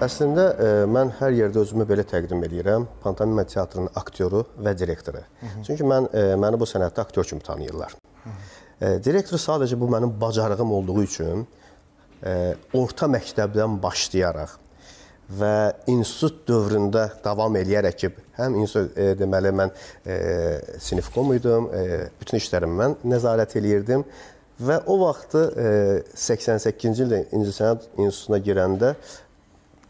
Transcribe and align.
Əslində 0.00 0.44
ə, 0.50 0.68
mən 0.88 1.10
hər 1.18 1.34
yerdə 1.36 1.60
özümü 1.60 1.84
belə 1.88 2.06
təqdim 2.08 2.40
edirəm. 2.46 2.86
Pantomima 3.02 3.44
teatrının 3.44 3.90
aktyoru 4.00 4.46
və 4.64 4.72
direktoru. 4.78 5.20
Çünki 5.66 5.84
mən 5.84 6.08
ə, 6.08 6.22
məni 6.40 6.60
bu 6.60 6.68
sənətdə 6.68 7.04
aktyor 7.04 7.28
kimi 7.28 7.44
tanıyırlar. 7.44 7.98
Ə, 8.24 8.94
direktor 9.04 9.40
sadəcə 9.40 9.76
bu 9.80 9.90
mənim 9.92 10.14
bacarığım 10.20 10.72
olduğu 10.80 11.02
üçün 11.04 11.46
orta 12.76 13.06
məktəbdən 13.08 13.78
başlayaraq 13.80 14.58
və 15.38 15.54
institut 15.90 16.42
dövründə 16.48 17.06
davam 17.24 17.54
eləyərək 17.60 17.96
ki, 18.00 18.10
həm 18.40 18.58
institut 18.60 18.98
e, 18.98 19.12
deməli 19.18 19.52
mən 19.54 19.70
e, 20.04 20.18
sinifkom 20.82 21.32
idim, 21.36 21.68
e, 21.70 22.10
bütün 22.20 22.40
işlərimi 22.40 22.78
mən 22.80 22.96
nəzarət 23.12 23.56
eləyirdim 23.60 24.04
və 24.66 24.80
o 24.90 24.98
vaxtı 25.04 25.44
e, 25.54 25.68
88-ci 26.18 27.06
ildə 27.06 27.22
İncəsənət 27.36 27.86
İnstitutuna 27.94 28.40
girəndə 28.48 28.94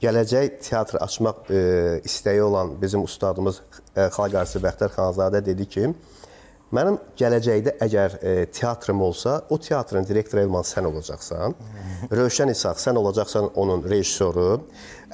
gələcək 0.00 0.60
teatr 0.64 1.00
açmaq 1.04 1.50
e, 1.50 1.60
istəyi 2.08 2.42
olan 2.42 2.74
bizim 2.80 3.02
ustadımız 3.04 3.60
e, 3.96 4.08
Xalq 4.08 4.38
artisti 4.40 4.62
Bəxtər 4.64 4.94
Xanzadə 4.96 5.44
dedi 5.44 5.68
ki, 5.68 5.92
Mənim 6.70 7.00
gələcəkdə 7.18 7.72
əgər 7.82 8.12
e, 8.22 8.32
teatrım 8.54 9.00
olsa, 9.02 9.40
o 9.50 9.56
teatrın 9.58 10.04
direktoru 10.06 10.44
Elman 10.44 10.62
sən 10.62 10.86
olacaqsan. 10.86 11.56
Rövşən 12.14 12.52
İsaq 12.52 12.78
sən 12.78 12.98
olacaqsan 13.00 13.48
onun 13.58 13.82
rejissoru. 13.90 14.60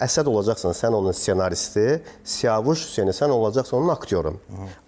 Əsəd 0.02 0.28
olacaqsan 0.28 0.74
sən 0.76 0.92
onun 0.92 1.14
ssenaristi. 1.16 2.02
Siyavuş 2.24 2.82
Hüseyni 2.88 3.14
sən 3.16 3.32
olacaqsan 3.32 3.78
onun 3.78 3.94
aktyoru. 3.94 4.34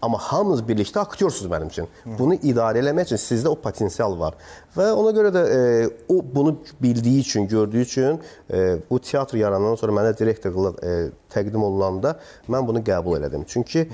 Amma 0.03 0.19
hamınız 0.21 0.61
birlikdə 0.69 1.01
aktyorsunuz 1.01 1.51
mənim 1.53 1.71
üçün. 1.73 1.89
Bunu 2.19 2.37
idarə 2.37 2.83
eləmək 2.83 3.09
üçün 3.09 3.23
sizdə 3.23 3.49
o 3.49 3.57
potensial 3.57 4.19
var. 4.21 4.37
Və 4.77 4.91
ona 4.93 5.15
görə 5.17 5.33
də 5.33 5.45
e, 5.49 5.89
o 6.13 6.21
bunu 6.35 6.59
bildiyi 6.83 7.21
üçün, 7.21 7.49
gördüyü 7.49 7.83
üçün 7.83 8.21
e, 8.53 8.77
bu 8.91 8.99
teatr 8.99 9.41
yaranandan 9.41 9.81
sonra 9.81 9.97
mənə 10.01 10.13
direktorluq 10.19 10.79
e, 10.85 10.95
təqdim 11.33 11.65
olunanda 11.65 12.19
mən 12.49 12.69
bunu 12.69 12.85
qəbul 12.85 13.21
elədim. 13.23 13.49
Çünki 13.49 13.89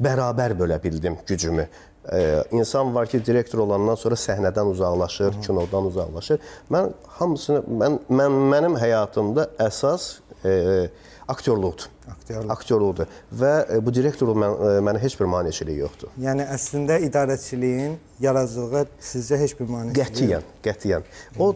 bərabər 0.00 0.54
bölə 0.58 0.82
bildim 0.82 1.18
gücümü 1.26 1.66
e, 2.12 2.44
insan 2.50 2.94
var 2.94 3.06
ki, 3.06 3.24
direktor 3.26 3.58
olandan 3.66 3.94
sonra 3.94 4.14
səhnədən 4.14 4.70
uzaqlaşır, 4.70 5.34
Hı. 5.34 5.40
kinodan 5.46 5.90
uzaqlaşır. 5.90 6.40
Mən 6.70 6.92
hamısını 7.18 7.62
mən 7.82 7.98
mən 8.08 8.40
mənim 8.54 8.78
həyatımda 8.80 9.50
əsas 9.58 10.10
aktyorluqdur. 11.30 11.88
Aktyorluq. 12.10 12.50
Aktyorluqdur 12.50 13.10
və 13.40 13.52
e, 13.76 13.78
bu 13.86 13.94
direktorluq 13.94 14.38
mən, 14.42 14.56
e, 14.56 14.72
mənə 14.86 15.02
heç 15.02 15.16
bir 15.20 15.28
maneçiliyi 15.30 15.82
yoxdur. 15.82 16.12
Yəni 16.20 16.46
əslində 16.56 16.98
idarəçiliyin 17.06 17.96
yaradıcılığa 18.24 18.86
sizcə 19.12 19.38
heç 19.40 19.54
bir 19.60 19.70
maneçiliyi 19.70 20.06
Qətiyyən, 20.06 20.48
qətiyyən. 20.64 21.06
O 21.38 21.52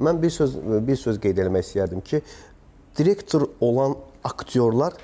mən 0.00 0.22
bir 0.22 0.32
söz 0.34 0.56
bir 0.88 1.00
söz 1.00 1.20
qeyd 1.20 1.42
etmək 1.44 1.66
istəyərdim 1.66 2.04
ki, 2.04 2.22
direktor 2.98 3.48
olan 3.60 3.96
aktyorlar 4.24 4.98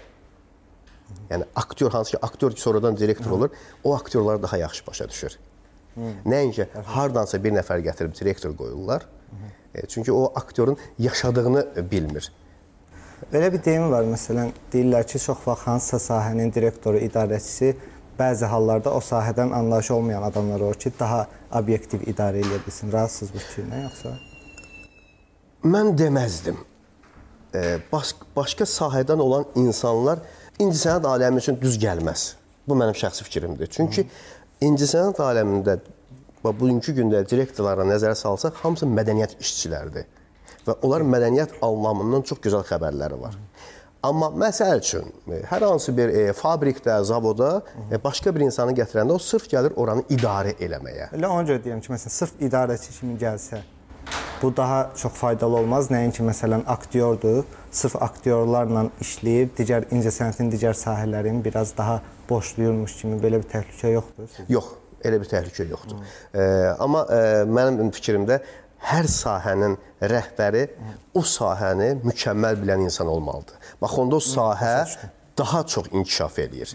Yəni 1.31 1.45
aktyor 1.57 1.93
hansı 1.93 2.11
ki, 2.11 2.19
aktyor 2.23 2.53
ki, 2.53 2.61
sonradan 2.61 2.97
direktor 2.97 3.31
olur, 3.31 3.51
o 3.85 3.95
aktyorları 3.95 4.43
daha 4.43 4.57
yaxşı 4.57 4.87
başa 4.87 5.09
düşür. 5.09 5.39
Nəinki 6.27 6.67
hardansa 6.85 7.39
bir 7.45 7.55
nəfər 7.55 7.83
gətirib 7.83 8.15
direktor 8.19 8.57
qoyurlar. 8.57 9.07
E, 9.75 9.87
çünki 9.87 10.13
o 10.13 10.33
aktyorun 10.35 10.77
yaşadığını 10.99 11.91
bilmir. 11.91 12.33
Belə 13.17 13.49
bir 13.49 13.63
deyim 13.65 13.89
var, 13.89 14.05
məsələn, 14.05 14.51
deyirlər 14.73 15.07
ki, 15.09 15.19
çox 15.19 15.41
vaxt 15.47 15.67
hansısa 15.71 15.99
sahənin 16.05 16.51
direktoru, 16.53 17.01
idarəçisi 17.07 17.71
bəzi 18.19 18.49
hallarda 18.53 18.93
o 18.93 19.01
sahədən 19.01 19.55
anlayışı 19.57 19.95
olmayan 19.95 20.23
adamlar 20.23 20.61
olur 20.61 20.77
ki, 20.85 20.93
daha 21.01 21.23
obyektiv 21.61 22.05
idarə 22.13 22.43
edə 22.45 22.61
bilsin. 22.67 22.93
Razısınız 22.93 23.33
bu 23.33 23.41
fikrinə 23.45 23.83
yoxsa? 23.87 24.13
Mən 25.65 25.95
deməzdim. 25.99 26.59
E, 27.55 27.63
baş, 27.93 28.13
başqa 28.37 28.69
sahədən 28.69 29.23
olan 29.25 29.49
insanlar 29.65 30.21
incəsənət 30.61 31.09
aləmi 31.09 31.41
üçün 31.41 31.57
düz 31.61 31.81
gəlməz. 31.81 32.27
Bu 32.69 32.77
mənim 32.77 32.99
şəxsi 33.01 33.25
fikrimdir. 33.25 33.73
Çünki 33.73 34.05
incəsənət 34.61 35.23
aləmində 35.25 35.79
bugünkü 36.45 36.93
gündə 37.01 37.25
direktorlara 37.31 37.89
nəzərə 37.89 38.15
salsaq, 38.15 38.61
hamısı 38.61 38.87
mədəniyyət 38.93 39.41
işçiləridir 39.41 40.05
və 40.67 40.79
onlar 40.87 41.05
mədəniyyət 41.07 41.59
anlamından 41.65 42.27
çox 42.27 42.43
gözəl 42.45 42.67
xəbərləri 42.67 43.21
var. 43.21 43.39
Amma 44.07 44.29
məsəl 44.39 44.79
üçün 44.79 45.09
hər 45.51 45.65
hansı 45.67 45.95
bir 45.97 46.13
e, 46.15 46.27
fabrikdə, 46.37 46.99
zavoda 47.09 47.63
e, 47.91 47.99
başqa 48.03 48.35
bir 48.35 48.45
insanı 48.47 48.75
gətirəndə 48.77 49.17
o 49.17 49.19
sırf 49.19 49.49
gəlir 49.51 49.75
oranı 49.81 50.05
idarə 50.13 50.53
eləməyə. 50.63 51.09
Elə 51.17 51.31
ona 51.31 51.47
görə 51.49 51.65
deyirəm 51.65 51.81
ki, 51.83 51.91
məsələn, 51.95 52.15
sırf 52.15 52.45
idarəçi 52.47 52.93
kimi 53.01 53.17
gəlsə, 53.19 53.63
bu 54.43 54.57
daha 54.57 54.91
çox 54.97 55.13
faydalı 55.13 55.57
olmaz. 55.57 55.91
Nəinki 55.91 56.23
məsələn 56.23 56.67
aktyordur, 56.71 57.45
sırf 57.73 57.97
aktyorlarla 58.03 58.87
işləyib 59.03 59.57
digər 59.59 59.89
incəsənətin 59.91 60.53
digər 60.53 60.77
sahələrini 60.77 61.43
biraz 61.45 61.77
daha 61.79 62.03
boşlayırmış 62.29 63.01
kimi 63.01 63.19
belə 63.23 63.41
bir 63.43 63.49
təhlükə 63.55 63.95
yoxdur. 63.97 64.29
Sizcə? 64.29 64.47
Yox, 64.53 64.71
elə 65.03 65.21
bir 65.23 65.33
təhlükə 65.33 65.67
yoxdur. 65.73 66.05
E, 66.35 66.47
amma 66.79 67.07
e, 67.11 67.21
mənim 67.59 67.91
fikrimdə 67.97 68.41
hər 68.85 69.09
sahənin 69.11 69.77
rəhbəri 70.03 70.65
o 71.15 71.23
sahəni 71.27 71.95
mükəmməl 72.05 72.59
bilən 72.63 72.87
insan 72.87 73.09
olmalıdır. 73.11 73.57
Bax 73.83 73.99
onda 73.99 74.17
o 74.17 74.25
sahə 74.25 74.75
daha 75.39 75.63
çox 75.67 75.91
inkişaf 75.93 76.39
eləyir 76.39 76.75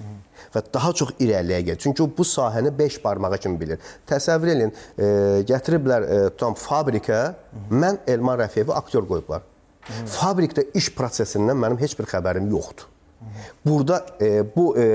və 0.54 0.62
daha 0.74 0.92
çox 0.94 1.14
irəliyə 1.20 1.62
gedir. 1.62 1.80
Çünki 1.80 2.04
o 2.04 2.10
bu 2.18 2.26
sahəni 2.28 2.78
5 2.78 3.04
barmağı 3.04 3.38
kimi 3.38 3.60
bilir. 3.60 3.80
Təsəvvür 4.10 4.54
edin, 4.56 4.74
e, 4.98 5.08
gətiriblər 5.50 6.06
e, 6.06 6.20
tam 6.38 6.54
fabrikə, 6.54 7.22
mən 7.72 8.02
Elman 8.08 8.40
Rəfiyevi 8.44 8.74
aktyor 8.76 9.08
qoyublar. 9.10 9.48
Fabrikdə 10.06 10.68
iş 10.78 10.92
prosesindən 10.98 11.58
mənim 11.58 11.80
heç 11.82 11.98
bir 12.00 12.10
xəbərim 12.12 12.50
yoxdur. 12.52 12.86
Burada 13.66 14.06
e, 14.22 14.44
bu 14.56 14.72
e, 14.78 14.86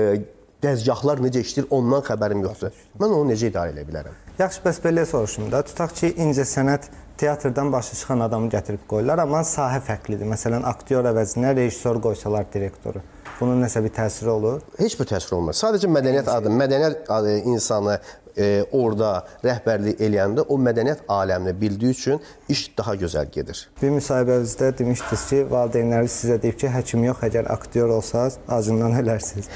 dəzgahlar 0.63 1.21
necə 1.23 1.43
işləyir, 1.43 1.67
ondan 1.71 2.05
xəbərim 2.07 2.43
yoxdur. 2.47 2.85
Mən 2.99 3.19
onu 3.19 3.33
necə 3.33 3.51
idarə 3.51 3.75
edə 3.75 3.85
bilərəm? 3.87 4.26
Yaxşı, 4.37 4.59
bəs 4.61 4.77
belə 4.83 5.01
soruşum 5.09 5.47
da. 5.49 5.63
Tutaq 5.65 5.95
ki, 5.97 6.11
incəsənət 6.21 6.83
teatrdan 7.17 7.71
başa 7.73 7.95
çıxan 7.97 8.19
adamı 8.21 8.51
gətirib 8.53 8.83
qoyurlar, 8.89 9.23
amma 9.23 9.39
sahə 9.41 9.79
fərqlidir. 9.81 10.29
Məsələn, 10.29 10.61
aktyor 10.69 11.07
əvəzinə 11.09 11.55
rejissor 11.57 11.97
qoysalar 12.03 12.45
direktoru. 12.53 13.01
Bunun 13.39 13.63
nəsə 13.65 13.81
bir 13.81 13.95
təsiri 13.95 14.29
olur? 14.29 14.59
Heç 14.77 14.93
bir 14.99 15.09
təsir 15.09 15.33
olmaz. 15.39 15.57
Sadəcə 15.63 15.89
mədəniyyət 15.89 16.29
adı, 16.29 16.51
mədəniyyət 16.53 17.09
adı 17.15 17.33
insanı 17.49 17.95
e, 18.37 18.51
orada 18.77 19.09
rəhbərlik 19.41 20.05
eləyəndə 20.05 20.45
o 20.45 20.59
mədəniyyət 20.67 21.01
aləmini 21.17 21.55
bildiyi 21.61 21.97
üçün 21.97 22.21
iş 22.49 22.67
daha 22.77 22.93
gözəl 23.01 23.33
gedir. 23.33 23.63
Bir 23.81 23.95
müsahibəmizdə 23.97 24.69
demişdiniz 24.83 25.25
ki, 25.31 25.41
valideynləriniz 25.49 26.21
sizə 26.21 26.37
deyib 26.45 26.61
ki, 26.61 26.69
həkim 26.77 27.09
yox, 27.09 27.25
əgər 27.31 27.49
aktyor 27.57 27.97
olsanız 27.97 28.37
acından 28.59 29.01
ölərsiniz. 29.01 29.49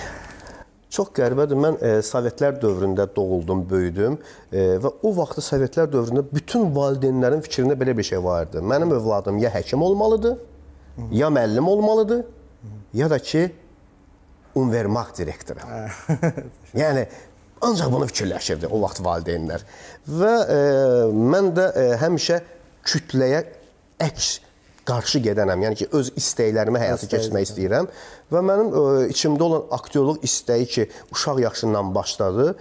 Çox 0.92 1.14
qəribədir. 1.16 1.56
Mən 1.56 1.78
e, 1.80 1.92
Sovetlər 2.04 2.58
dövründə 2.60 3.06
doğuldum, 3.16 3.64
böyüdüm 3.70 4.18
e, 4.52 4.66
və 4.84 4.92
o 5.08 5.14
vaxtı 5.16 5.44
Sovetlər 5.46 5.88
dövründə 5.92 6.26
bütün 6.34 6.68
valideynlərin 6.76 7.44
fikrində 7.46 7.78
belə 7.80 7.96
bir 7.98 8.08
şey 8.10 8.20
var 8.24 8.50
idi. 8.50 8.64
Mənim 8.74 8.92
övladım 8.98 9.40
ya 9.40 9.54
həkim 9.54 9.84
olmalıdır, 9.88 10.38
ya 11.16 11.32
müəllim 11.32 11.70
olmalıdır, 11.72 12.26
ya 12.94 13.10
da 13.10 13.20
ki 13.20 13.48
univermaq 14.56 15.16
direktoru. 15.18 15.64
yəni 16.84 17.08
ancaq 17.62 17.92
bunu 17.94 18.12
fikirləşirdi 18.12 18.68
o 18.68 18.84
vaxt 18.84 19.00
valideynlər. 19.06 19.64
Və 20.12 20.36
e, 20.44 20.62
mən 21.16 21.54
də 21.56 21.72
e, 21.72 21.90
həmişə 22.04 22.42
kütləyə 22.84 23.46
əks 24.02 24.34
qarşı 24.92 25.24
gedənəm. 25.28 25.66
Yəni 25.68 25.80
ki, 25.82 25.90
öz 25.98 26.12
istəklərimi 26.20 26.82
həyata 26.84 27.10
keçirmək 27.12 27.48
istəyirəm 27.50 27.90
və 28.32 28.44
mənim 28.52 28.70
ə, 28.70 28.86
içimdə 29.14 29.48
olan 29.48 29.66
aktyorluq 29.80 30.22
istəyi 30.28 30.70
ki, 30.76 30.88
uşaq 31.16 31.42
yaşından 31.48 31.96
başladı. 31.96 32.54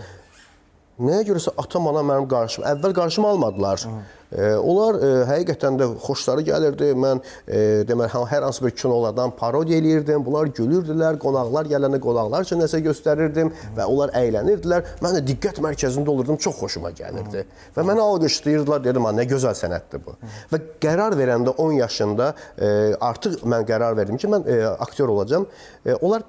Nəyə 1.00 1.25
görəsə 1.31 1.55
atam, 1.61 1.87
anam 1.88 2.11
mənim 2.11 2.27
qarşıma 2.28 2.72
əvvəl 2.75 2.94
qarşıma 2.97 3.28
almadılar. 3.34 3.84
Hı. 3.88 4.00
E, 4.31 4.49
onlar 4.55 4.99
e, 5.00 5.09
həqiqətən 5.27 5.78
də 5.81 5.87
xoşları 6.05 6.44
gəlirdi. 6.47 6.91
Mən 7.00 7.22
e, 7.47 7.61
deməli 7.88 8.11
hər 8.31 8.44
hansı 8.47 8.65
bir 8.66 8.75
kinolardan 8.77 9.33
parodiya 9.38 9.78
eləyirdim. 9.81 10.25
Bunlar 10.26 10.50
gülürdülər. 10.55 11.19
Qonaqlar 11.23 11.70
gələndə 11.70 12.00
qonaqlar 12.05 12.44
üçün 12.47 12.61
nəsə 12.62 12.82
göstərirdim 12.85 13.52
və 13.79 13.87
onlar 13.91 14.12
əylənirdilər. 14.20 14.97
Mən 15.02 15.17
də 15.19 15.23
diqqət 15.31 15.62
mərkəzində 15.64 16.12
olurdum. 16.12 16.38
Çox 16.41 16.58
xoşuma 16.61 16.93
gəlirdi. 16.99 17.46
Və 17.76 17.87
məni 17.87 18.05
alqışlayırdılar. 18.05 18.85
Dedim, 18.85 19.05
"Ha, 19.05 19.12
nə 19.17 19.25
gözəl 19.31 19.56
sənətdir 19.62 20.05
bu." 20.05 20.17
Və 20.53 20.61
qərar 20.85 21.17
verəndə 21.17 21.56
10 21.56 21.73
yaşında 21.81 22.35
e, 22.58 22.94
artıq 23.00 23.41
mən 23.43 23.64
qərar 23.64 23.96
verdim 23.96 24.17
ki, 24.17 24.29
mən 24.29 24.46
e, 24.46 24.67
aktyor 24.67 25.08
olacağam. 25.08 25.46
E, 25.87 25.94
onlar 25.94 26.23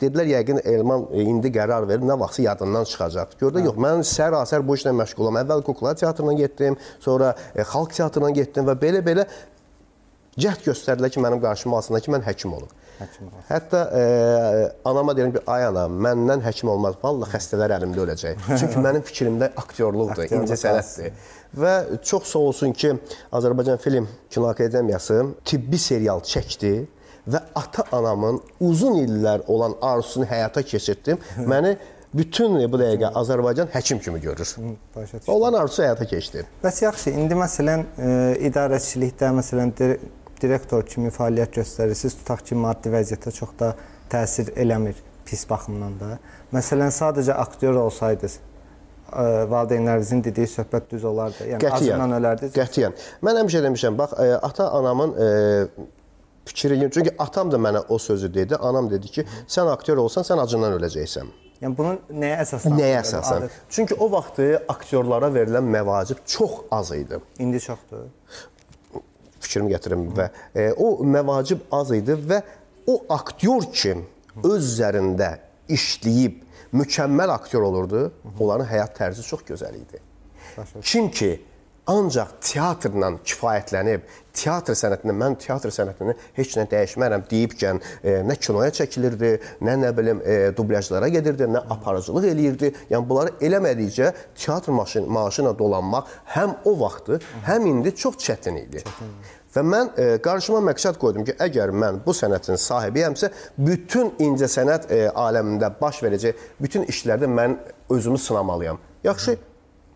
dedilər 0.00 0.28
yəqin 0.30 0.60
Elman 0.64 1.08
e, 1.12 1.24
indi 1.24 1.50
qərar 1.54 1.86
verir, 1.88 2.04
nə 2.06 2.16
vaxtsa 2.20 2.44
yadından 2.48 2.86
çıxacaq. 2.90 3.34
Gördü, 3.40 3.64
yox, 3.68 3.80
mən 3.80 4.04
sər-asər 4.08 4.64
bu 4.66 4.76
işlə 4.78 4.94
məşğulam. 4.96 5.40
Əvvəl 5.42 5.64
kukla 5.66 5.94
teatrına 5.98 6.36
getdim, 6.38 6.78
sonra 7.04 7.34
e, 7.54 7.62
xalq 7.62 7.96
teatrına 7.98 8.30
getdim 8.38 8.68
və 8.70 8.78
belə-belə 8.80 9.26
cəhd 10.40 10.64
göstərdilər 10.68 11.12
ki, 11.14 11.22
mənim 11.22 11.42
qarşıma 11.42 11.78
alsınlar 11.80 12.02
ki, 12.04 12.14
mən 12.14 12.26
həkim 12.26 12.54
olum. 12.56 12.70
Həkim 12.98 13.28
olum. 13.28 13.44
Hətta 13.48 13.84
e, 13.98 14.02
anama 14.86 15.14
deyirəm 15.18 15.36
ki, 15.36 15.44
ay 15.50 15.68
ana, 15.70 15.86
məndən 16.06 16.42
həkim 16.46 16.70
olmaz. 16.70 16.98
Vallah 17.02 17.30
xəstələr 17.34 17.76
əlimdə 17.78 18.04
öləcək. 18.06 18.44
Çünki 18.60 18.82
mənim 18.82 19.06
fikrimdə 19.06 19.52
aktyorluqdur, 19.64 20.28
incə 20.38 20.58
sənətdir. 20.60 21.14
Və 21.54 21.74
çox 22.02 22.32
sağ 22.32 22.48
olsun 22.50 22.74
ki, 22.74 22.96
Azərbaycan 23.34 23.78
Film 23.82 24.08
Kino 24.30 24.48
Akademiyası 24.50 25.20
tibbi 25.46 25.78
serial 25.78 26.22
çəkdi 26.26 26.72
və 27.28 27.40
ata-anamın 27.56 28.40
uzun 28.60 28.98
illər 29.00 29.44
olan 29.48 29.76
arzusunu 29.82 30.26
həyata 30.28 30.62
keçirtdim. 30.62 31.18
Məni 31.48 31.76
bütün 32.14 32.58
bu 32.72 32.78
dəqiqə 32.78 33.10
Azərbaycan 33.18 33.72
həkim 33.74 34.00
kimi 34.02 34.20
görür. 34.22 34.54
Olan 35.26 35.56
arzusu 35.58 35.82
həyata 35.82 36.06
keçdi. 36.06 36.44
Bəs 36.62 36.82
yaxşı, 36.84 37.14
indi 37.18 37.38
məsələn 37.38 37.86
e, 37.98 38.12
idarəçilikdə 38.50 39.32
məsələn 39.40 39.74
dir 39.78 39.96
direktor 40.42 40.84
kimi 40.86 41.10
fəaliyyət 41.14 41.58
göstərirsiniz, 41.60 42.18
tutaq 42.20 42.44
ki, 42.46 42.58
maddi 42.60 42.92
vəziyyətə 42.92 43.32
çox 43.34 43.54
da 43.58 43.74
təsir 44.12 44.52
eləmir 44.60 44.98
pis 45.24 45.46
baxımdan 45.50 45.94
da. 46.00 46.18
Məsələn, 46.54 46.92
sadəcə 46.94 47.34
aktyor 47.40 47.80
olsaydınız, 47.86 48.36
e, 48.36 49.26
valideynlərinizin 49.50 50.24
dediyi 50.24 50.50
söhbət 50.54 50.90
düz 50.92 51.04
olardı. 51.08 51.48
Yəni 51.54 51.62
Qətiyyən. 51.64 51.94
acından 51.96 52.16
ölərdiniz. 52.20 52.54
Qətiyyən. 52.54 52.96
Mən 53.24 53.42
həmişə 53.42 53.64
demişəm, 53.66 53.98
bax, 53.98 54.16
e, 54.20 54.30
ata-anamın 54.50 55.14
e, 55.16 55.28
fikri, 56.44 56.90
çünki 56.94 57.14
atam 57.18 57.52
da 57.52 57.56
mənə 57.56 57.84
o 57.88 57.98
sözü 57.98 58.34
dedi, 58.34 58.56
anam 58.56 58.90
dedi 58.90 59.08
ki, 59.08 59.24
sən 59.48 59.70
aktyor 59.72 60.02
olsan, 60.04 60.26
sən 60.26 60.42
acından 60.42 60.76
öləcəksən. 60.78 61.32
Yəni 61.62 61.76
bunu 61.78 61.94
nəyə 62.10 62.40
əsaslanır? 62.42 62.80
Nəyə 62.80 62.96
əsasən? 63.00 63.46
Çünki 63.70 63.94
o 63.94 64.10
vaxtı 64.12 64.48
aktyorlara 64.68 65.30
verilən 65.32 65.64
məvacib 65.76 66.20
çox 66.26 66.64
az 66.70 66.90
idi. 66.92 67.20
İndi 67.38 67.60
çoxdur. 67.60 68.08
Fikrimi 69.40 69.72
gətirim 69.72 70.08
və 70.16 70.28
e, 70.54 70.72
o 70.72 70.98
məvacib 71.06 71.64
az 71.72 71.92
idi 71.96 72.16
və 72.28 72.42
o 72.90 72.98
aktyor 73.14 73.68
ki 73.72 73.94
öz 74.42 74.66
üzərində 74.66 75.30
işləyib 75.70 76.42
mükəmməl 76.74 77.32
aktyor 77.32 77.62
olurdu, 77.70 78.08
onların 78.38 78.66
həyat 78.68 78.96
tərzi 78.98 79.22
çox 79.24 79.44
gözəl 79.46 79.76
idi. 79.78 80.02
Kim 80.82 81.10
ki 81.10 81.30
ancaq 81.90 82.30
teatrla 82.40 83.10
kifayətlənib, 83.26 84.04
teatr 84.34 84.76
sənətində 84.78 85.14
mən 85.16 85.36
teatr 85.40 85.72
sənətini 85.74 86.14
heç 86.38 86.56
nə 86.58 86.64
dəyişmərəm 86.70 87.26
deyibkən, 87.30 87.80
e, 88.02 88.16
nə 88.26 88.36
kinoya 88.40 88.72
çəkilirdi, 88.78 89.34
nə 89.64 89.76
nə 89.82 89.92
bilim 89.96 90.22
e, 90.24 90.38
dublyajlara 90.56 91.10
gedirdi, 91.12 91.48
nə 91.54 91.62
aparıcılıq 91.76 92.28
eləyirdi. 92.32 92.72
Yəni 92.90 93.08
bunları 93.08 93.36
eləmədikcə 93.44 94.10
teatr 94.46 94.74
maşın 94.74 95.08
maaşına 95.12 95.54
dolanmaq 95.58 96.10
həm 96.34 96.58
o 96.64 96.74
vaxtı, 96.80 97.20
həm 97.46 97.68
indi 97.70 97.94
çox 97.94 98.18
çətin 98.24 98.60
idi. 98.64 98.84
Və 99.54 99.62
mən 99.62 99.92
e, 99.94 100.06
qarşıma 100.24 100.64
məqsəd 100.72 100.98
qoydum 100.98 101.28
ki, 101.28 101.36
əgər 101.44 101.70
mən 101.70 102.00
bu 102.06 102.16
sənətin 102.16 102.58
sahibiyəmsə, 102.58 103.30
bütün 103.68 104.10
incəsənət 104.24 104.90
e, 104.90 105.04
aləmində 105.10 105.70
baş 105.80 106.00
verəcək 106.02 106.48
bütün 106.64 106.88
işlərdə 106.90 107.30
mən 107.30 107.60
özümü 107.94 108.18
sınamalıyam. 108.18 108.80
Yaxşı 109.04 109.36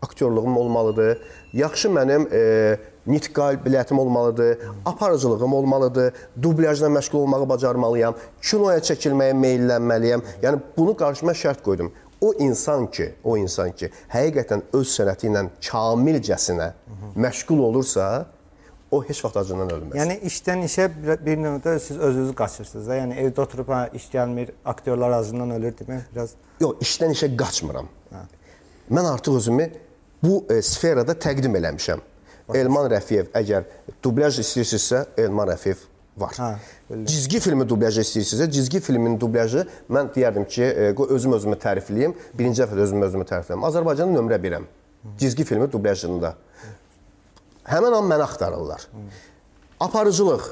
aktyorluğum 0.02 0.56
olmalıdır. 0.56 1.18
Yaxşı 1.52 1.88
mənim 1.88 2.28
e, 2.32 2.78
nitq 3.06 3.32
qabiliyyətim 3.32 3.98
olmalıdır, 3.98 4.58
aparıcılığım 4.84 5.52
olmalıdır, 5.52 6.12
dublyajla 6.42 6.86
məşğul 6.86 7.16
olmağı 7.16 7.48
bacarmalıyam, 7.48 8.14
kinoya 8.42 8.78
çəkilməyə 8.78 9.34
meylənməliyəm. 9.44 10.22
Yəni 10.42 10.60
bunu 10.76 10.96
qarşıma 10.96 11.32
şərt 11.32 11.62
qoydum. 11.62 11.92
O 12.20 12.32
insan 12.34 12.90
ki, 12.90 13.14
o 13.24 13.36
insan 13.36 13.72
ki, 13.72 13.90
həqiqətən 14.12 14.62
öz 14.72 14.88
sənəti 14.90 15.30
ilə 15.30 15.44
kamilcəsinə 15.62 16.72
məşğul 17.16 17.62
olursa, 17.62 18.26
o 18.90 19.02
heç 19.04 19.20
vaxt 19.24 19.36
acından 19.36 19.70
ölməz. 19.70 19.96
Yəni 20.00 20.16
işdən 20.28 20.64
işə 20.66 20.88
bir, 20.94 21.20
bir 21.24 21.38
növdə 21.38 21.78
siz 21.78 21.98
özünüz 21.98 22.32
qaçırsınız 22.36 22.88
da. 22.88 22.96
Yəni 22.96 23.18
evdə 23.22 23.44
oturub 23.44 23.68
ha 23.72 23.86
iş 23.94 24.08
gəlmir, 24.12 24.52
aktyorlar 24.64 25.18
acından 25.20 25.50
ölür 25.58 25.76
demək 25.78 26.08
biraz 26.14 26.34
Yox, 26.60 26.80
işdən 26.82 27.14
işə 27.14 27.28
qaçmıram. 27.36 27.90
Mən 28.90 29.10
artıq 29.12 29.36
özümü 29.36 29.68
bu 30.22 30.46
e, 30.50 30.62
sferada 30.62 31.14
təqdim 31.14 31.56
eləmişəm. 31.60 32.02
Elman 32.56 32.88
Rəfiyev 32.92 33.30
əgər 33.36 33.66
dublyaj 34.04 34.40
istəyirsinizsə, 34.42 35.04
Elman 35.20 35.50
Rəfiyev 35.50 35.84
var. 36.18 36.36
Hə. 36.38 36.50
Cizgi 37.06 37.40
filmi 37.44 37.66
dublyajı 37.68 38.02
istəyirsinizsə, 38.06 38.50
cizgi 38.50 38.80
filmin 38.80 39.18
dublyajı 39.20 39.66
mən 39.92 40.10
deyərdim 40.14 40.48
ki, 40.48 40.64
e, 40.64 40.92
özüm 41.08 41.36
özümü 41.38 41.58
tərifləyim. 41.62 42.16
Birinci 42.38 42.62
dəfə 42.62 42.78
özüm 42.86 43.04
özümü 43.08 43.28
tərifləyim. 43.28 43.66
Azərbaycanın 43.68 44.16
nömrə 44.16 44.40
1-əm. 44.42 44.68
Cizgi 45.18 45.44
filmi 45.44 45.68
dublyajında. 45.72 46.34
Həmin 47.68 47.98
an 48.00 48.08
məni 48.08 48.24
axtarırlar. 48.24 48.88
Aparıcılıq. 49.80 50.48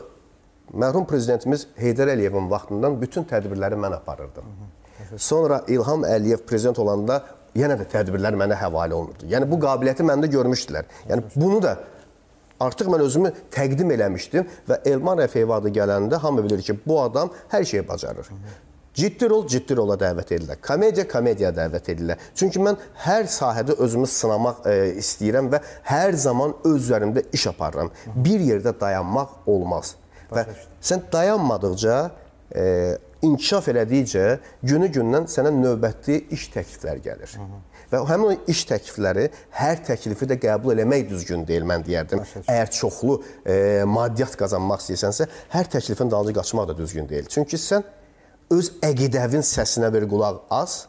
Mərhum 0.74 1.06
prezidentimiz 1.06 1.68
Heydər 1.78 2.10
Əliyevin 2.12 2.50
vaxtından 2.50 2.98
bütün 3.00 3.24
tədbirləri 3.30 3.78
mən 3.80 3.94
aparırdım. 3.96 4.48
Sonra 5.16 5.62
İlham 5.68 6.04
Əliyev 6.04 6.42
prezident 6.46 6.78
olanda 6.78 7.22
yenə 7.56 7.78
də 7.80 7.88
tədbirlər 7.92 8.36
mənə 8.38 8.58
həvalə 8.60 8.96
olunurdu. 8.96 9.28
Yəni 9.30 9.48
bu 9.50 9.58
qabiliyyəti 9.62 10.06
məndə 10.06 10.30
görmüşdülər. 10.32 10.88
Yəni 11.10 11.26
bunu 11.36 11.62
da 11.62 11.76
artıq 12.60 12.90
mən 12.92 13.04
özümü 13.04 13.32
təqdim 13.54 13.90
eləmişdim 13.96 14.46
və 14.68 14.80
Elman 14.92 15.20
Rəfiyev 15.24 15.52
adı 15.58 15.74
gələndə 15.76 16.20
hamı 16.22 16.44
bilir 16.44 16.62
ki, 16.62 16.78
bu 16.86 17.02
adam 17.02 17.32
hər 17.52 17.64
şeyi 17.64 17.88
bacarır. 17.88 18.30
Ciddi 18.96 19.28
rol 19.28 19.42
ciddi 19.44 19.76
rola 19.76 19.98
dəvət 20.00 20.30
edirlər. 20.32 20.60
Komediya 20.64 21.04
komediyaya 21.08 21.52
dəvət 21.52 21.90
edirlər. 21.92 22.20
Çünki 22.34 22.62
mən 22.64 22.78
hər 23.04 23.26
sahədə 23.28 23.76
özümü 23.84 24.08
sınamaq 24.08 24.62
e, 24.64 24.76
istəyirəm 25.02 25.50
və 25.52 25.60
hər 25.84 26.16
zaman 26.16 26.54
öz 26.64 26.78
üzərimdə 26.78 27.26
iş 27.36 27.50
aparıram. 27.52 27.90
Bir 28.14 28.40
yerdə 28.40 28.72
dayanmaq 28.80 29.50
olmaz. 29.52 29.96
Və 30.32 30.46
sən 30.80 31.04
dayanmadıqca, 31.12 31.98
inkişaf 33.26 33.68
elədikcə 33.72 34.24
günü-gündən 34.66 35.26
sənə 35.30 35.52
növbəti 35.54 36.18
iş 36.34 36.48
təklifləri 36.54 37.02
gəlir. 37.04 37.36
Və 37.92 38.00
həmin 38.08 38.32
o 38.32 38.50
iş 38.50 38.64
təklifləri 38.70 39.28
hər 39.60 39.82
təklifi 39.86 40.28
də 40.30 40.38
qəbul 40.42 40.74
eləmək 40.74 41.06
düzgün 41.10 41.44
deyil 41.48 41.66
mən 41.68 41.84
deyərdim. 41.86 42.24
Əgər 42.42 42.72
çoxlu 42.74 43.20
e, 43.46 43.84
maddiyyat 43.88 44.34
qazanmaq 44.40 44.82
istəyirsənsə, 44.82 45.28
hər 45.54 45.70
təklifin 45.76 46.10
dalınca 46.10 46.40
qaçmaq 46.40 46.68
da 46.72 46.76
düzgün 46.78 47.08
deyil. 47.08 47.30
Çünki 47.30 47.60
sən 47.60 47.86
öz 48.54 48.72
əqidəvin 48.86 49.46
səsinə 49.46 49.92
bir 49.94 50.08
qulaq 50.10 50.42
as. 50.50 50.84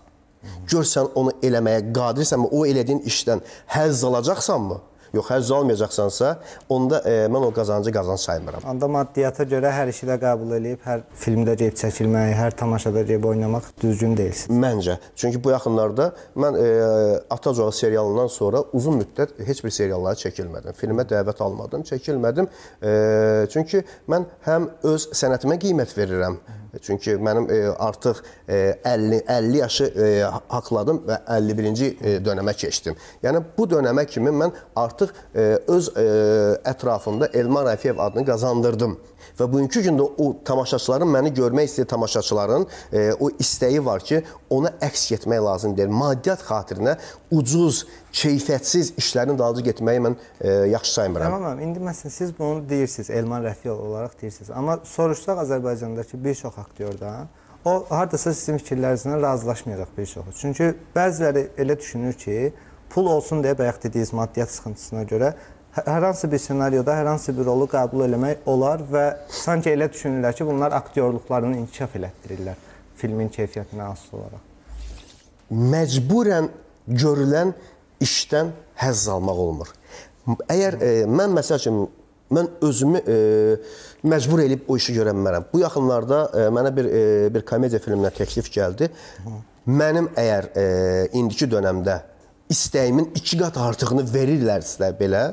Gör 0.69 0.85
sən 0.87 1.09
onu 1.17 1.33
eləməyə 1.43 1.87
qadirsanmı, 1.93 2.49
o 2.53 2.65
elədiyin 2.65 3.01
işdən 3.09 3.41
həzz 3.73 4.03
alacaqsanmı? 4.07 4.77
Yox, 5.13 5.29
həzz 5.31 5.51
almayacaqsansa, 5.55 6.33
onda 6.69 7.01
e, 7.05 7.15
mən 7.31 7.45
o 7.47 7.51
qazancı 7.53 7.91
qazanc 7.95 8.19
saymıram. 8.19 8.65
Onda 8.69 8.87
maddiyyata 8.91 9.45
görə 9.47 9.71
hər 9.73 9.91
işi 9.93 10.09
də 10.09 10.17
qəbul 10.21 10.55
eləyib, 10.57 10.81
hər 10.85 11.03
filmdə 11.21 11.55
gəlib 11.59 11.77
çəkilmək, 11.79 12.33
hər 12.41 12.57
tamaşada 12.59 13.03
gəlib 13.07 13.27
oynamaq 13.31 13.71
düzgün 13.81 14.17
deyil. 14.17 14.43
Məncə. 14.63 14.97
Çünki 15.15 15.43
bu 15.43 15.53
yaxınlarda 15.55 16.11
mən 16.35 16.59
e, 16.61 16.67
Atacağı 17.29 17.71
serialından 17.71 18.27
sonra 18.27 18.63
uzun 18.73 19.01
müddət 19.01 19.37
heç 19.47 19.63
bir 19.63 19.73
seriallara 19.73 20.19
çəkilmədim. 20.19 20.77
Filmə 20.77 21.07
dəvət 21.07 21.41
almadım, 21.43 21.87
çəkilmədim. 21.87 22.47
E, 22.81 22.93
çünki 23.53 23.83
mən 24.09 24.27
həm 24.47 24.71
öz 24.93 25.09
sənətimə 25.17 25.59
qiymət 25.61 25.97
verirəm. 25.97 26.39
Çünki 26.81 27.11
mənim 27.11 27.49
e, 27.51 27.69
artıq 27.69 28.15
e, 28.49 28.79
50 28.85 29.23
50 29.27 29.57
yaşı 29.57 29.83
e, 29.83 30.23
haqladım 30.47 31.01
və 31.07 31.17
51-ci 31.37 31.87
e, 32.01 32.15
dönəmə 32.25 32.53
keçdim. 32.57 32.97
Yəni 33.23 33.41
bu 33.57 33.67
dönəmə 33.71 34.05
kimi 34.05 34.33
mən 34.35 34.53
artıq 34.75 35.06
e, 35.35 35.59
öz 35.67 35.89
e, 35.97 36.07
ətrafımda 36.71 37.29
Elman 37.33 37.65
Rəfiyev 37.69 38.01
adını 38.01 38.25
qazandırdım. 38.25 38.97
Və 39.37 39.45
bugünkü 39.51 39.83
gündə 39.85 40.05
o 40.17 40.27
tamaşaçıların 40.45 41.09
məni 41.13 41.31
görmək 41.37 41.69
istəyir 41.69 41.87
tamaşaçıların 41.91 42.65
e, 42.93 43.11
o 43.19 43.29
istəyi 43.29 43.83
var 43.85 44.01
ki, 44.01 44.23
ona 44.49 44.71
əks 44.81 45.11
etmək 45.17 45.43
lazım 45.45 45.75
deyil. 45.77 45.93
Maddiyyat 45.93 46.41
xatirinə 46.47 46.95
ucuz, 47.31 47.83
keyfiyyətsiz 48.17 48.95
işlərin 48.97 49.37
dalınca 49.37 49.65
getməyi 49.69 50.01
mən 50.07 50.15
e, 50.41 50.51
yaxşı 50.73 50.93
saymıram. 50.93 51.37
Tamam, 51.37 51.59
indi 51.61 51.83
məsələn 51.85 52.13
siz 52.13 52.33
bunu 52.39 52.63
deyirsiniz, 52.69 53.09
Elman 53.09 53.45
Rəfiyev 53.45 53.77
olaraq 53.77 54.17
deyirsiniz. 54.21 54.49
Amma 54.51 54.79
soruşsaq 54.83 55.43
Azərbaycandakı 55.45 56.23
bir 56.23 56.35
çox 56.35 56.57
aktyordan, 56.57 57.27
o 57.65 57.85
hardasa 57.89 58.33
sizin 58.33 58.57
fikirlərinizlə 58.61 59.21
razılaşmayacaq 59.21 59.93
bir 59.97 60.05
çoxu. 60.05 60.33
Çünki 60.41 60.71
bəziləri 60.95 61.47
elə 61.59 61.77
düşünür 61.79 62.13
ki, 62.13 62.53
pul 62.89 63.05
olsun 63.11 63.43
deyə 63.43 63.57
bayaq 63.57 63.83
dediyiniz 63.83 64.13
maddiyyat 64.13 64.51
sıxıntısına 64.51 65.03
görə 65.11 65.33
hər 65.77 65.85
hər 65.85 66.05
hansı 66.09 66.31
bir 66.31 66.41
ssenarioda 66.41 66.95
hər 66.97 67.05
hansı 67.11 67.33
bir 67.37 67.45
rolu 67.45 67.67
qəbul 67.69 68.05
eləmək 68.07 68.47
olar 68.49 68.81
və 68.91 69.05
sanki 69.29 69.69
elə 69.69 69.89
düşünürlər 69.93 70.33
ki, 70.33 70.45
bunlar 70.45 70.71
aktyorluqlarını 70.77 71.57
inkişaf 71.63 71.95
elətdirirlər 71.99 72.55
filmin 72.97 73.29
keyfiyyətinə 73.29 73.91
asılı 73.91 74.19
olaraq. 74.19 74.43
məcburən 75.51 76.49
görülən 76.87 77.53
işdən 78.03 78.51
həzz 78.81 79.07
almaq 79.09 79.37
olmur. 79.39 79.69
Əgər 80.27 80.81
e, 80.83 80.89
mən 81.07 81.37
məsəl 81.37 81.61
üçün 81.61 81.85
mən 82.33 82.49
özümü 82.61 82.99
e, 83.07 83.15
məcbur 84.03 84.41
edib 84.43 84.67
o 84.67 84.75
işi 84.77 84.95
görə 84.97 85.13
bilmərəm. 85.15 85.47
Bu 85.53 85.61
yaxınlarda 85.61 86.19
e, 86.33 86.49
mənə 86.57 86.73
bir 86.75 86.89
e, 86.89 87.03
bir 87.33 87.45
komediya 87.47 87.79
filminə 87.83 88.11
təklif 88.17 88.51
gəldi. 88.51 88.89
Mənim 89.67 90.09
əgər 90.15 90.51
e, 90.55 90.65
indiki 91.19 91.47
dövrdə 91.51 92.01
istəyimin 92.49 93.11
2 93.15 93.37
qat 93.41 93.57
artığını 93.57 94.03
verirlərsə 94.13 94.91
belə, 94.99 95.23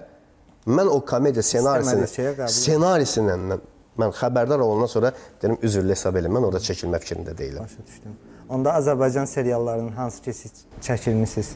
mən 0.66 0.88
o 0.90 1.00
komediya 1.06 1.42
qəbul- 1.42 2.06
ssenarisindən 2.48 3.44
mən, 3.50 3.60
mən 4.00 4.14
xəbərdar 4.20 4.60
olandan 4.64 4.90
sonra 4.90 5.12
dedim 5.42 5.58
üzrlü 5.62 5.90
hesab 5.94 6.16
eləmə, 6.16 6.38
mən 6.38 6.48
orada 6.48 6.62
çəkilmə 6.68 6.98
fikrində 7.04 7.36
deyiləm. 7.38 7.68
Başa 7.68 7.86
düşdüm. 7.86 8.16
Onda 8.48 8.72
Azərbaycan 8.78 9.26
seriallarının 9.26 9.92
hansı 9.92 10.22
ki 10.22 10.32
siz 10.32 10.52
çəkilmisiniz, 10.82 11.54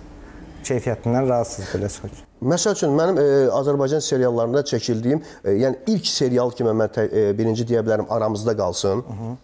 keyfiyyətindən 0.64 1.28
razısınız 1.28 1.68
belə 1.74 1.88
çıxır. 1.94 2.08
ki. 2.08 2.22
Məsəl 2.42 2.72
üçün 2.78 2.94
mənim 3.00 3.18
e, 3.18 3.26
Azərbaycan 3.60 4.00
seriallarında 4.00 4.62
çəkildiyim, 4.62 5.20
e, 5.44 5.50
yəni 5.50 5.76
ilk 5.86 6.06
serial 6.06 6.50
kimi 6.50 6.70
mən 6.70 6.92
tə, 6.94 7.04
e, 7.10 7.38
birinci 7.38 7.66
deyə 7.66 7.82
bilərəm 7.86 8.06
aramızda 8.08 8.56
qalsın. 8.56 9.02
Hı 9.08 9.12
-hı. 9.18 9.36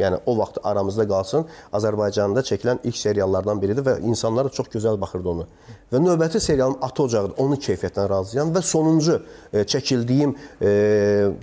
Yəni 0.00 0.20
o 0.26 0.36
vaxt 0.38 0.58
aramızda 0.64 1.06
qalsın. 1.08 1.46
Azərbaycanda 1.76 2.42
çəkilən 2.46 2.80
ilk 2.84 2.96
seriallardan 2.96 3.60
biridir 3.62 3.86
və 3.86 3.98
insanlar 4.06 4.50
çox 4.54 4.70
gözəl 4.72 5.00
baxırdı 5.00 5.28
onu. 5.34 5.46
Və 5.92 6.00
növbəti 6.02 6.40
serialım 6.40 6.78
Ata 6.82 7.02
Ocağıdır. 7.02 7.36
Onun 7.38 7.60
keyfiyyətindən 7.60 8.10
razıyam 8.10 8.54
və 8.54 8.62
sonuncu 8.62 9.20
e, 9.52 9.64
çəkildiyim 9.64 10.34
e, 10.62 10.70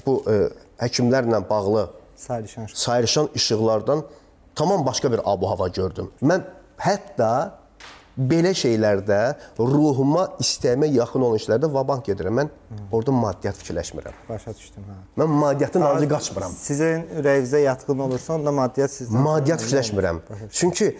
bu 0.05 0.21
e, 0.31 0.39
həkimlərlə 0.81 1.41
bağlı 1.49 1.89
Sayrışan. 2.15 2.67
sayrışan 2.73 3.29
işıqlardan 3.35 4.03
tamam 4.55 4.85
başqa 4.85 5.11
bir 5.11 5.21
abu-hava 5.25 5.67
gördüm. 5.67 6.11
Mən 6.21 6.43
hətta 6.77 7.51
belə 8.17 8.51
şeylərdə 8.57 9.19
ruhuma, 9.59 10.27
istəyimə 10.41 10.89
yaxın 10.89 11.25
olan 11.27 11.41
işlərdə 11.41 11.69
vabank 11.73 12.07
gedirəm. 12.09 12.41
Mən 12.41 12.49
orada 12.91 13.13
maddiyyat 13.13 13.59
fikirləşmirəm. 13.61 14.21
Başa 14.29 14.53
düşdüm 14.55 14.87
ha. 14.89 14.97
Mən 15.21 15.35
maddiyyatın 15.43 15.85
dalınca 15.85 16.09
qaçmıram. 16.15 16.55
Sizin 16.57 17.05
ürəyinizə 17.21 17.61
yatqın 17.65 17.99
olursa, 18.07 18.33
onda 18.39 18.51
maddiyyat 18.51 18.95
sizdən 18.95 19.27
Maddiyyat 19.27 19.65
fikirləşmirəm. 19.65 20.21
Çünki 20.51 20.95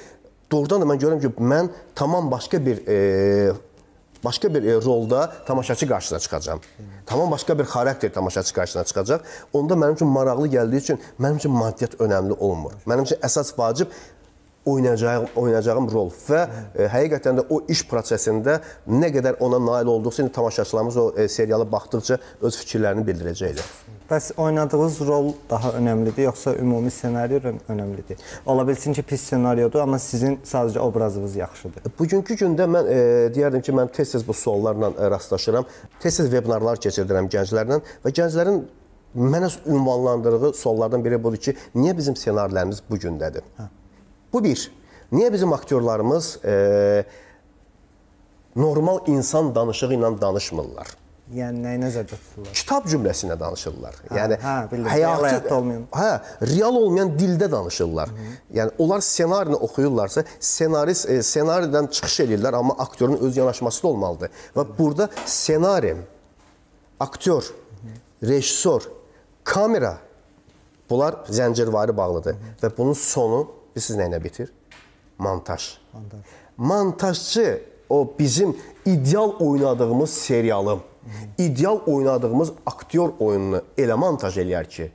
doğrudan 0.52 0.86
da 0.86 0.92
mən 0.92 1.02
görürəm 1.02 1.24
ki, 1.26 1.34
mən 1.42 1.72
tamam 1.96 2.32
başqa 2.32 2.66
bir 2.66 2.84
e, 2.88 3.54
başqa 4.24 4.54
bir 4.54 4.64
e, 4.64 4.76
rolda 4.76 5.34
tamaşaçı 5.48 5.88
qarşısına 5.88 6.20
çıxacağam. 6.20 6.60
Tamam 7.06 7.32
başqa 7.32 7.60
bir 7.60 7.64
xarakter 7.64 8.14
tamaşaçı 8.14 8.54
qarşısına 8.54 8.84
çıxacaq. 8.84 9.20
Onda 9.54 9.74
mənim 9.74 9.94
üçün 9.94 10.08
maraqlı 10.08 10.48
gəldiyi 10.48 10.82
üçün 10.82 11.00
mənim 11.20 11.36
üçün 11.36 11.52
maddiyyat 11.52 11.94
önəmli 11.94 12.38
olmur. 12.40 12.72
Mənim 12.88 13.04
üçün 13.04 13.18
əsas 13.22 13.58
vacib 13.58 13.88
oynayacağım 14.72 15.26
oynayacağım 15.36 15.90
rol 15.94 16.10
və 16.28 16.42
e, 16.76 16.88
həqiqətən 16.94 17.42
də 17.42 17.46
o 17.50 17.62
iş 17.72 17.86
prosesində 17.90 18.60
nə 18.88 19.12
qədər 19.16 19.40
ona 19.44 19.60
nail 19.66 19.92
olduqca 19.98 20.24
indi 20.24 20.34
tamaşaçılarımız 20.34 20.98
o 20.98 21.06
e, 21.18 21.28
seriala 21.28 21.68
baxdıqca 21.72 22.18
öz 22.42 22.58
fikirlərini 22.64 23.06
bildirəcəklər. 23.08 23.70
Bəs 24.08 24.30
oynadığınız 24.40 25.02
rol 25.08 25.34
daha 25.50 25.74
önəmlidir, 25.76 26.22
yoxsa 26.30 26.54
ümumi 26.56 26.92
ssenari 26.92 27.42
ön- 27.44 27.60
önəmlidir? 27.70 28.22
Ola 28.46 28.64
bilsin 28.68 28.94
ki, 28.96 29.02
pis 29.04 29.22
ssenariodur, 29.22 29.82
amma 29.84 30.00
sizin 30.00 30.38
sadəcə 30.48 30.80
obrazınız 30.80 31.36
yaxşıdır. 31.36 31.92
Bugünkü 32.00 32.38
gündə 32.40 32.70
mən 32.72 32.88
e, 32.88 33.00
deyərdim 33.36 33.62
ki, 33.68 33.76
mən 33.76 33.92
tez-tez 33.92 34.24
bu 34.28 34.34
suallarla 34.34 34.94
e, 34.96 35.10
rastlaşıram. 35.12 35.68
Tez-tez 36.00 36.32
vebinarlar 36.32 36.80
keçirdirəm 36.80 37.28
gənclərlə 37.36 37.82
və 38.06 38.14
gənclərin 38.22 38.62
mənə 39.18 39.52
ünvanlandırdığı 39.68 40.54
suallardan 40.54 41.04
biri 41.04 41.20
budur 41.24 41.44
ki, 41.50 41.58
niyə 41.76 41.98
bizim 41.98 42.16
ssenarilərimiz 42.16 42.80
bu 42.90 42.96
gündədir? 43.04 43.44
Bu 44.34 44.44
bir. 44.44 44.72
Niyə 45.12 45.34
bizim 45.34 45.54
aktyorlarımız 45.54 46.46
e, 46.46 47.06
normal 48.56 49.00
insan 49.08 49.56
danışığı 49.56 49.94
ilə 49.96 50.22
danışmırlar? 50.22 50.88
Yəni 51.28 51.60
nəyi 51.60 51.80
nəzərdə 51.82 52.16
tuturlar? 52.16 52.52
kitab 52.56 52.86
cümləsinə 52.88 53.36
danışırlar. 53.40 53.96
yəni 54.16 54.38
hə, 54.40 54.54
bildim. 54.72 54.86
Real 54.88 55.24
həyatda 55.28 55.54
olmayan. 55.58 55.82
Hə, 55.92 56.12
real 56.48 56.76
olmayan 56.80 57.10
dildə 57.20 57.50
danışırlar. 57.52 58.10
Hı 58.10 58.14
-hı. 58.14 58.36
Yəni 58.58 58.72
onlar 58.78 59.02
ssenarini 59.02 59.56
oxuyurlarsa, 59.56 60.24
ssenarist 60.40 61.10
e, 61.10 61.18
ssenaridən 61.20 61.90
çıxış 61.92 62.20
edirlər, 62.20 62.56
amma 62.56 62.76
aktyorun 62.78 63.18
öz 63.18 63.38
yanaşması 63.38 63.84
da 63.84 63.88
olmalıdır. 63.88 64.30
Və 64.56 64.66
burada 64.80 65.10
ssenari, 65.26 65.98
aktyor, 67.00 67.54
rejissor, 68.24 68.82
kamera 69.44 69.98
bunlar 70.90 71.14
zəncirvari 71.30 71.98
bağlıdır 71.98 72.36
və 72.64 72.78
bunun 72.78 72.94
sonu 72.94 73.48
bilirsiniz 73.78 74.00
nə 74.02 74.10
ilə 74.10 74.20
bitir? 74.24 74.52
Montaj. 75.22 75.78
Montaj. 75.94 76.20
Montajçı 76.58 77.62
o 77.90 78.14
bizim 78.20 78.58
ideal 78.86 79.32
oynadığımız 79.40 80.10
serialım, 80.10 80.80
ideal 81.38 81.80
oynadığımız 81.86 82.52
aktyor 82.66 83.14
oyununu 83.20 83.62
elə 83.78 83.96
montaj 83.96 84.38
eləyər 84.38 84.68
ki, 84.68 84.92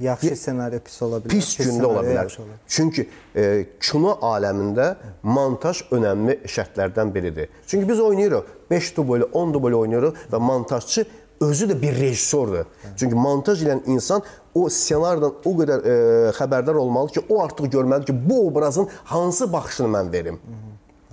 Yaxşı 0.00 0.36
ssenari 0.36 0.78
pis 0.80 1.02
ola 1.02 1.18
bilər. 1.20 1.28
pis 1.28 1.50
gündə 1.60 1.84
ola 1.86 2.00
bilər. 2.02 2.30
Çünki 2.66 3.04
e, 3.36 3.66
kino 3.80 4.16
aləmində 4.24 4.96
montaj 5.22 5.84
önəmli 5.92 6.40
şərtlərdən 6.48 7.12
biridir. 7.14 7.52
Çünki 7.66 7.88
biz 7.88 8.00
oynayırıq 8.00 8.48
5 8.70 8.96
dubl, 8.96 9.22
10 9.32 9.54
dubl 9.54 9.76
oynayırıq 9.78 10.24
və 10.32 10.40
montajçı 10.40 11.04
özü 11.42 11.66
də 11.70 11.76
bir 11.82 11.96
rejissordur. 12.00 12.64
Çünki 12.96 13.14
montaj 13.18 13.62
edən 13.66 13.82
insan 13.90 14.22
o 14.54 14.66
ssenaridən 14.68 15.32
o 15.48 15.52
qədər 15.58 15.84
e, 15.92 15.94
xəbərdar 16.38 16.78
olmalıdır 16.78 17.18
ki, 17.18 17.24
o 17.28 17.42
artıq 17.44 17.66
görməlidir 17.76 18.06
ki, 18.12 18.16
bu 18.30 18.46
obrazın 18.46 18.88
hansı 19.10 19.52
baxışını 19.52 19.88
mən 19.96 20.12
verim. 20.12 20.40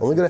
Ona 0.01 0.13
görə 0.15 0.29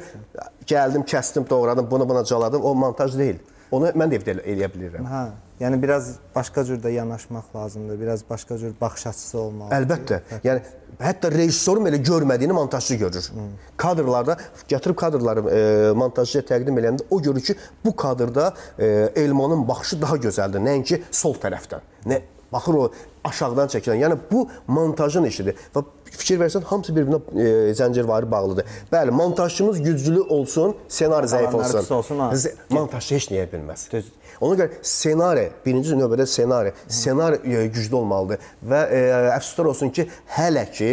gəldim, 0.68 1.04
kəsdim, 1.06 1.50
doğradım, 1.50 1.88
bunu 1.92 2.10
buna 2.10 2.24
caladım, 2.24 2.64
o 2.66 2.76
montaj 2.76 3.18
deyil. 3.18 3.38
Onu 3.72 3.92
mən 3.94 4.10
də 4.10 4.18
evdə 4.20 4.34
elə- 4.38 4.46
eləyə 4.54 4.70
bilirəm. 4.74 5.06
Hə, 5.06 5.24
yəni 5.60 5.82
biraz 5.82 6.16
başqa 6.36 6.64
cür 6.64 6.80
də 6.84 6.92
yanaşmaq 6.92 7.56
lazımdır. 7.56 8.02
Biraz 8.02 8.24
başqa 8.30 8.58
cür 8.58 8.74
baxış 8.82 9.08
açısı 9.08 9.40
olmalıdır. 9.40 9.76
Əlbəttə. 9.76 10.20
Yəni 10.44 10.62
hətta 11.00 11.32
rejissorun 11.32 11.86
belə 11.88 12.02
görmədiyini 12.04 12.56
montajçı 12.56 12.96
görür. 12.96 13.30
Kadrlarda 13.78 14.38
gətirib 14.70 14.96
kadrları 14.96 15.46
e, 15.50 15.62
montajçıya 16.00 16.44
təqdim 16.50 16.80
edəndə 16.80 17.08
o 17.10 17.22
görür 17.22 17.42
ki, 17.42 17.56
bu 17.86 17.96
kadrda 17.96 18.54
e, 18.80 19.10
Elmanın 19.16 19.68
baxışı 19.68 20.02
daha 20.02 20.18
gözəldir, 20.18 20.64
nəinki 20.64 21.02
sol 21.12 21.36
tərəfdən. 21.36 21.88
Nə 22.08 22.22
baxır 22.52 22.74
o 22.74 22.92
aşağıdan 23.24 23.68
çəkilən. 23.68 24.00
Yəni 24.04 24.18
bu 24.32 24.48
montajın 24.68 25.28
işidir. 25.30 25.58
Və 25.76 25.84
fikir 26.10 26.40
versən 26.42 26.64
hamısı 26.66 26.96
bir-birinə 26.96 27.20
e, 27.36 27.74
zəncirvari 27.78 28.32
bağlıdır. 28.32 28.66
Bəli, 28.92 29.12
montajçımız 29.12 29.82
güclü 29.84 30.22
olsun, 30.22 30.76
ssenari 30.90 31.28
zəif 31.28 31.56
olsun. 31.56 31.96
olsun, 31.96 32.24
Montajçı 32.70 33.16
heç 33.16 33.30
nəyə 33.34 33.50
bilməz. 33.52 33.90
Düzdür. 33.92 34.14
Ona 34.42 34.56
görə 34.56 34.80
ssenari, 34.82 35.50
birinci 35.66 35.98
növbədə 36.00 36.26
ssenari, 36.28 36.72
ssenari 36.88 37.68
güclü 37.74 37.96
olmalıdır 37.96 38.46
və 38.72 38.84
e, 38.88 39.02
əfsuslar 39.36 39.72
olsun 39.74 39.92
ki, 39.96 40.08
hələ 40.38 40.64
ki 40.72 40.92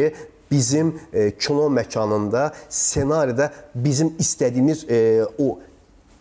bizim 0.51 0.95
e, 1.13 1.31
kino 1.39 1.69
məkanında 1.71 2.51
ssenaridə 2.71 3.51
bizim 3.75 4.15
istədiyimiz 4.19 4.85
e, 4.91 5.01
o 5.39 5.59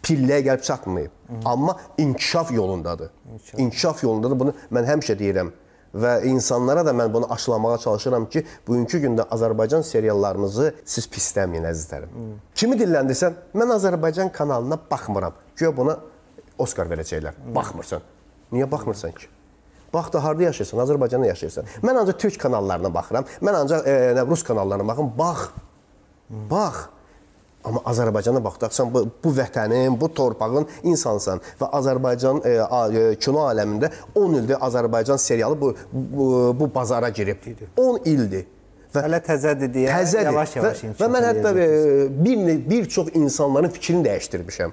pilləyə 0.05 0.45
gəlib 0.45 0.63
çatmayıb. 0.63 1.11
Amma 1.45 1.77
inkişaf 1.97 2.51
yolundadır. 2.51 3.09
İnkişaf 3.57 4.03
yolundadır. 4.03 4.39
Bunu 4.39 4.53
mən 4.73 4.85
həmişə 4.85 5.17
deyirəm 5.17 5.49
və 5.95 6.25
insanlara 6.27 6.83
da 6.85 6.91
mən 6.91 7.13
bunu 7.13 7.31
aşılamağa 7.33 7.77
çalışıram 7.77 8.25
ki, 8.29 8.43
bugünkü 8.67 8.99
gündə 9.05 9.25
Azərbaycan 9.31 9.83
seriallarımızı 9.83 10.73
siz 10.85 11.07
pisləməyin 11.07 11.69
əzizlərim. 11.71 12.11
Kimi 12.55 12.75
dilləndirsən, 12.81 13.37
mən 13.55 13.71
Azərbaycan 13.77 14.31
kanalına 14.31 14.77
baxmıram. 14.91 15.33
Güya 15.55 15.77
buna 15.77 15.97
Oskar 16.57 16.87
verəcəklər. 16.91 17.37
Baxmırsan. 17.55 18.03
Niyə 18.55 18.67
baxmırsan 18.71 19.15
ki? 19.15 19.27
Bax 19.93 20.11
da 20.13 20.23
harda 20.23 20.43
yaşayırsan? 20.43 20.79
Azərbaycanda 20.83 21.27
yaşayırsan. 21.27 21.69
Mən 21.83 21.99
ancaq 22.01 22.19
türk 22.19 22.39
kanallarına 22.39 22.93
baxıram. 22.93 23.25
Mən 23.41 23.61
ancaq 23.61 23.87
e, 23.87 23.95
nə, 24.17 24.25
rus 24.27 24.43
kanallarına 24.43 24.87
baxıram. 24.87 25.11
Bax. 25.17 25.47
Bax. 26.51 26.85
Amma 27.65 27.81
Azərbaycana 27.89 28.43
baxdaqsan 28.45 28.91
bu, 28.93 29.05
bu 29.23 29.31
vətənin, 29.33 29.95
bu 30.01 30.09
torpağın 30.13 30.67
insansan 30.83 31.41
və 31.61 31.69
Azərbaycan 31.79 32.41
e, 32.45 32.51
e, 32.59 33.05
kino 33.17 33.47
aləmində 33.49 33.89
10 34.13 34.35
ildir 34.41 34.59
Azərbaycan 34.67 35.17
serialı 35.17 35.61
bu 35.61 35.71
bu, 35.91 36.27
bu 36.59 36.69
bazara 36.75 37.09
girib. 37.09 37.47
10 37.77 38.01
ildir. 38.05 38.45
Və 38.95 39.03
Hələ 39.05 39.19
təzədir 39.25 39.71
deyə 39.73 39.91
təzədir. 39.91 40.29
yavaş-yavaş 40.29 40.83
inkişaf 40.87 41.01
və 41.03 41.09
mən 41.15 41.27
hətta 41.29 41.51
eləyəcək. 41.51 42.05
e, 42.05 42.25
bir 42.25 42.69
bir 42.69 42.85
çox 42.89 43.07
insanların 43.13 43.69
fikrini 43.69 44.05
dəyişdirmişəm. 44.07 44.71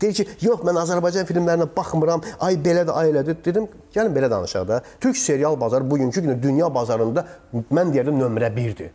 Deyir 0.00 0.14
ki, 0.14 0.26
yox 0.42 0.60
mən 0.68 0.78
Azərbaycan 0.84 1.26
filmlərinə 1.26 1.68
baxmıram. 1.76 2.22
Ay 2.40 2.54
belədir, 2.64 2.92
ay 2.94 3.10
elədir. 3.10 3.36
Dedim, 3.44 3.68
gəlin 3.94 4.14
belə 4.16 4.30
danışaq 4.30 4.68
da. 4.68 4.82
Türk 5.00 5.16
serial 5.16 5.60
bazarı 5.60 5.90
bugünkü 5.90 6.20
gündə 6.20 6.42
dünya 6.42 6.74
bazarında 6.74 7.26
mən 7.70 7.92
deyərdim 7.94 8.20
nömrə 8.22 8.52
1-dir. 8.56 8.90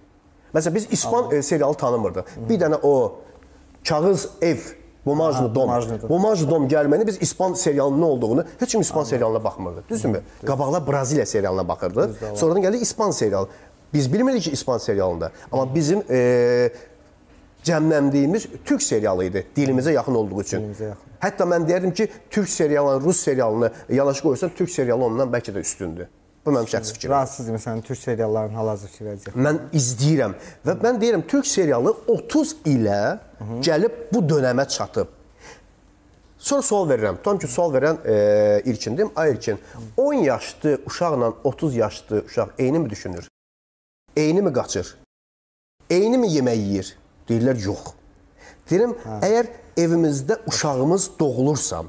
Məsələn 0.55 0.75
biz 0.75 0.87
İspan 0.91 1.31
e, 1.31 1.41
serialı 1.41 1.73
tanımırdıq. 1.73 2.23
Bir 2.49 2.59
dənə 2.59 2.79
o 2.83 3.19
kağız 3.83 4.29
ev 4.41 4.57
Bumajlı 5.05 5.55
dom. 5.55 5.69
Bumajlı 6.09 6.49
dom. 6.51 6.67
Gəlməni 6.67 7.07
biz 7.07 7.17
İspan 7.21 7.53
serialının 7.53 8.01
nə 8.01 8.05
olduğunu 8.05 8.43
heç 8.59 8.71
kim 8.71 8.81
İspan 8.81 9.03
serialına 9.03 9.43
baxmırdı. 9.43 9.83
Düzdürmü? 9.89 10.21
Qabaqlar 10.45 10.87
Braziliya 10.87 11.25
serialına 11.25 11.67
baxırdıq. 11.67 12.09
Sonradan 12.35 12.61
gəldi 12.63 12.75
İspan 12.75 13.11
serialı. 13.11 13.47
Biz 13.93 14.13
bilmirdik 14.13 14.43
ki 14.43 14.51
İspan 14.51 14.77
serialında. 14.77 15.31
Amma 15.51 15.75
bizim 15.75 16.03
e, 16.09 16.71
cəmləndiyimiz 17.63 18.47
türk 18.65 18.83
serialı 18.83 19.25
idi. 19.25 19.45
Dilimizə 19.57 19.91
yaxın 19.91 20.15
olduğu 20.15 20.41
üçün. 20.41 20.61
Dilimizə 20.61 20.89
yaxın. 20.93 21.11
Hətta 21.21 21.45
mən 21.45 21.67
deyərdim 21.67 21.93
ki, 21.93 22.07
türk 22.29 22.49
serialını, 22.49 23.03
rus 23.03 23.19
serialını 23.19 23.71
yanaşı 23.89 24.23
qoysan, 24.23 24.51
türk 24.57 24.69
serialı 24.69 25.05
ondan 25.05 25.29
bəlkə 25.29 25.53
də 25.53 25.61
üstündür. 25.61 26.07
Bu 26.45 26.49
mənim 26.49 26.69
şəxsi 26.71 26.95
fikrim. 26.95 27.11
Rahatsız 27.11 27.49
məsələn 27.53 27.81
türk 27.85 27.99
seriallarının 28.01 28.57
hal-hazırki 28.57 29.05
vəziyyəti. 29.05 29.33
Mən 29.37 29.59
izləyirəm 29.77 30.33
və 30.65 30.77
mən 30.81 31.01
deyirəm 31.01 31.25
türk 31.29 31.47
serialı 31.47 31.93
30 32.07 32.55
ilə 32.71 33.01
gəlib 33.61 33.99
bu 34.13 34.23
dönəmə 34.31 34.65
çatıb. 34.67 35.11
Sonra 36.41 36.61
sual 36.65 36.89
verirəm. 36.89 37.19
Tam 37.23 37.37
ki 37.37 37.47
sual 37.47 37.73
verən 37.75 37.99
e, 38.05 38.61
İlkindim. 38.65 39.11
Ay 39.15 39.31
İlkin, 39.31 39.59
10 39.97 40.13
yaşlı 40.13 40.79
uşaqla 40.85 41.33
30 41.43 41.75
yaşlı 41.75 42.23
uşaq 42.25 42.47
eyni 42.57 42.79
mi 42.79 42.89
düşünür? 42.89 43.27
Eyni 44.15 44.41
mi 44.41 44.53
qaçır? 44.53 44.97
Eyni 45.89 46.17
mi 46.17 46.27
yemək 46.27 46.59
yeyir? 46.59 46.87
Deyirlər 47.29 47.59
yox. 47.63 47.93
Deyirəm, 48.69 48.93
əgər 49.23 49.47
evimizdə 49.79 50.37
uşağımız 50.47 51.09
doğulursa, 51.19 51.83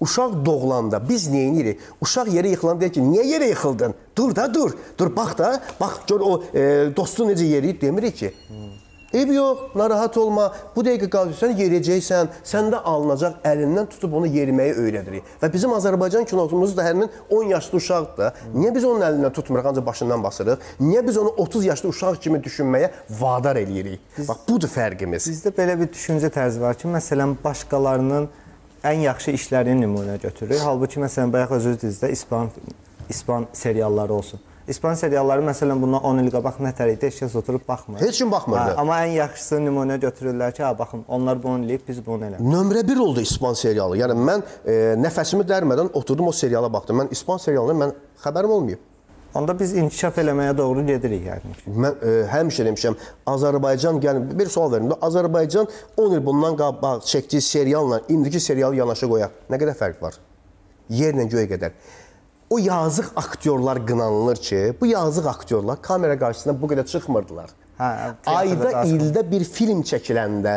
uşaq 0.00 0.38
doğulanda 0.46 1.00
biz 1.08 1.28
nə 1.28 1.44
edirik? 1.50 1.80
Uşaq 2.00 2.30
yerə 2.32 2.54
yıxılanda 2.54 2.80
deyir 2.80 2.94
ki, 2.96 3.04
niyə 3.04 3.26
yerə 3.34 3.50
yıxıldın? 3.52 3.94
Dur 4.16 4.34
da, 4.36 4.48
dur. 4.54 4.72
Dur 4.98 5.16
bax 5.16 5.38
da, 5.38 5.50
bax 5.80 6.00
gör 6.08 6.24
o 6.24 6.32
e, 6.54 6.62
dostu 6.96 7.28
necə 7.28 7.44
yeriyib 7.44 7.80
demirik 7.82 8.16
ki. 8.16 8.32
Eyb 9.12 9.30
yox, 9.32 9.58
narahat 9.74 10.16
olma. 10.20 10.50
Bu 10.76 10.82
dəqiqə 10.84 11.06
qalırsan, 11.08 11.54
yerəcəksən. 11.56 12.28
Səndə 12.44 12.82
alınacaq, 12.84 13.38
əlindən 13.48 13.86
tutub 13.88 14.12
onu 14.18 14.28
yeriməyi 14.28 14.74
öyrədirik. 14.76 15.30
Və 15.40 15.48
bizim 15.52 15.72
Azərbaycan 15.72 16.26
kinomuz 16.28 16.74
da 16.76 16.84
həmin 16.84 17.08
10 17.30 17.54
yaşlı 17.54 17.78
uşaqdır. 17.80 18.18
da. 18.18 18.34
Niyə 18.54 18.74
biz 18.74 18.84
onun 18.84 19.06
əlindən 19.06 19.32
tutmuruq, 19.32 19.70
ancaq 19.70 19.86
başından 19.86 20.22
basırıq? 20.22 20.66
Niyə 20.80 21.06
biz 21.06 21.16
onu 21.16 21.28
30 21.28 21.64
yaşlı 21.64 21.88
uşaq 21.88 22.20
kimi 22.20 22.38
düşünməyə 22.44 22.90
vadar 23.20 23.56
eləyirik? 23.56 24.00
Bax, 24.28 24.44
budur 24.48 24.68
fərqimiz. 24.68 25.30
Bizdə 25.32 25.54
belə 25.56 25.78
bir 25.80 25.88
düşüncə 25.88 26.28
tərzi 26.34 26.60
var 26.60 26.76
ki, 26.76 26.88
məsələn, 26.92 27.32
başqalarının 27.44 28.28
ən 28.84 29.06
yaxşı 29.08 29.32
işlərini 29.40 29.86
nümunə 29.86 30.18
götürür. 30.20 30.60
Halbuki 30.60 31.00
məsələn 31.00 31.32
bayaq 31.32 31.56
özünüz 31.56 31.80
dediniz 31.80 32.02
də 32.02 32.12
İspan 32.12 32.50
İspan 33.08 33.46
serialları 33.52 34.12
olsun. 34.12 34.40
İspan 34.68 34.94
serialları 34.94 35.42
məsələn 35.46 35.80
bundan 35.82 36.04
10 36.04 36.18
il 36.22 36.30
qabaq 36.32 36.58
nə 36.60 36.74
tər 36.76 36.90
idi? 36.92 37.08
Heç 37.08 37.22
kəs 37.22 37.36
oturub 37.40 37.62
baxmır. 37.68 38.00
Heç 38.04 38.18
kim 38.20 38.32
baxmırdı. 38.32 38.74
Hə, 38.74 38.74
amma 38.82 38.98
ən 39.06 39.14
yaxşısı 39.16 39.60
nümunə 39.64 39.96
götürürlər 40.02 40.52
ki, 40.52 40.62
ha 40.62 40.74
baxın, 40.78 41.04
onlar 41.08 41.40
bunu 41.42 41.64
eləyib, 41.64 41.86
biz 41.88 42.02
bunu 42.06 42.28
eləmirik. 42.28 42.52
Nömrə 42.52 42.82
1 42.88 43.00
oldu 43.06 43.24
İspan 43.24 43.56
serialı. 43.56 43.96
Yəni 44.02 44.18
mən 44.28 44.44
e, 44.66 44.76
nəfəsimi 45.00 45.46
dərmədən 45.48 45.88
oturdum 45.96 46.28
o 46.28 46.32
seriala 46.32 46.72
baxdım. 46.72 47.00
Mən 47.00 47.12
İspan 47.16 47.40
serialını 47.40 47.78
mən 47.84 47.96
xəbərim 48.24 48.54
olmayıb. 48.58 48.84
Onda 49.34 49.54
biz 49.58 49.74
inkişaf 49.76 50.18
eləməyə 50.18 50.56
doğru 50.58 50.86
gedirik 50.86 51.26
yəni. 51.26 51.56
Mən 51.68 52.00
e, 52.04 52.14
həmişə 52.32 52.64
demişəm, 52.68 52.96
Azərbaycan 53.26 54.00
gəlin 54.04 54.30
bir 54.38 54.48
sual 54.52 54.72
verin. 54.72 54.92
Azərbaycan 55.00 55.68
10 55.96 56.16
il 56.16 56.24
bundan 56.26 56.56
qabaq 56.56 57.04
çəkdiyi 57.08 57.40
serialla 57.40 58.00
indiki 58.08 58.40
serialı 58.40 58.80
yanaşı 58.80 59.08
qoyaq. 59.08 59.44
Nə 59.50 59.60
qədər 59.60 59.76
fərq 59.80 60.02
var? 60.02 60.16
Yerlə 60.88 61.28
göyə 61.28 61.48
qədər. 61.52 61.76
O 62.50 62.58
yazıq 62.58 63.06
aktyorlar 63.16 63.86
qınanılır 63.86 64.36
ki, 64.36 64.74
bu 64.80 64.86
yazıq 64.86 65.26
aktyorlar 65.26 65.82
kamera 65.82 66.18
qarşısına 66.18 66.62
bu 66.62 66.66
qədər 66.66 66.86
çıxmırdılar. 66.86 67.50
Hə, 67.78 67.88
Ayda, 68.26 68.70
ildə 68.90 69.22
bir 69.30 69.44
film 69.44 69.84
çəkiləndə, 69.86 70.54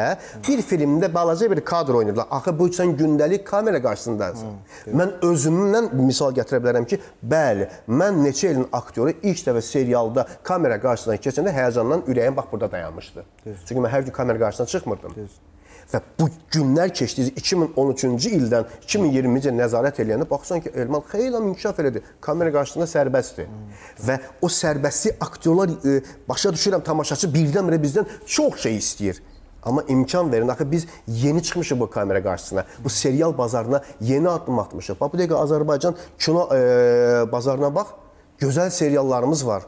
bir 0.48 0.64
filmdə 0.66 1.14
balaca 1.14 1.52
bir 1.52 1.60
kadr 1.62 2.00
oynayırlar. 2.00 2.26
Axı 2.32 2.54
bu 2.60 2.70
sən 2.74 2.96
gündəlik 2.98 3.44
kamera 3.46 3.82
qarşısındasan. 3.84 4.56
Mən 4.88 5.14
özümdən 5.28 5.92
misal 6.00 6.34
gətirə 6.34 6.64
bilərəm 6.64 6.88
ki, 6.90 6.98
bəli, 7.22 7.68
mən 7.92 8.24
neçə 8.26 8.56
ilin 8.56 8.66
aktyoru 8.74 9.14
ilk 9.22 9.46
dəfə 9.52 9.62
serialda 9.62 10.26
kamera 10.44 10.80
qarşısına 10.82 11.20
keçəndə 11.28 11.54
həyəcandan 11.60 12.08
ürəyim 12.08 12.40
bax 12.40 12.50
burada 12.52 12.72
dayanmışdı. 12.72 13.26
Çünki 13.46 13.82
mən 13.84 13.94
hər 13.94 14.08
gün 14.08 14.18
kamera 14.18 14.48
qarşısına 14.48 14.68
çıxmırdım. 14.68 15.20
Və 15.92 16.00
bu 16.20 16.28
günlər 16.54 16.94
keçdi 16.96 17.26
2013-cü 17.42 18.32
ildən 18.38 18.68
2020-ci 18.86 19.52
nəzarət 19.56 20.00
eləyəndə 20.04 20.28
baxsan 20.30 20.64
ki, 20.64 20.72
Elman 20.76 21.04
xeyli 21.12 21.42
inkişaf 21.50 21.82
elədi. 21.84 22.04
Kamera 22.22 22.54
qarşısında 22.56 22.88
sərbəstdir. 22.88 23.50
Və 24.08 24.20
o 24.42 24.48
sərbəstlik 24.48 25.20
aktyorlar 25.20 25.74
e, 25.84 25.98
başa 26.30 26.54
düşürəm 26.56 26.84
tamaşaçı 26.88 27.28
birdən-birə 27.36 27.82
bizdən 27.84 28.08
çox 28.26 28.64
şey 28.64 28.78
istəyir. 28.78 29.22
Amma 29.64 29.84
imkan 29.88 30.32
verin. 30.32 30.48
Axı 30.48 30.72
biz 30.72 30.88
yeni 31.08 31.44
çıxmışıq 31.44 31.80
bu 31.80 31.90
kamera 31.90 32.24
qarşısına. 32.24 32.66
Bu 32.84 32.90
serial 32.90 33.38
bazarına 33.38 33.84
yeni 34.02 34.30
addım 34.30 34.60
atmışıq. 34.60 34.96
Bax 35.02 35.14
bu 35.14 35.18
dəqiqə 35.18 35.38
Azərbaycan 35.44 35.96
kino 36.20 36.48
e, 36.56 37.32
bazarına 37.32 37.76
bax. 37.76 37.88
Gözəl 38.40 38.72
seriallarımız 38.72 39.48
var. 39.48 39.64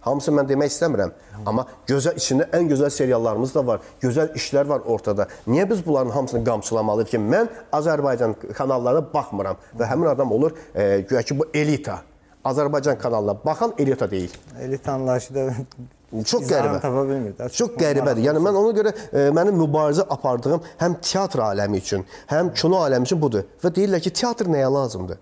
Hamısı 0.00 0.32
mən 0.34 0.48
demək 0.48 0.72
istəmirəm. 0.72 1.12
Amma 1.46 1.64
gözəl 1.88 2.16
içində 2.18 2.48
ən 2.56 2.68
gözəl 2.70 2.90
seriallarımız 2.90 3.54
da 3.54 3.66
var. 3.66 3.80
Gözəl 4.02 4.32
işlər 4.38 4.68
var 4.68 4.80
ortada. 4.86 5.28
Niyə 5.46 5.68
biz 5.70 5.84
bunların 5.86 6.10
hamısını 6.10 6.44
qamçılamalıyıq 6.44 7.10
ki, 7.10 7.18
mən 7.18 7.48
Azərbaycan 7.72 8.34
kanallarına 8.52 9.04
baxmıram 9.14 9.56
və 9.78 9.90
həmin 9.90 10.10
adam 10.14 10.32
olur, 10.32 10.56
e, 10.74 11.00
güya 11.00 11.22
ki 11.22 11.38
bu 11.38 11.46
elita. 11.54 12.00
Azərbaycan 12.44 12.98
kanalına 12.98 13.36
baxan 13.44 13.74
elita 13.78 14.10
deyil. 14.10 14.34
Elit 14.60 14.88
anlayışı 14.88 15.34
da 15.34 15.50
Çox 16.24 16.42
qəribə. 16.48 16.80
tapa 16.80 17.02
bilmir 17.08 17.34
də. 17.36 17.50
Çox 17.52 17.74
qəribədir. 17.76 18.22
Yəni 18.24 18.40
mən 18.40 18.56
ona 18.56 18.70
görə 18.72 18.94
e, 19.12 19.26
mənim 19.36 19.58
mübarizə 19.60 20.06
apardığım 20.08 20.62
həm 20.80 20.94
teatr 21.04 21.42
aləmi 21.44 21.82
üçün, 21.82 22.06
həm 22.30 22.54
kino 22.56 22.80
aləmi 22.80 23.04
üçün 23.04 23.20
budur. 23.20 23.44
Və 23.60 23.68
deyirlər 23.76 24.00
ki, 24.00 24.14
teatr 24.16 24.48
nəyə 24.48 24.70
lazımdır? 24.72 25.18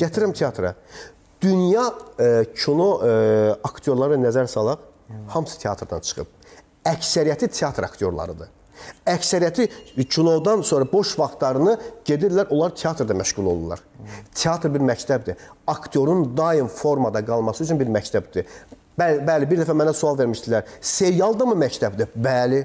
Gətirirəm 0.00 0.32
teatra. 0.32 0.72
Dünya 1.42 1.94
e, 2.20 2.44
kino 2.56 2.88
e, 3.06 3.10
aktyorları 3.64 4.18
nəzər 4.18 4.48
salaq, 4.50 4.80
hamısı 5.28 5.60
teatrdan 5.62 6.00
çıxıb. 6.00 6.30
Əksəriyyəti 6.88 7.48
teatr 7.54 7.86
aktyorlarıdır. 7.86 8.48
Əksəriyyəti 9.06 9.68
kinodan 10.10 10.62
sonra 10.66 10.86
boş 10.92 11.14
vaxtlarını 11.18 11.76
gedirlər, 12.06 12.50
onlar 12.54 12.74
teatrda 12.74 13.14
məşğul 13.14 13.46
olurlar. 13.46 13.82
Teatr 14.34 14.74
bir 14.74 14.84
məktəbdir. 14.90 15.38
Aktyorun 15.66 16.36
daim 16.36 16.66
formada 16.66 17.24
qalması 17.24 17.64
üçün 17.64 17.80
bir 17.80 17.90
məktəbdir. 17.98 18.46
Bəli, 18.98 19.22
bəli, 19.26 19.50
bir 19.50 19.62
dəfə 19.62 19.76
mənə 19.78 19.94
sual 19.94 20.18
vermişdilər. 20.18 20.66
Serial 20.80 21.38
da 21.38 21.46
mı 21.46 21.54
məktəbdir? 21.58 22.10
Bəli. 22.18 22.64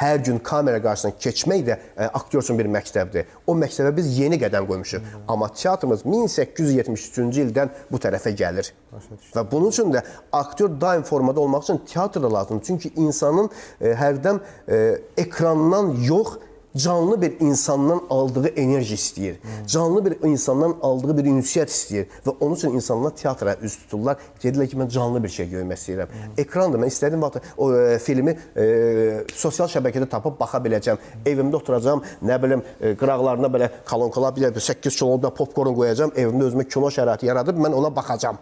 Hər 0.00 0.22
gün 0.24 0.38
kamera 0.40 0.80
qarşısına 0.80 1.12
keçmək 1.20 1.64
də 1.66 1.76
ə, 1.76 2.06
aktyor 2.16 2.44
üçün 2.44 2.58
bir 2.58 2.68
məktəbdir. 2.72 3.28
O 3.46 3.52
məktəbə 3.58 3.92
biz 3.98 4.06
yeni 4.16 4.38
qədəm 4.40 4.64
qoymuşuq. 4.70 5.10
Amma 5.28 5.50
teatrımız 5.52 6.06
1873-cü 6.06 7.44
ildən 7.44 7.74
bu 7.92 8.00
tərəfə 8.00 8.32
gəlir. 8.38 8.70
Və 9.34 9.44
bunun 9.50 9.74
üçün 9.74 9.92
də 9.92 10.00
aktyor 10.32 10.72
daim 10.80 11.04
formada 11.04 11.40
olmaq 11.40 11.68
üçün 11.68 11.82
teatr 11.84 12.22
da 12.22 12.32
lazımdır. 12.32 12.66
Çünki 12.66 12.92
insanın 12.96 13.50
ə, 13.50 13.92
hərdən 14.00 14.40
ə, 14.40 14.80
ekrandan 15.20 15.92
yox, 16.06 16.38
canlı 16.76 17.22
bir 17.22 17.40
insandan 17.40 18.02
aldığı 18.10 18.48
enerji 18.48 18.94
istəyir. 18.94 19.36
Canlı 19.66 20.04
bir 20.04 20.28
insandan 20.28 20.76
aldığı 20.82 21.16
bir 21.18 21.24
ünsiyyət 21.24 21.72
istəyir 21.72 22.06
və 22.26 22.34
onun 22.40 22.54
üçün 22.54 22.74
insanlar 22.74 23.10
teatra 23.16 23.56
üz 23.62 23.76
tuturlar. 23.76 24.16
Gedirlər 24.42 24.68
ki, 24.68 24.78
mən 24.78 24.88
canlı 24.88 25.22
bir 25.22 25.28
şey 25.28 25.50
görmək 25.50 25.80
istəyirəm. 25.82 26.14
Ekrandır. 26.38 26.82
Mən 26.82 26.92
istədiyim 26.92 27.22
vaxt 27.22 27.50
o 27.56 27.70
e, 27.74 27.98
filmi 27.98 28.36
e, 28.56 28.66
sosial 29.34 29.68
şəbəkədə 29.72 30.08
tapıb 30.10 30.38
baxa 30.40 30.62
biləcəm. 30.64 30.98
Evimdə 31.26 31.56
oturacağam, 31.56 32.04
nə 32.22 32.42
bilim, 32.42 32.64
e, 32.80 32.94
qıraqlarına 32.96 33.52
belə 33.52 33.70
kolonkalar, 33.90 34.36
bir 34.36 34.50
də 34.50 34.60
8 34.60 34.96
kiloluqda 34.96 35.34
popkorn 35.34 35.74
qoyacağam, 35.74 36.14
evimdə 36.16 36.50
özümə 36.50 36.68
kino 36.68 36.90
şəraiti 36.94 37.26
yaradıb 37.26 37.58
mən 37.58 37.74
ona 37.74 37.94
baxacağam. 37.96 38.38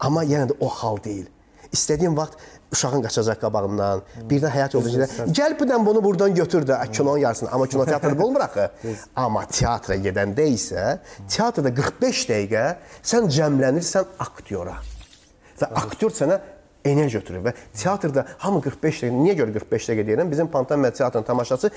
Amma 0.00 0.24
yenə 0.24 0.48
də 0.50 0.56
o 0.60 0.68
hal 0.68 0.98
deyil. 1.04 1.28
İstədiyim 1.70 2.16
vaxt 2.16 2.38
uşağın 2.72 3.02
qaçacaq 3.06 3.40
qabağımdan. 3.42 4.02
Birdən 4.30 4.54
həyat 4.54 4.74
yoldaşı 4.76 5.08
gəl 5.38 5.56
bu 5.60 5.66
dən 5.70 5.86
bunu 5.86 6.04
buradan 6.04 6.34
götür 6.34 6.66
də 6.66 6.78
kinonun 6.92 7.18
yarısını. 7.18 7.50
Amma 7.50 7.66
kino 7.66 7.84
teatrda 7.84 8.24
olmur 8.26 8.40
axı. 8.40 8.70
Amma 9.16 9.46
teatra 9.46 9.96
gedəndə 9.96 10.46
isə 10.54 10.98
teatrda 11.28 11.74
45 11.74 12.24
dəqiqə 12.30 12.64
sən 13.02 13.28
cəmlənirsən 13.36 14.16
aktyora. 14.18 14.78
Və 15.60 15.70
aktyor 15.82 16.14
sənə 16.14 16.40
enerji 16.84 17.18
götürür 17.18 17.42
və 17.44 17.54
teatrda 17.76 18.26
hamı 18.38 18.62
45 18.64 19.02
dəqiqə, 19.02 19.16
niyə 19.24 19.34
görə 19.42 19.56
45 19.58 19.90
dəqiqə 19.90 20.06
deyirəm? 20.08 20.30
Bizim 20.30 20.48
Pantomima 20.48 20.90
teatrının 20.90 21.26
tamaşaçısı 21.26 21.70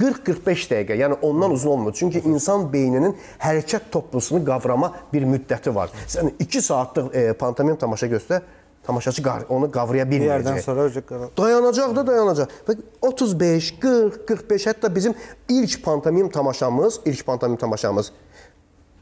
40-45 0.00 0.66
dəqiqə, 0.72 0.96
yəni 0.96 1.18
ondan 1.22 1.52
uzun 1.52 1.70
olmur. 1.70 1.94
Çünki 1.96 2.22
insan 2.28 2.66
beyninin 2.72 3.14
hərəkət 3.40 3.90
toplusunu 3.92 4.42
qavrama 4.44 4.92
bir 5.12 5.26
müddəti 5.28 5.74
var. 5.74 5.92
Sən 6.08 6.32
2 6.40 6.62
saatlıq 6.62 7.10
e, 7.14 7.24
pantomim 7.36 7.76
tamaşa 7.76 8.08
göstər, 8.08 8.46
tamaşaçı 8.86 9.22
onu 9.48 9.70
qavraya 9.70 10.10
bir 10.10 10.20
yerdən 10.20 10.56
bilməyəcək. 10.56 10.62
sonra 10.62 10.86
öcə 10.88 11.02
qara- 11.02 11.30
Dayanacaq 11.36 11.96
da 11.96 12.06
dayanacaq. 12.06 12.48
Və 12.68 12.76
35, 13.02 13.78
40, 13.80 14.26
45 14.28 14.66
hətta 14.66 14.94
bizim 14.94 15.14
ilk 15.48 15.84
pantomim 15.84 16.28
tamaşamız, 16.30 17.00
ilk 17.04 17.26
pantomim 17.26 17.56
tamaşamız 17.56 18.12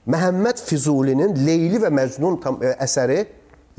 Məhəmməd 0.08 0.62
Füzulinin 0.64 1.34
Leyli 1.46 1.76
və 1.82 1.90
Məcnun 1.92 2.40
tam, 2.40 2.56
ə, 2.64 2.78
əsəri 2.80 3.26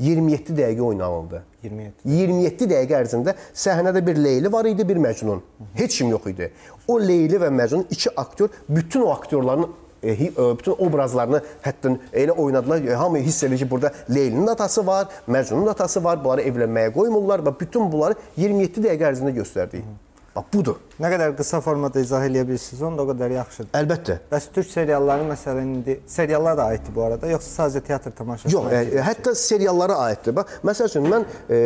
27 0.00 0.54
dəqiqə 0.56 0.80
oynanıldı. 0.80 1.42
27. 1.62 1.92
27 2.04 2.68
dəqiqə 2.70 3.00
ərzində 3.02 3.34
səhnədə 3.54 4.06
bir 4.06 4.16
Leyli 4.16 4.52
var 4.52 4.64
idi, 4.64 4.86
bir 4.88 4.96
Məcnun. 4.96 5.42
Heç 5.74 5.98
kim 5.98 6.08
yox 6.14 6.26
idi. 6.30 6.52
O 6.88 7.00
Leyli 7.02 7.36
və 7.42 7.50
Məcnun 7.50 7.84
iki 7.90 8.10
aktyor 8.16 8.48
bütün 8.68 9.02
o 9.02 9.10
aktyorların 9.10 9.66
e, 9.66 9.66
e, 9.66 9.72
bütün 10.02 10.74
obrazlarını 10.78 11.42
hətta 11.62 11.96
elə 12.12 12.30
oynadılar. 12.32 12.84
E, 12.84 12.94
Hamı 12.94 13.18
hiss 13.18 13.42
edir 13.42 13.58
ki, 13.58 13.70
burada 13.70 13.92
Leylinin 14.14 14.46
atası 14.46 14.86
var, 14.86 15.08
Məcnunun 15.28 15.70
atası 15.70 16.04
var. 16.04 16.24
Bunları 16.24 16.46
evlənməyə 16.48 16.92
qoymurlar 16.92 17.44
və 17.44 17.54
bütün 17.60 17.92
bunları 17.92 18.14
27 18.36 18.86
dəqiqə 18.86 19.12
ərzində 19.12 19.34
göstərdik. 19.36 19.84
Bax 20.30 20.46
budur. 20.54 20.76
Nə 21.02 21.08
qədər 21.10 21.32
qısa 21.38 21.58
formada 21.64 22.00
izah 22.00 22.22
eləyə 22.22 22.44
bilirsiniz, 22.46 22.82
onda 22.86 23.02
o 23.02 23.08
qədər 23.08 23.32
yaxşıdır. 23.34 23.70
Əlbəttə. 23.74 24.16
Bəs 24.30 24.46
türk 24.54 24.68
serialları 24.70 25.24
məsələn 25.26 25.72
indi 25.74 25.96
seriallar 26.06 26.56
da 26.56 26.68
aiddir 26.70 26.94
bu 26.94 27.02
arada, 27.02 27.26
yoxsa 27.32 27.64
sadəcə 27.64 27.82
teatr 27.88 28.14
tamaşası? 28.14 28.54
Yox, 28.54 28.68
e, 28.72 29.02
hətta 29.04 29.34
seriallara 29.34 29.96
aiddir. 30.06 30.36
Bax, 30.36 30.60
məsəl 30.70 30.92
üçün 30.92 31.08
mən 31.10 31.26
e, 31.50 31.58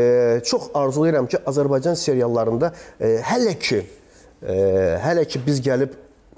çox 0.49 0.71
arzulayıram 0.75 1.29
ki, 1.29 1.43
Azərbaycan 1.53 1.99
seriallarında 2.01 2.73
e, 3.01 3.19
hələ 3.29 3.53
ki 3.59 3.83
e, 3.83 4.57
hələ 5.05 5.27
ki 5.29 5.45
biz 5.47 5.61
gəlib 5.69 5.93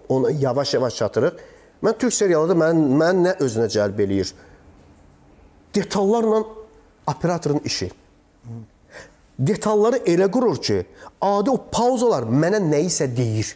ona 0.09 0.31
yavaş-yavaş 0.31 0.97
çatırıq. 0.97 1.47
Mən 1.87 1.99
türk 2.03 2.15
serialında 2.15 2.57
mən 2.59 2.81
mən 3.01 3.21
nə 3.29 3.37
özünə 3.45 3.69
cəlb 3.71 4.01
eləyir? 4.03 4.33
Detallarla 5.75 6.43
operatorun 7.07 7.63
işi. 7.65 7.91
detalları 9.39 9.97
elə 9.97 10.31
qurur 10.31 10.57
ki, 10.57 10.87
adi 11.21 11.51
o 11.51 11.59
pauzalar 11.73 12.25
mənə 12.25 12.61
nə 12.63 12.81
isə 12.89 13.07
deyir. 13.17 13.53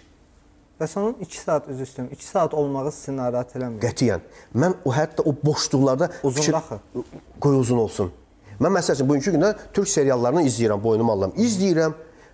Bəs 0.81 0.97
onun 0.97 1.17
2 1.21 1.39
saat 1.39 1.69
üzü 1.69 1.83
üstüm, 1.83 2.09
2 2.13 2.25
saat 2.25 2.55
olmağı 2.55 2.93
sizi 2.93 3.17
narahat 3.17 3.57
eləmir. 3.57 3.81
Qətiyyən. 3.83 4.21
Mən 4.55 4.77
o 4.85 4.93
hətta 4.93 5.25
o 5.25 5.35
boşluqlarda 5.45 6.11
Uzun 6.23 6.53
axı. 6.53 6.79
qoy 7.41 7.57
uzun 7.57 7.79
olsun. 7.79 8.13
Mən 8.61 8.73
məsəl 8.77 8.95
üçün 8.95 9.09
bugünkü 9.09 9.35
gündə 9.35 9.55
türk 9.73 9.89
seriallarını 9.89 10.43
izləyirəm, 10.43 10.83
boynuma 10.83 11.13
alıram. 11.13 11.33
İzləyirəm 11.37 11.93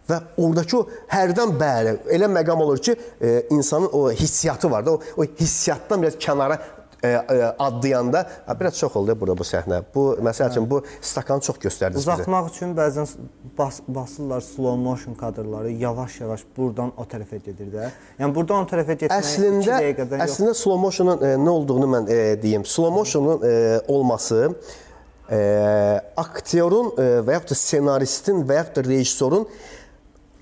və 0.09 0.21
oradakı 0.39 0.79
o 0.79 0.87
hərdən 1.11 1.55
bəri 1.61 1.99
elə 2.15 2.31
məqam 2.31 2.63
olur 2.63 2.79
ki, 2.79 2.97
e, 3.21 3.37
insanın 3.51 3.91
o 3.93 4.11
hissiyatı 4.11 4.71
var 4.71 4.87
da, 4.87 4.93
o, 4.93 5.01
o 5.17 5.25
hissiyatdan 5.25 6.03
biraz 6.03 6.15
kənara 6.15 6.59
e, 7.03 7.09
e, 7.09 7.55
adlayanda 7.59 8.31
biraz 8.61 8.79
çox 8.79 8.97
oldu 8.97 9.17
burada 9.21 9.39
bu 9.39 9.45
səhnə. 9.45 9.83
Bu 9.95 10.07
məsəl 10.23 10.51
üçün 10.51 10.71
bu 10.71 10.83
stakanı 11.01 11.41
çox 11.41 11.59
göstərdiniz 11.63 12.01
bizə. 12.01 12.15
Uzatmaq 12.15 12.49
üçün 12.51 12.73
bəzən 12.77 13.11
bas, 13.59 13.81
basırlar 13.89 14.41
slow 14.41 14.77
motion 14.83 15.15
kadrları, 15.15 15.71
yavaş-yavaş 15.71 16.47
buradan 16.57 16.93
o 16.97 17.05
tərəfə 17.05 17.43
gedir 17.45 17.71
də. 17.75 17.91
Yəni 18.21 18.35
buradan 18.35 18.65
o 18.65 18.71
tərəfə 18.71 18.99
getmək 19.03 19.13
2 19.13 19.27
Əslində 19.27 19.79
dəqiqədən 19.83 20.23
yox. 20.25 20.33
əslində 20.33 20.57
slow 20.63 20.81
motionun 20.81 21.23
e, 21.23 21.37
nə 21.37 21.55
olduğunu 21.59 21.93
mən 21.95 22.11
e, 22.11 22.19
deyim. 22.43 22.65
Slow 22.65 22.95
motionun 22.95 23.45
e, 23.45 23.55
olması 23.89 24.43
e, 25.31 25.41
aktyorun 26.17 26.93
e, 26.97 27.09
və 27.27 27.41
yaxud 27.41 27.55
da 27.55 27.61
ssenaristin 27.63 28.45
və 28.49 28.63
yaxud 28.63 28.81
da 28.81 28.89
rejissorun 28.89 29.49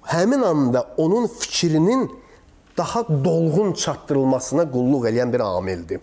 həmin 0.06 0.42
anda 0.42 0.86
onun 0.96 1.26
fikrinin 1.26 2.10
daha 2.76 3.06
dolğun 3.08 3.72
çatdırılmasına 3.72 4.62
qulluq 4.62 5.08
edən 5.10 5.32
bir 5.32 5.40
amildir. 5.40 6.00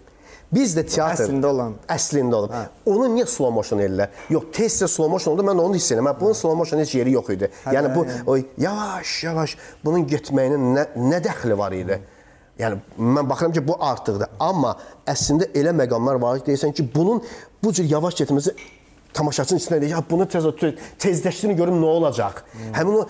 Biz 0.51 0.73
də 0.75 0.83
teatr 0.83 1.23
Əslində 1.23 1.47
olan. 1.47 1.75
əslində 1.87 2.35
olub. 2.35 2.55
Onu 2.85 3.05
niyə 3.13 3.25
slow 3.25 3.53
motion 3.55 3.79
edirlər? 3.79 4.09
Yox, 4.29 4.49
tez-tez 4.51 4.91
slow 4.91 5.07
motion 5.11 5.33
oldu. 5.33 5.45
Mən 5.47 5.61
onu 5.63 5.77
hiss 5.79 5.91
edirəm. 5.93 6.09
Bunun 6.19 6.35
slow 6.35 6.57
motion 6.59 6.79
heç 6.79 6.95
yeri 6.95 7.13
yox 7.15 7.29
idi. 7.29 7.47
Yəni 7.71 7.93
bu 7.95 8.05
o 8.27 8.35
yavaş, 8.57 9.13
yavaş 9.23 9.55
bunun 9.85 10.03
getməyinin 10.11 10.65
nə 10.75 10.85
nə 10.97 11.21
dəxli 11.23 11.57
var 11.57 11.71
idi? 11.71 12.01
Yəni 12.59 12.81
mən 12.99 13.29
baxıram 13.29 13.55
ki, 13.55 13.63
bu 13.67 13.77
artıqdır. 13.79 14.27
Amma 14.39 14.75
əslində 15.07 15.47
elə 15.55 15.71
məqamlar 15.71 16.19
var 16.21 16.39
ki, 16.39 16.51
deyirsən 16.51 16.75
ki, 16.75 16.89
bunun 16.95 17.23
bu 17.63 17.71
cür 17.73 17.87
yavaş 17.87 18.19
getməsi 18.19 18.51
tamaşaçının 19.13 19.60
içində 19.60 19.89
ya 19.89 20.04
bunu 20.10 20.28
tez 20.30 20.45
tezləşdirin 21.00 21.58
görüm 21.58 21.82
nə 21.82 21.91
olacaq. 21.97 22.41
Hmm. 22.52 22.71
Həmin 22.78 22.97
o 23.02 23.06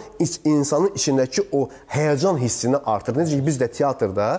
insanın 0.50 0.96
içindəki 0.98 1.48
o 1.52 1.68
həyəcan 1.94 2.40
hissini 2.42 2.78
artırır. 2.78 3.24
Necə 3.24 3.38
ki 3.40 3.46
biz 3.46 3.62
də 3.62 3.70
teatrda 3.72 4.32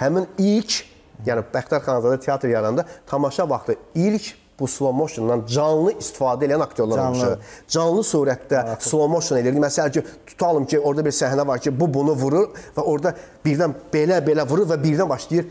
həmin 0.00 0.28
ilk, 0.38 0.82
yəni 1.26 1.46
Bəxtər 1.54 1.84
Xanzadə 1.86 2.20
teatr 2.20 2.52
yarananda 2.52 2.86
tamaşa 3.06 3.48
vaxtı 3.48 3.76
ilk 3.94 4.34
bu 4.60 4.68
slow 4.68 4.94
motiondan 4.96 5.42
canlı 5.48 5.92
istifadə 5.98 6.46
edən 6.46 6.62
aktyorlar 6.62 6.98
Canlı. 6.98 7.08
olmuşdu. 7.08 7.38
Canlı 7.68 8.02
surətdə 8.06 8.60
slow 8.78 9.08
motion 9.10 9.38
edirdi. 9.38 9.58
Məsələn 9.60 9.92
ki, 9.92 10.02
tutalım 10.26 10.66
ki, 10.66 10.78
orada 10.80 11.04
bir 11.04 11.14
səhnə 11.16 11.46
var 11.46 11.58
ki, 11.58 11.72
bu 11.80 11.88
bunu 11.94 12.14
vurur 12.18 12.52
və 12.76 12.84
orada 12.84 13.14
birdən 13.44 13.74
belə-belə 13.94 14.46
vurur 14.48 14.68
və 14.70 14.78
birdən 14.84 15.08
başlayır 15.08 15.48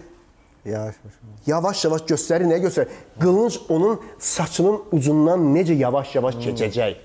Yavaş-yavaş. 0.65 1.13
yavaş-yavaş 1.47 2.01
göstərir, 2.01 2.45
nə 2.45 2.59
göstərir? 2.61 2.87
Qılınc 3.19 3.57
onun 3.69 4.01
saçının 4.19 4.81
ucundan 4.91 5.47
necə 5.55 5.73
yavaş-yavaş 5.73 6.35
keçəcək. 6.35 6.95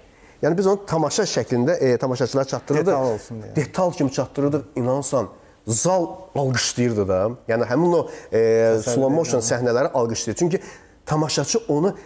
Yəni 0.43 0.59
biz 0.59 0.67
onu 0.67 0.87
tamaşa 0.87 1.23
şəklində 1.23 1.79
e, 1.79 1.97
tamaşaçılara 1.97 2.45
çatdırırdıq. 2.45 2.93
Detal 2.93 3.13
olsun 3.15 3.41
deyə. 3.43 3.57
Detal 3.57 3.93
kimi 3.93 4.13
çatdırırdıq, 4.13 4.63
inansan. 4.77 5.29
Zal 5.67 6.07
alqışlayırdı 6.35 7.09
da. 7.09 7.31
Yəni 7.49 7.65
həmin 7.67 7.95
o 7.97 8.03
e, 8.33 8.79
slow 8.85 9.09
motion 9.15 9.41
səhnələri 9.41 9.93
alqışlayır. 9.93 10.37
Çünki 10.37 10.61
tamaşaçı 11.07 11.59
onu 11.69 11.97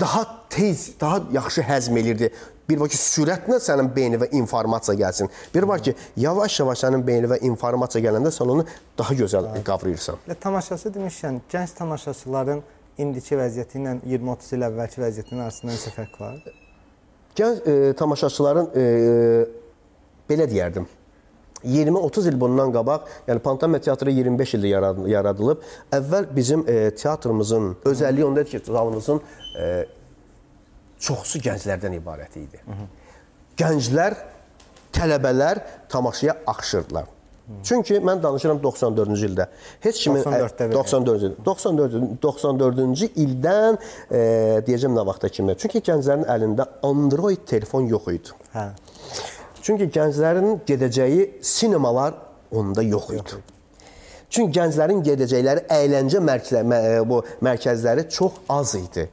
daha 0.00 0.26
tez, 0.50 1.00
daha 1.00 1.20
yaxşı 1.32 1.60
həzm 1.60 1.98
elirdi. 1.98 2.32
Bir 2.68 2.80
var 2.82 2.90
ki, 2.90 2.98
sürətlə 2.98 3.60
sənin 3.62 3.88
beyninə 3.94 4.26
informasiya 4.34 4.96
gəlsin. 4.98 5.28
Bir 5.54 5.62
var 5.70 5.82
ki, 5.86 5.94
yavaş-yavaş 6.18 6.80
sənin 6.82 7.04
beyninə 7.06 7.38
informasiya 7.46 8.02
gələndə 8.08 8.32
sən 8.34 8.50
onu 8.56 8.64
daha 8.98 9.14
gözəl 9.14 9.46
qavrayırsan. 9.66 10.18
Və 10.26 10.34
tamaşaçı 10.42 10.90
demişkən, 10.96 11.40
gənc 11.52 11.76
tamaşaçıların 11.78 12.62
indiki 12.98 13.38
vəziyyəti 13.38 13.78
ilə 13.78 13.94
20-30 14.02 14.52
il 14.58 14.66
əvvəlki 14.70 15.02
vəziyyətinin 15.04 15.44
arasında 15.46 15.76
nəsə 15.76 15.94
fərq 15.94 16.20
var? 16.20 16.42
Gənc 17.38 17.66
e, 17.70 17.92
tamaşaçıların 18.02 18.70
e, 18.74 18.84
belə 20.30 20.48
deyərdim. 20.50 20.86
20-30 21.66 22.28
il 22.30 22.36
bundan 22.40 22.70
qabaq, 22.74 23.06
yəni 23.28 23.40
Pantomima 23.42 23.78
teatrı 23.82 24.10
25 24.12 24.54
ildə 24.58 24.68
yarad- 24.70 25.06
yaradılıb. 25.08 25.62
Əvvəl 25.92 26.26
bizim 26.36 26.64
e, 26.68 26.90
teatrımızın 26.94 27.76
özəlliyi 27.84 28.24
ondadır 28.24 28.50
ki, 28.50 28.60
zalımızın 28.66 29.20
e, 29.62 29.86
çoxsu 31.02 31.40
gənclərdən 31.44 31.98
ibarət 31.98 32.38
idi. 32.40 32.62
Gənclər, 33.58 34.16
tələbələr 34.96 35.60
tamaşaya 35.92 36.38
axışırdılar. 36.46 37.12
Çünki 37.62 38.00
mən 38.02 38.18
danışıram 38.22 38.58
94-cü 38.58 39.28
ildə. 39.28 39.44
Heç 39.84 40.00
kimin 40.02 40.24
94-də 40.24 40.66
belə. 40.66 40.80
94-cü 40.80 41.28
94 41.46 42.24
94-cü 42.24 43.08
ildən 43.22 43.78
e, 43.78 44.22
deyəcəm 44.66 44.96
nə 44.96 45.04
vaxta 45.06 45.30
kimi. 45.30 45.54
Çünki 45.62 45.82
gənclərin 45.86 46.26
əlində 46.26 46.66
Android 46.86 47.44
telefon 47.46 47.86
yox 47.92 48.08
idi. 48.16 48.34
Hə. 48.54 48.66
Çünki 49.62 49.86
gənclərin 49.94 50.58
gedəcəyi 50.66 51.28
sinemalar 51.42 52.18
onda 52.50 52.82
yox 52.82 53.12
idi. 53.14 53.38
Çünki 54.30 54.58
gənclərin 54.58 55.02
gedəcəkləri 55.06 55.66
əyləncə 55.70 56.20
mərkəzləri, 56.24 56.66
mə- 56.66 56.80
e, 56.96 57.02
bu 57.06 57.20
mərkəzləri 57.46 58.08
çox 58.10 58.40
az 58.50 58.72
idi 58.78 59.04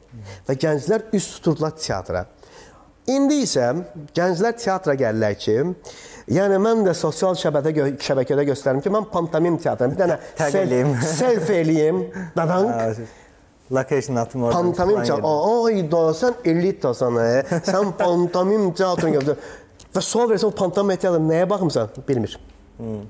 və 0.48 0.56
gənclər 0.64 1.04
üst 1.14 1.36
tuturdular 1.38 1.76
teatra. 1.78 2.26
İndi 3.14 3.42
isə 3.44 3.68
gənclər 4.16 4.56
teatra 4.58 4.96
gəlirlər 4.98 5.34
ki, 5.38 5.56
yəni 6.34 6.60
mən 6.64 6.86
də 6.88 6.94
sosial 6.98 7.36
şəbəkədə 7.40 7.74
gö 7.76 7.88
şəbəkədə 8.08 8.46
göstərim 8.48 8.80
ki, 8.82 8.90
mən 8.96 9.10
pantomim 9.12 9.58
teatrım. 9.62 9.94
Bir 9.94 10.00
dənə 10.06 10.18
eləyim. 10.62 10.94
self 11.20 11.50
eləyim. 11.52 12.00
Dadank. 12.38 13.04
Location 13.72 14.16
atım 14.16 14.44
orada. 14.44 14.58
Pantomim 14.62 14.96
falan 14.96 15.06
teatr. 15.06 15.20
yedim. 15.20 15.66
Ay 15.66 15.92
da 15.92 16.02
sən 16.20 16.34
elitasan, 16.52 17.20
hə? 17.20 17.60
Sən 17.68 17.92
pantomim 18.00 18.72
teatrını 18.76 19.14
gördün. 19.20 19.38
Və 19.94 20.02
sual 20.02 20.32
versən 20.32 20.50
o 20.50 20.56
pantomim 20.58 20.98
teatrı 20.98 21.22
nəyə 21.22 21.50
baxmısan? 21.50 21.90
Bilmir. 22.08 22.40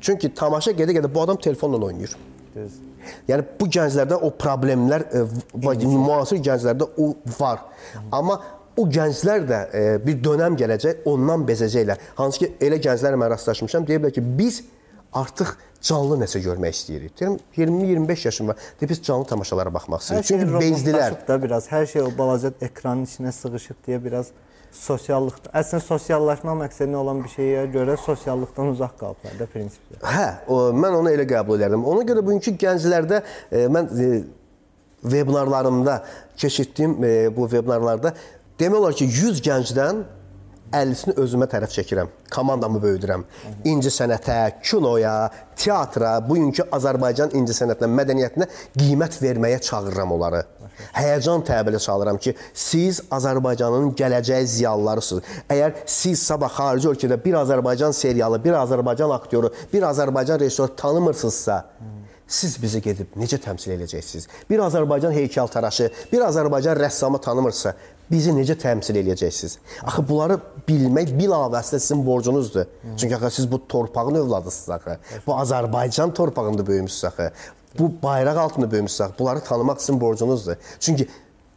Çünki 0.01 0.33
tamaşa 0.33 0.71
gedə-gedə 0.71 1.13
bu 1.13 1.21
adam 1.21 1.37
telefonla 1.37 1.79
oynayır. 1.85 2.15
Düz. 2.55 2.79
Yəni 3.27 3.43
bu 3.59 3.67
gənclərdə 3.67 4.15
o 4.15 4.29
problemlər 4.39 5.03
e, 5.11 5.23
müasir 5.87 6.39
gənclərdə 6.45 6.87
o 6.97 7.09
var. 7.39 7.65
Amma 8.11 8.39
o 8.77 8.85
gənclər 8.89 9.43
də 9.49 9.59
e, 9.75 9.81
bir 10.05 10.21
dönəm 10.23 10.55
gələcək, 10.59 11.03
ondan 11.09 11.43
bezəcəklər. 11.47 11.99
Hansı 12.19 12.43
ki 12.45 12.51
elə 12.63 12.79
gənclərlə 12.83 13.19
mən 13.19 13.33
rastlaşmışam, 13.35 13.85
deyiblər 13.89 14.13
ki, 14.15 14.23
biz 14.39 14.61
artıq 15.13 15.55
canlı 15.83 16.21
nəsə 16.23 16.39
görmək 16.45 16.77
istəyirik. 16.77 17.13
Deyirəm 17.19 17.35
20-25 18.07 18.25
yaşım 18.29 18.47
var. 18.53 18.63
Deyir 18.79 18.89
biz 18.89 19.03
canlı 19.03 19.25
tamaşalara 19.29 19.73
baxmaq 19.73 20.01
istəyirik. 20.05 20.27
şey 20.27 20.39
Çünki 20.39 20.53
bezdilər. 20.53 21.09
robotlaşıb 21.11 21.27
da 21.27 21.43
biraz. 21.43 21.67
Hər 21.73 21.85
şey 21.91 22.01
o 22.01 22.09
balaca 22.17 22.53
ekranın 22.61 23.05
içinə 23.09 23.31
sığışıb 23.35 23.83
deyə 23.87 23.99
biraz 24.03 24.31
sosiallıqda. 24.77 25.51
Əslində 25.59 25.83
sosiallaşma 25.85 26.55
məqsədinə 26.63 26.99
olan 26.99 27.21
bir 27.23 27.31
şeyə 27.33 27.65
görə 27.73 27.97
sosiallıqdan 28.01 28.71
uzaq 28.73 28.95
qalıblar 28.99 29.35
da 29.39 29.47
prinsipdə. 29.49 29.99
Hə, 30.03 30.27
o, 30.47 30.59
mən 30.75 30.97
onu 30.99 31.11
elə 31.13 31.27
qəbul 31.29 31.59
edirdim. 31.59 31.85
Ona 31.89 32.05
görə 32.09 32.23
bugünkü 32.25 32.55
gənclərdə 32.63 33.21
e, 33.51 33.65
mən 33.73 33.91
e, 33.93 34.09
vebinarlarımda 35.03 36.03
keçirdiyim 36.37 36.97
e, 37.03 37.13
bu 37.35 37.47
vebinarlarda 37.51 38.13
demək 38.59 38.79
olar 38.79 38.97
ki 38.97 39.09
100 39.11 39.41
gəncdən 39.47 40.03
50-sini 40.73 41.13
özümə 41.21 41.47
tərəf 41.51 41.73
çəkirəm. 41.75 42.09
Komandamı 42.33 42.81
böyüdürəm. 42.81 43.23
İnci 43.69 43.91
sənətə, 43.93 44.39
kinoya, 44.63 45.29
teatra, 45.59 46.15
bugünkü 46.25 46.65
Azərbaycan 46.73 47.35
inci 47.37 47.55
sənətinə, 47.55 47.89
mədəniyyətinə 47.99 48.49
qiymət 48.79 49.19
verməyə 49.21 49.61
çağırıram 49.63 50.15
onları. 50.17 50.43
Həyəcan 50.97 51.43
təbələ 51.45 51.79
çalıram 51.81 52.17
ki, 52.17 52.33
siz 52.57 53.03
Azərbaycanın 53.13 53.91
gələcək 53.97 54.47
ziyalılarısınız. 54.55 55.33
Əgər 55.53 55.83
siz 55.85 56.23
sabah 56.25 56.49
xarici 56.57 56.89
ölkədə 56.89 57.19
bir 57.23 57.37
Azərbaycan 57.43 57.93
serialı, 57.93 58.41
bir 58.43 58.57
Azərbaycan 58.57 59.13
aktyoru, 59.13 59.53
bir 59.73 59.85
Azərbaycan 59.91 60.41
rejissoru 60.41 60.75
tanımırsınızsa, 60.75 61.59
siz 62.27 62.57
bizi 62.61 62.81
gedib 62.81 63.13
necə 63.19 63.37
təmsil 63.41 63.75
edəcəksiniz? 63.75 64.25
Bir 64.49 64.63
Azərbaycan 64.65 65.13
heykəltaraşı, 65.13 65.91
bir 66.11 66.25
Azərbaycan 66.25 66.79
rəssamı 66.79 67.21
tanımırsa, 67.21 67.75
bizi 68.11 68.33
necə 68.35 68.55
təmsil 68.59 68.99
edəcəksiniz? 69.01 69.57
Axı 69.83 70.03
bunları 70.09 70.37
bilmək 70.67 71.13
bilavasitə 71.17 71.79
sizin 71.79 72.05
borcunuzdur. 72.05 72.65
Çünki 72.97 73.15
axı 73.15 73.31
siz 73.35 73.51
bu 73.51 73.67
torpağın 73.67 74.15
övladısınız 74.15 74.69
axı. 74.69 74.97
Bu 75.27 75.31
Azərbaycan 75.31 76.13
torpağında 76.13 76.67
böyümüsünüz 76.67 77.05
axı. 77.05 77.31
Bu 77.79 77.91
bayraq 78.03 78.37
altında 78.37 78.71
böyümüsünüz 78.71 79.01
axı. 79.01 79.19
Bunları 79.19 79.39
tanımaq 79.39 79.79
sizin 79.79 80.01
borcunuzdur. 80.01 80.55
Çünki 80.79 81.07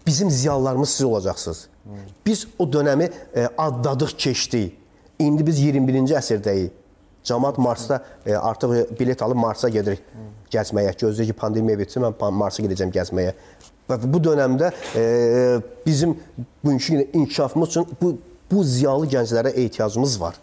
bizim 0.07 0.31
ziyalılarımız 0.31 0.89
siz 0.89 1.07
olacaqsınız. 1.07 1.69
Biz 2.27 2.47
o 2.59 2.65
dönəmi 2.65 3.11
e, 3.37 3.49
adladıq, 3.59 4.17
keçdik. 4.19 4.79
İndi 5.19 5.47
biz 5.47 5.61
21-ci 5.61 6.17
əsrdəyik. 6.19 6.71
Cəmaət 7.27 7.59
Marsda 7.61 8.03
e, 8.27 8.35
artıq 8.37 8.99
bilet 9.01 9.23
alıb 9.23 9.39
Marsa 9.41 9.69
gedirik 9.69 10.03
gəzməyə. 10.53 10.93
Gözləyir 11.01 11.33
ki, 11.33 11.37
pandemiya 11.39 11.79
bitsin, 11.79 12.05
mən 12.05 12.35
Marsa 12.35 12.63
gedəcəm 12.63 12.93
gəzməyə. 12.95 13.33
Və 13.87 13.99
bu 14.03 14.23
dövrdə 14.23 14.73
e, 14.97 15.05
bizim 15.87 16.17
bugünkü 16.65 17.11
inkişafımız 17.13 17.69
üçün 17.69 17.87
bu 18.03 18.17
bu 18.51 18.65
ziyalı 18.65 19.07
gənclərə 19.11 19.51
ehtiyacımız 19.59 20.21
var. 20.21 20.37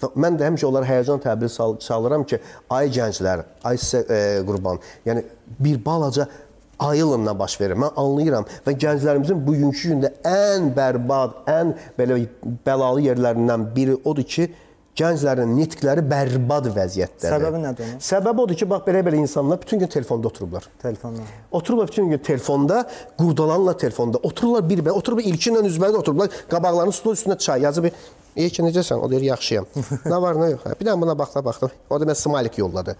Və 0.00 0.10
mən 0.22 0.36
də 0.38 0.46
həmişə 0.46 0.66
onlara 0.68 0.86
həyəcan 0.86 1.22
təbiri 1.22 1.78
çalıram 1.82 2.24
ki, 2.24 2.38
ay 2.70 2.90
gənclər, 2.94 3.42
ay 3.66 3.80
sizə 3.82 4.04
e, 4.06 4.18
qurban. 4.46 4.78
Yəni 5.06 5.24
bir 5.58 5.84
balaca 5.84 6.28
ayılımla 6.78 7.38
baş 7.38 7.60
verir. 7.60 7.74
Mən 7.74 7.96
anlayıram 7.96 8.46
və 8.66 8.76
gənclərimizin 8.78 9.42
bugünkü 9.46 9.90
gündə 9.90 10.12
ən 10.22 10.70
bərbad, 10.76 11.42
ən 11.50 11.74
belə 11.98 12.20
bəlalı 12.66 13.08
yerlərindən 13.08 13.66
biri 13.74 13.98
odur 14.04 14.22
ki, 14.22 14.48
gənclərin 14.98 15.52
nitqləri 15.56 16.02
bərbad 16.10 16.68
vəziyyətdədir. 16.74 17.34
Səbəbi 17.34 17.60
nədir 17.62 17.86
onun? 17.86 18.00
Səbəbi 18.02 18.44
odur 18.44 18.58
ki, 18.58 18.68
bax 18.70 18.84
belə-belə 18.88 19.20
insanlar 19.22 19.60
bütün 19.62 19.82
gün 19.82 19.90
telefonda 19.94 20.28
oturublar. 20.28 20.66
Telefonla. 20.82 21.26
Otururlar 21.52 21.88
bütün 21.88 22.10
gün 22.10 22.18
telefonda, 22.18 22.84
qurdalanırlar 23.18 23.78
telefonda. 23.78 24.18
Otururlar 24.22 24.66
bir-birə, 24.70 24.96
oturub 25.00 25.22
ilkinlə 25.22 25.62
üzbədə 25.70 26.02
oturublar. 26.02 26.32
Qabaqlarının 26.50 26.96
stol 26.96 27.14
üstündə 27.18 27.38
çay 27.38 27.62
yazıb. 27.62 27.90
"Ey 28.36 28.50
ki, 28.50 28.62
necəsən?" 28.62 28.98
O 28.98 29.10
deyir, 29.10 29.22
"Yaxşıyam." 29.32 29.66
nə 30.12 30.22
var, 30.22 30.34
nə 30.34 30.50
yox? 30.50 30.66
Bir 30.80 30.86
dənə 30.86 31.00
buna 31.00 31.18
baxla, 31.18 31.44
baxla. 31.44 31.70
O 31.90 32.00
da 32.00 32.04
mən 32.04 32.14
smailik 32.14 32.58
yolladı. 32.58 32.96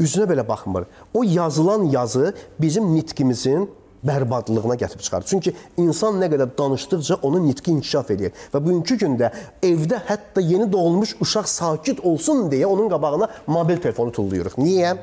Üzünə 0.00 0.26
belə 0.32 0.48
baxmır. 0.48 0.84
O 1.14 1.22
yazılan 1.22 1.84
yazı 1.84 2.34
bizim 2.60 2.94
nitqimizin 2.94 3.70
bərbadlığına 4.06 4.76
gətirib 4.82 5.02
çıxarır. 5.06 5.26
Çünki 5.26 5.54
insan 5.76 6.20
nə 6.22 6.28
qədər 6.32 6.52
danışdıqca 6.58 7.18
onun 7.22 7.46
nitqi 7.46 7.70
inkişaf 7.76 8.10
edir. 8.10 8.32
Və 8.52 8.60
bugünkü 8.64 8.98
gündə 9.04 9.32
evdə 9.62 10.02
hətta 10.08 10.42
yeni 10.42 10.72
doğulmuş 10.72 11.16
uşaq 11.20 11.48
sakit 11.48 12.04
olsun 12.04 12.48
deyə 12.50 12.66
onun 12.66 12.88
qabağına 12.90 13.28
mobil 13.46 13.76
telefonu 13.76 14.12
tullayırıq. 14.12 14.58
Niyə? 14.58 14.96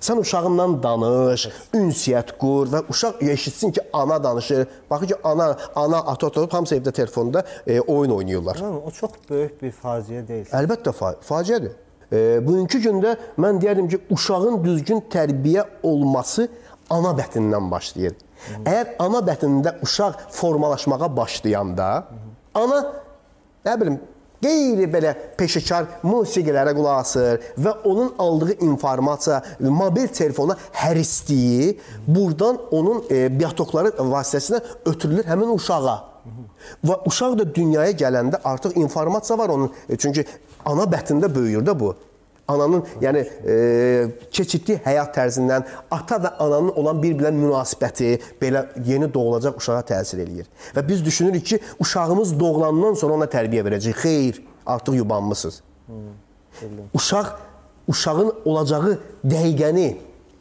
Sən 0.00 0.18
uşağından 0.20 0.76
danış, 0.82 1.46
ünsiyyət 1.74 2.34
qur 2.40 2.68
və 2.72 2.82
uşaq 2.92 3.22
eşitsin 3.22 3.72
ki, 3.72 3.80
ana 3.92 4.18
danışır. 4.24 4.66
Baxın 4.90 5.06
ki, 5.06 5.16
ana, 5.24 5.56
ana 5.74 5.98
ata 6.12 6.26
oturub 6.26 6.52
hamısı 6.52 6.76
evdə 6.76 6.92
telefonda 6.92 7.44
e, 7.66 7.80
oyun 7.80 8.10
oynayırlar. 8.10 8.56
Amma 8.56 8.78
o 8.78 8.90
çox 8.90 9.10
böyük 9.30 9.62
bir 9.62 9.72
faciə 9.72 10.26
deyil. 10.28 10.46
Əlbəttə 10.52 10.92
fa 10.92 11.14
faciədir. 11.28 11.72
E, 12.12 12.18
bugünkü 12.46 12.82
gündə 12.84 13.16
mən 13.40 13.60
deyərdim 13.62 13.88
ki, 13.88 14.02
uşağın 14.10 14.60
düzgün 14.64 15.02
tərbiyə 15.12 15.64
olması 15.82 16.48
ana 16.90 17.12
bətnindən 17.18 17.70
başlayır. 17.70 18.16
Əgər 18.62 18.96
ana 19.02 19.22
bətnində 19.26 19.76
uşaq 19.82 20.28
formalaşmağa 20.36 21.08
başlayanda, 21.16 21.88
ana 22.54 22.82
nə 23.66 23.80
bilim 23.80 23.98
qeyri 24.42 24.86
belə 24.92 25.12
peşəkar 25.38 26.02
musiqilərə 26.06 26.74
qulaq 26.76 27.00
asır 27.02 27.46
və 27.62 27.72
onun 27.88 28.12
aldığı 28.22 28.58
informasiya 28.66 29.42
mobil 29.60 30.08
telefona 30.08 30.56
hərisliyi 30.76 31.76
burdan 32.06 32.58
onun 32.70 33.04
e, 33.10 33.26
biotokları 33.40 33.94
vasitəsilə 33.98 34.60
ötürülür 34.86 35.26
həmin 35.30 35.54
uşağa. 35.56 35.96
Və 36.86 36.96
uşaq 37.06 37.38
da 37.38 37.46
dünyaya 37.54 37.94
gələndə 37.94 38.42
artıq 38.44 38.76
informasiya 38.76 39.38
var 39.38 39.48
onun. 39.54 39.72
E, 39.88 39.96
çünki 39.96 40.26
ana 40.64 40.86
bətnində 40.90 41.32
böyüyür 41.34 41.64
də 41.66 41.78
bu. 41.78 41.94
Ananın, 42.48 42.84
yəni 43.02 43.22
e, 43.42 43.54
keçirdiyi 44.30 44.78
həyat 44.84 45.10
tərzindən 45.16 45.64
ata 45.90 46.20
və 46.22 46.30
ananın 46.38 46.76
olan 46.78 47.00
bir-birinə 47.02 47.32
münasibəti 47.34 48.12
belə 48.40 48.62
yeni 48.86 49.08
doğulacaq 49.14 49.58
uşağa 49.58 49.80
təsir 49.88 50.22
eləyir. 50.22 50.46
Və 50.76 50.84
biz 50.88 51.04
düşünürük 51.04 51.46
ki, 51.46 51.58
uşağımız 51.82 52.36
doğulandan 52.40 52.94
sonra 52.94 53.18
ona 53.18 53.26
tərbiyə 53.30 53.64
verəcəyik. 53.66 53.98
Xeyr, 53.98 54.38
artıq 54.66 54.94
yubanmısınız. 54.94 55.62
Uşaq 56.94 57.32
uşağın 57.88 58.32
olacağı 58.44 58.98
dəqiqəni 59.26 59.96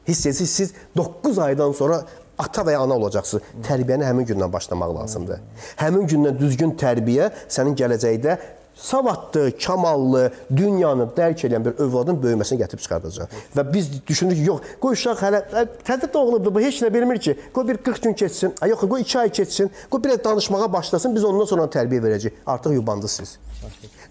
hiss 0.08 0.26
etsiniz, 0.26 0.52
siz 0.52 0.74
9 0.98 1.39
aydan 1.39 1.72
sonra 1.72 2.04
ata 2.38 2.62
və 2.62 2.76
ya 2.76 2.84
ana 2.84 2.98
olacaqsınız. 3.00 3.44
Tərbiyəni 3.65 4.06
həmin 4.06 4.28
gündən 4.30 4.52
başlamaq 4.54 4.94
lazımdır. 4.96 5.41
Həmin 5.80 6.08
gündən 6.12 6.38
düzgün 6.39 6.76
tərbiyə 6.80 7.32
sənin 7.48 7.76
gələcəkdə 7.80 8.38
savadlı, 8.75 9.51
kamallı, 9.57 10.31
dünyanı 10.55 11.07
dərk 11.17 11.45
edən 11.47 11.65
bir 11.65 11.79
övladın 11.81 12.19
böyüməsini 12.23 12.59
gətirib 12.63 12.83
çıxardacaq. 12.83 13.35
Və 13.55 13.65
biz 13.73 13.89
düşünürük 14.07 14.41
ki, 14.41 14.47
yox, 14.49 14.73
qoy 14.81 14.97
uşaq 14.97 15.23
hələ 15.23 15.43
təzə 15.88 16.11
doğulubdur, 16.13 16.53
bu 16.55 16.63
heç 16.63 16.81
nə 16.83 16.93
bilmir 16.93 17.19
ki. 17.19 17.38
Qoy 17.53 17.67
bir 17.67 17.77
40 17.77 18.03
gün 18.03 18.13
keçsin, 18.13 18.55
yox, 18.67 18.88
qoy 18.89 19.01
2 19.01 19.19
ay 19.19 19.29
keçsin, 19.29 19.71
qoy 19.89 20.03
biraz 20.03 20.23
danışmağa 20.23 20.73
başlasın, 20.73 21.15
biz 21.15 21.23
ondan 21.23 21.45
sonra 21.45 21.69
tərbiyə 21.71 22.03
verəcəyik. 22.03 22.41
Artıq 22.45 22.75
yubandınız 22.79 23.11
siz. 23.11 23.38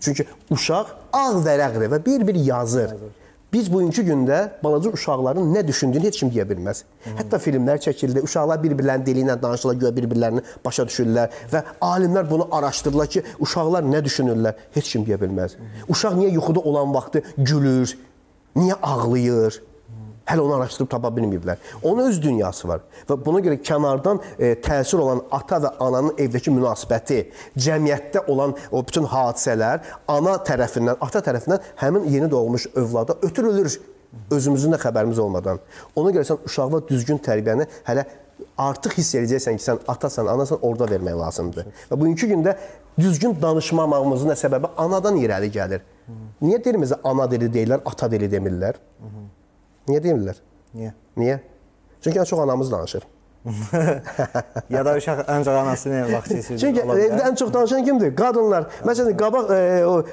Çünki 0.00 0.26
uşaq 0.50 0.96
ağ 1.12 1.28
vərəqdir 1.44 1.92
və 1.92 2.00
bir-bir 2.06 2.34
yazır. 2.34 2.96
Biz 3.54 3.72
bugünkü 3.72 4.02
gündə 4.02 4.38
balaca 4.64 4.90
uşaqların 4.90 5.52
nə 5.54 5.60
düşündüyünü 5.66 6.08
heç 6.08 6.16
kim 6.18 6.30
deyə 6.34 6.42
bilməz. 6.48 6.80
Hətta 7.20 7.38
filmlər 7.38 7.78
çəkildi. 7.84 8.24
Uşaqlar 8.26 8.58
bir-birlərinin 8.64 9.06
dili 9.06 9.22
ilə 9.22 9.36
danışırlar, 9.42 9.76
görə 9.82 9.92
bir-birlərini 9.98 10.42
başa 10.64 10.82
düşürlər 10.88 11.36
və 11.52 11.60
alimlər 11.88 12.26
bunu 12.30 12.48
araşdırırlar 12.58 13.12
ki, 13.14 13.22
uşaqlar 13.46 13.86
nə 13.86 14.00
düşünürlər, 14.08 14.58
heç 14.74 14.90
kim 14.96 15.06
deyə 15.06 15.20
bilməz. 15.22 15.54
Uşaq 15.86 16.18
niyə 16.18 16.32
yuxuda 16.34 16.66
olan 16.66 16.90
vaxtı 16.96 17.22
gülür, 17.38 17.94
niyə 18.58 18.80
ağlayır? 18.82 19.60
Hələ 20.24 20.40
onu 20.40 20.54
araşdırıb 20.56 20.88
tapa 20.88 21.10
bilməyiblər. 21.12 21.60
Onun 21.82 22.08
öz 22.08 22.20
dünyası 22.22 22.68
var 22.68 22.84
və 23.08 23.16
buna 23.26 23.42
görə 23.44 23.58
kənardan 23.60 24.20
e, 24.38 24.54
təsir 24.64 25.02
olan 25.04 25.20
ata 25.36 25.58
və 25.60 25.74
ananın 25.84 26.16
evdəki 26.24 26.52
münasibəti, 26.54 27.18
cəmiyyətdə 27.66 28.24
olan 28.32 28.54
o 28.72 28.80
bütün 28.86 29.04
hadisələr 29.10 29.84
ana 30.08 30.38
tərəfindən, 30.48 30.96
ata 31.04 31.20
tərəfindən 31.26 31.68
həmin 31.82 32.08
yeni 32.12 32.30
doğmuş 32.30 32.70
övlada 32.74 33.18
ötürülür 33.22 33.76
özümüzün 34.30 34.72
də 34.72 34.80
xəbərimiz 34.80 35.20
olmadan. 35.20 35.60
Ona 35.96 36.14
görə 36.14 36.24
sən 36.28 36.44
uşağa 36.48 36.80
düzgün 36.88 37.20
tərbiyəni 37.24 37.68
hələ 37.84 38.06
artıq 38.58 38.96
hiss 38.98 39.14
edəcəksən 39.18 39.58
ki, 39.58 39.64
sən 39.64 39.82
atasan, 39.90 40.30
anasan 40.30 40.62
orada 40.62 40.88
vermək 40.90 41.18
lazımdır. 41.20 41.68
Və 41.90 42.00
bugünkü 42.00 42.30
gündə 42.32 42.56
düzgün 42.98 43.36
danışmamağımızın 43.42 44.32
da 44.32 44.38
səbəbi 44.38 44.72
anadan 44.86 45.18
irəli 45.20 45.52
gəlir. 45.54 45.84
Niyə 46.42 46.60
dilimizə 46.64 47.00
ana 47.04 47.28
dili 47.30 47.50
deyirlər, 47.52 47.84
ata 47.86 48.10
dili 48.10 48.30
demirlər? 48.30 48.80
Niyə 49.88 50.00
demirlər? 50.04 50.38
Niyə? 50.74 50.94
Niyə? 51.20 51.40
Çünki 52.04 52.20
ən 52.20 52.28
çox 52.28 52.40
anamız 52.40 52.72
danışır. 52.72 53.02
ya 54.70 54.84
da 54.84 54.94
uşaq 54.96 55.24
ancaq 55.28 55.56
anasına 55.60 56.12
vaxt 56.12 56.28
keçirir. 56.32 56.58
Çünki 56.58 56.80
evdə 56.80 57.20
ən 57.28 57.36
çox 57.36 57.52
danışan 57.52 57.84
kimdir? 57.84 58.14
Qadınlar. 58.16 58.70
Məsələn, 58.88 59.16
qabaq 59.20 59.52
e, 59.52 59.86
o 59.86 60.04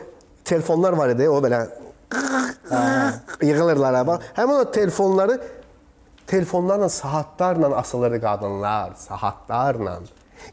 telefonlar 0.44 0.94
var 1.00 1.14
idi, 1.16 1.30
o 1.30 1.40
belə 1.44 1.62
yığılırlar 3.42 3.96
ha. 3.96 4.20
Həmin 4.36 4.60
o 4.66 4.72
telefonları 4.72 5.40
telefonlarla 6.28 6.90
saatlarla 6.90 7.76
asılırdı 7.76 8.22
qadınlar, 8.22 8.94
saatlarla. 8.96 10.00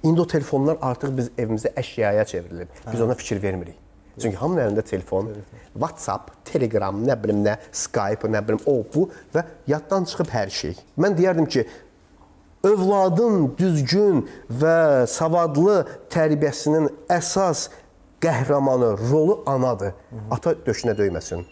İndi 0.03 0.21
o 0.21 0.27
telefonlar 0.27 0.79
artıq 0.83 1.17
biz 1.17 1.31
evimizdə 1.39 1.75
əşyaya 1.75 2.25
çevrilib. 2.25 2.69
Biz 2.93 3.01
ona 3.01 3.15
fikir 3.15 3.43
vermirik. 3.43 3.88
Çünki 4.19 4.37
hamının 4.37 4.65
əlində 4.67 4.83
telefon, 4.87 5.31
WhatsApp, 5.75 6.33
Telegram, 6.49 6.97
nə 7.07 7.17
bilim 7.23 7.43
nə, 7.45 7.57
Skype, 7.73 8.31
nə 8.31 8.43
bilim 8.47 8.63
o 8.67 8.81
bu 8.95 9.09
və 9.35 9.45
yaddan 9.71 10.09
çıxıb 10.09 10.33
hər 10.35 10.51
şey. 10.55 10.75
Mən 10.99 11.17
deyərdim 11.19 11.47
ki, 11.51 11.67
övladın 12.67 13.53
düzgün 13.59 14.25
və 14.61 15.07
savadlı 15.11 15.85
tərbiyəsinin 16.11 16.89
əsas 17.13 17.69
qəhrəmanı, 18.23 18.97
rolu 19.11 19.43
anadır. 19.47 19.95
Ata 20.35 20.57
döşünə 20.67 20.97
döyməsin. 20.99 21.47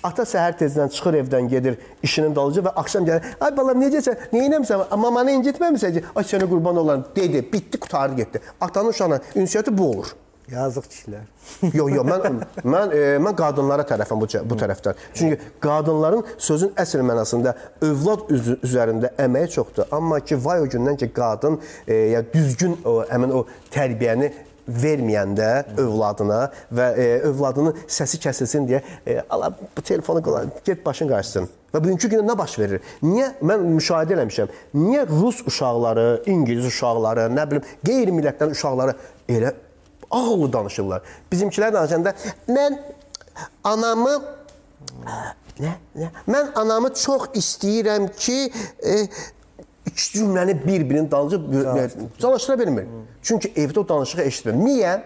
Ata 0.00 0.24
səhər 0.24 0.54
tezdən 0.56 0.88
çıxır 0.94 1.18
evdən 1.22 1.48
gedir 1.52 1.74
işinin 2.02 2.32
dalınca 2.36 2.62
və 2.64 2.72
axşam 2.80 3.04
gəlir. 3.04 3.34
Ay 3.44 3.52
balam 3.56 3.82
necəsən? 3.82 4.30
Nə 4.32 4.46
etmisən? 4.46 4.86
Mamanı 4.96 5.34
incitməmisən 5.36 5.98
ki? 5.98 6.04
Ay 6.16 6.24
sənə 6.24 6.48
qurban 6.48 6.80
olan 6.80 7.04
dedi, 7.16 7.44
bitdi, 7.52 7.80
qutardı 7.80 8.16
getdi. 8.22 8.40
Atanın 8.60 8.94
uşağına 8.94 9.20
ünsiyyəti 9.36 9.76
bu 9.78 9.90
olur. 9.90 10.14
Yazıq 10.52 10.86
kişilər. 10.88 11.24
yox, 11.76 11.90
yox, 11.92 12.06
mən 12.08 12.38
mən 12.64 12.92
e, 12.96 13.00
mən 13.20 13.36
qadınlara 13.36 13.84
tərəfəm 13.88 14.20
bu 14.20 14.28
bu 14.48 14.56
tərəfdən. 14.56 15.02
Çünki 15.14 15.38
qadınların 15.60 16.24
sözün 16.38 16.72
əsl 16.76 17.04
mənasında 17.04 17.54
övlad 17.84 18.30
üzü, 18.32 18.56
üzərində 18.64 19.12
əməyi 19.20 19.50
çoxdur. 19.52 19.90
Amma 19.92 20.20
ki, 20.20 20.38
vay 20.44 20.64
o 20.64 20.70
gündən 20.72 20.96
ki, 20.96 21.10
qadın 21.12 21.60
e, 21.86 21.94
ya 22.14 22.24
düzgün 22.32 22.78
o 22.84 23.02
həmin 23.10 23.34
o 23.36 23.44
tərbiyəni 23.74 24.32
verməyəndə 24.68 25.52
övladına 25.80 26.40
və 26.80 26.88
e, 26.96 27.06
övladının 27.28 27.84
səsi 27.84 28.20
kəsilsin 28.24 28.68
deyə 28.68 28.82
e, 29.04 29.20
ala 29.28 29.52
bu 29.52 29.82
telefonu 29.84 30.24
qılan, 30.24 30.52
get 30.64 30.84
başın 30.86 31.12
qarşısın. 31.12 31.52
Və 31.74 31.84
bugünkü 31.84 32.08
gündə 32.08 32.24
nə 32.24 32.36
baş 32.38 32.58
verir? 32.58 32.84
Niyə 33.04 33.34
mən 33.44 33.68
müşahidə 33.76 34.16
eləmişəm? 34.16 34.52
Niyə 34.80 35.06
rus 35.12 35.44
uşaqları, 35.46 36.10
ingilis 36.32 36.68
uşaqları, 36.72 37.28
nə 37.36 37.48
bilim, 37.50 37.72
qeyri-millətlərin 37.84 38.56
uşaqları 38.56 38.96
elə 39.28 39.52
ağıllı 40.10 40.52
danışırlar. 40.52 41.02
Bizimkilər 41.32 41.72
danışanda 41.72 42.14
mən 42.48 42.78
anamı 43.64 44.14
nə, 45.58 45.74
nə? 45.96 46.08
Mən 46.28 46.52
anamı 46.54 46.94
çox 46.94 47.28
istəyirəm 47.34 48.08
ki, 48.16 48.52
e, 48.82 49.08
iki 49.86 50.18
cümləni 50.18 50.66
bir-birinin 50.66 51.10
dalınca 51.10 51.90
çalışdıra 52.18 52.58
bilmir. 52.58 52.86
Çünki 53.22 53.48
evdə 53.48 53.78
o 53.78 53.88
danışığı 53.88 54.22
eşitmir. 54.22 54.54
Niyə? 54.54 55.00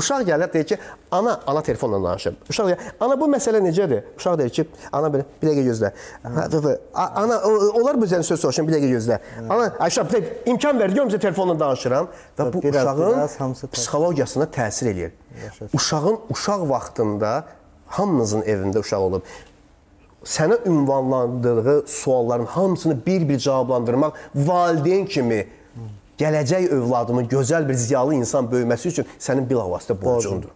Uşaq 0.00 0.24
gəlir 0.28 0.52
deyir 0.52 0.66
ki, 0.72 0.78
ana, 1.10 1.40
ana 1.46 1.62
telefonla 1.62 2.00
danışır. 2.08 2.36
Uşaq 2.50 2.70
deyir, 2.70 2.88
ana 3.00 3.18
bu 3.20 3.28
məsələ 3.34 3.60
necədir? 3.64 4.02
Uşaq 4.18 4.38
deyir 4.40 4.54
ki, 4.56 4.66
ana 4.92 5.12
belə 5.12 5.26
bir 5.42 5.50
dəqiqə 5.50 5.66
gözlə. 5.70 5.92
Ana 6.94 7.40
onlar 7.80 8.00
bu 8.00 8.08
üzərində 8.08 8.28
söz 8.30 8.40
soruşun 8.44 8.68
bir 8.68 8.78
dəqiqə 8.78 8.90
gözlə. 8.96 9.20
Ana, 9.48 9.68
Ayşə 9.86 10.06
bir 10.08 10.16
dəqiqə 10.16 10.50
imkan 10.54 10.80
ver, 10.80 10.96
görüm 10.96 11.12
telefonla 11.18 11.58
danışıram 11.60 12.10
və 12.38 12.48
bu 12.54 12.64
uşağın 12.72 13.54
psixologiyasına 13.72 14.48
təsir 14.56 14.92
eləyir. 14.94 15.14
Uşağın 15.74 16.18
uşaq 16.30 16.66
vaxtında 16.70 17.36
hamınızın 17.98 18.42
evində 18.46 18.84
uşaq 18.84 19.08
olub 19.10 19.30
sənə 20.24 20.58
ünvanlandığı 20.68 21.86
sualların 21.86 22.44
hamısını 22.46 23.06
bir-bir 23.06 23.38
cavablandırmaq 23.38 24.12
valideyn 24.34 25.06
kimi 25.06 25.46
gələcək 26.20 26.70
övladının 26.76 27.28
gözəl 27.28 27.68
bir 27.68 27.74
ziyalı 27.74 28.14
insan 28.20 28.48
böyüməsi 28.52 28.92
üçün 28.92 29.12
sənin 29.18 29.48
bilavasitə 29.50 29.96
borcundur. 30.00 30.52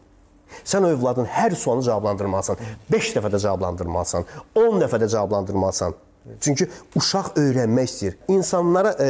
Sən 0.62 0.86
o 0.86 0.90
övladın 0.94 1.26
hər 1.26 1.54
sualını 1.58 1.82
cavablandırmalısan. 1.88 2.60
5 2.92 3.14
dəfə 3.16 3.30
də 3.32 3.40
cavablandırmalısan, 3.42 4.26
10 4.54 4.82
dəfə 4.84 5.00
də 5.02 5.08
cavablandırmalısan. 5.16 5.96
Çünki 6.40 6.68
uşaq 6.96 7.34
öyrənmək 7.36 7.90
istəyir. 7.90 8.14
İnsanlara 8.32 8.94
e, 8.96 9.08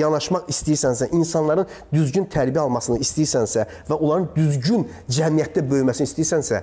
yanaşmaq 0.00 0.46
istəyirsənsə, 0.48 1.10
insanların 1.12 1.66
düzgün 1.92 2.24
tərbiyə 2.32 2.62
almasını 2.64 3.02
istəyirsənsə 3.04 3.66
və 3.90 3.98
onların 3.98 4.30
düzgün 4.36 4.86
cəmiyyətdə 5.12 5.66
böyüməsini 5.68 6.08
istəyirsənsə, 6.08 6.62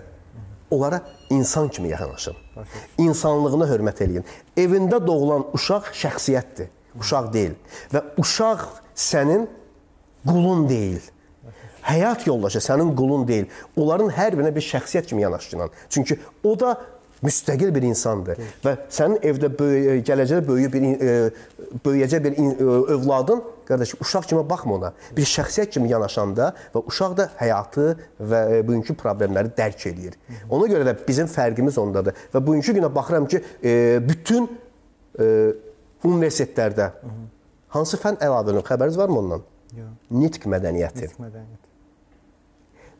onlara 0.73 1.03
insan 1.29 1.69
kimi 1.69 1.91
yaxınlaşın. 1.93 2.39
İnsanlığına 2.97 3.69
hörmət 3.69 4.01
eləyin. 4.07 4.25
Evində 4.57 4.97
doğulan 5.05 5.45
uşaq 5.53 5.93
şəxsiyyətdir. 5.93 6.73
Uşaq 6.99 7.31
deyil. 7.33 7.57
Və 7.93 8.03
uşaq 8.19 8.67
sənin 8.95 9.47
qulun 10.27 10.67
deyil. 10.69 11.01
Həyat 11.81 12.27
yoldaşı 12.27 12.61
sənin 12.61 12.95
qulun 12.95 13.27
deyil. 13.27 13.47
Onların 13.75 14.11
hər 14.13 14.37
birinə 14.37 14.53
bir 14.55 14.65
şəxsiyyət 14.65 15.09
kimi 15.09 15.23
yanaşdın. 15.23 15.71
Çünki 15.89 16.19
o 16.43 16.59
da 16.59 16.75
müstəqil 17.21 17.69
bir 17.73 17.85
insandır 17.85 18.39
və 18.63 18.75
sənin 18.89 19.21
evdə 19.25 19.49
böyü, 19.57 19.99
gələcəkdə 20.05 20.45
böyüyüb 20.47 20.73
bir 20.73 20.85
e, 20.85 21.15
böyüyəcək 21.85 22.23
bir 22.23 22.37
e, 22.37 22.45
övladın 22.95 23.43
qardaş 23.67 23.93
uşaq 24.01 24.27
kimi 24.29 24.43
baxma 24.49 24.75
ona. 24.75 24.93
Bir 25.17 25.27
şəxsiyyət 25.29 25.75
kimi 25.75 25.91
yanaşanda 25.91 26.51
və 26.73 26.83
uşaq 26.89 27.17
da 27.17 27.27
həyatı 27.39 27.87
və 28.19 28.41
e, 28.57 28.61
bugünkü 28.67 28.97
problemləri 28.97 29.53
dərk 29.57 29.85
eləyir. 29.91 30.17
Ona 30.49 30.69
görə 30.71 30.87
də 30.89 30.95
bizim 31.07 31.29
fərqimiz 31.29 31.77
ondadır 31.81 32.17
və 32.33 32.41
bugünkü 32.45 32.77
günə 32.79 32.89
baxıram 32.95 33.29
ki, 33.29 33.43
e, 33.63 33.75
bütün 36.01 36.09
e, 36.09 36.15
universitetlərdə 36.17 36.91
hansı 37.75 37.99
fən 38.01 38.19
əlavənin 38.21 38.65
xəbəriniz 38.67 38.97
varmı 38.97 39.19
ondan? 39.19 39.45
Yox. 39.77 39.91
Nitq 40.11 40.47
mədəniyyəti. 40.51 41.13
Mədəniyyət. 41.21 41.69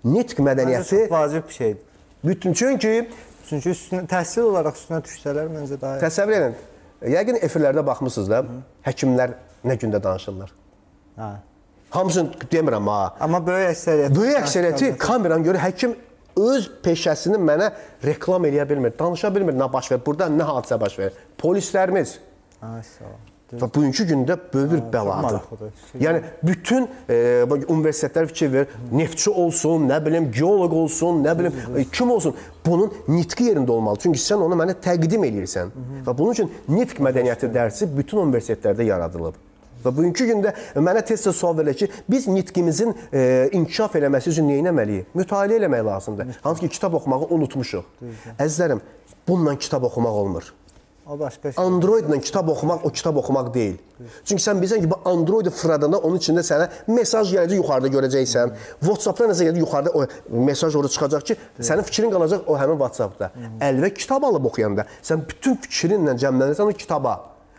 Nitq 0.08 0.40
Məncə 0.40 0.48
mədəniyyəti 0.48 1.02
çox 1.04 1.12
vacib 1.12 1.48
bir 1.48 1.54
şeydir. 1.54 1.82
bütün 2.24 2.54
çünki 2.54 3.10
Çünki 3.52 3.74
üstünə 3.74 4.06
təhsil 4.08 4.46
olaraq 4.48 4.78
üstünə 4.80 5.02
düşsələr 5.04 5.50
məncə 5.52 5.76
daha 5.82 5.98
təsəvvür 6.00 6.38
edin. 6.38 6.54
Yəqin 7.12 7.40
efirlərdə 7.44 7.82
baxmısınız 7.84 8.30
da, 8.32 8.38
həkimlər 8.86 9.34
nə 9.68 9.76
gündə 9.82 10.00
danışırlar. 10.04 10.54
Hə. 11.18 11.32
Hamısını 11.92 12.48
demirəm 12.54 12.88
ha. 12.88 13.00
Amma 13.20 13.42
böyük 13.44 13.74
əksəriyyət 13.74 14.16
Böyük 14.16 14.40
əksəriyyəti 14.40 14.92
kameranı 15.02 15.44
görə 15.50 15.64
həkim 15.66 15.98
öz 16.40 16.70
peşəsini 16.86 17.42
mənə 17.44 17.74
reklam 18.08 18.48
eləyə 18.48 18.70
bilmir, 18.70 18.96
danışa 19.00 19.34
bilmir 19.36 19.58
nə 19.60 19.68
baş 19.74 19.92
verir, 19.92 20.06
burada 20.06 20.30
nə 20.32 20.48
hadisə 20.48 20.80
baş 20.80 20.96
verir. 21.00 21.18
Polislərimiz 21.42 22.16
Ol. 22.62 23.19
və 23.52 23.67
bugünkü 23.74 24.06
gündə 24.08 24.38
böyük 24.54 24.71
bir 24.71 24.82
bəladır. 24.93 25.41
Yəni 26.00 26.21
bütün 26.43 26.88
e, 27.10 27.17
universitetlər 27.67 28.30
fikir 28.32 28.52
verir, 28.54 28.76
neftçi 28.91 29.30
olsun, 29.30 29.89
nə 29.89 29.97
bilim 30.06 30.30
geoloq 30.32 30.76
olsun, 30.84 31.19
nə 31.26 31.36
bilim 31.39 31.58
e, 31.76 31.86
kim 31.91 32.12
olsun, 32.12 32.36
bunun 32.65 32.93
nitqi 33.08 33.50
yerində 33.50 33.76
olmalı. 33.76 34.00
Çünki 34.06 34.21
sən 34.24 34.43
onu 34.45 34.56
mənə 34.60 34.78
təqdim 34.84 35.26
eləyirsən. 35.28 35.74
Və 36.08 36.17
bunun 36.17 36.38
üçün 36.38 36.52
nitq 36.69 37.02
mədəniyyəti 37.04 37.52
dərsi 37.52 37.89
bütün 37.97 38.24
universitetlərdə 38.28 38.88
yaradılıb. 38.88 39.39
Və 39.82 39.89
bugünkü 39.97 40.28
gündə 40.30 40.54
mənə 40.78 41.02
tez-tez 41.04 41.36
sual 41.36 41.58
verilir 41.58 41.74
ki, 41.74 41.89
biz 42.10 42.28
nitqimizin 42.30 42.93
e, 43.12 43.50
inkişaf 43.58 43.97
eləməsi 43.97 44.30
üçün 44.30 44.47
nə 44.47 44.60
etməliyik? 44.62 45.12
Mütaliə 45.17 45.58
eləmək 45.58 45.86
lazımdır. 45.89 46.36
Hansı 46.43 46.62
ki, 46.62 46.69
kitab 46.78 46.93
oxumağı 47.02 47.32
unutmuşuq. 47.34 47.88
Əzizlərim, 48.38 48.84
bununla 49.28 49.58
kitab 49.58 49.89
oxumaq 49.89 50.21
olmur. 50.24 50.54
O 51.12 51.19
başqa 51.19 51.52
şey. 51.52 51.63
Androidlə 51.63 52.21
kitab 52.24 52.47
oxumaq 52.47 52.86
o 52.88 52.89
kitab 52.89 53.15
oxumaq 53.19 53.54
deyil. 53.54 53.78
Çünki 54.26 54.43
sən 54.43 54.62
bilirsən 54.62 54.84
ki, 54.84 54.89
bu 54.91 55.00
Android 55.10 55.50
fırladanda 55.52 55.97
onun 56.00 56.21
içində 56.21 56.43
sənə 56.47 56.69
mesaj 56.88 57.34
gələcək, 57.34 57.58
yuxarıda 57.60 57.89
görəcəksən. 57.95 58.54
WhatsApp-da 58.80 59.28
nəsə 59.34 59.47
gələcək, 59.50 59.60
yuxarıda 59.60 59.91
o 59.91 60.45
mesaj 60.47 60.78
orada 60.80 60.93
çıxacaq 60.93 61.26
ki, 61.28 61.36
sənin 61.60 61.88
fikrin 61.89 62.13
qalacaq 62.15 62.47
o 62.47 62.56
həmin 62.62 62.80
WhatsApp-da. 62.80 63.32
Əlvə 63.67 63.91
kitab 63.97 64.24
alıb 64.30 64.47
oxuyanda 64.52 64.88
sən 65.04 65.26
bütün 65.28 65.60
fikrinlə 65.65 66.15
cəmlənirsən 66.24 66.71
o 66.71 66.78
kitaba 66.86 67.17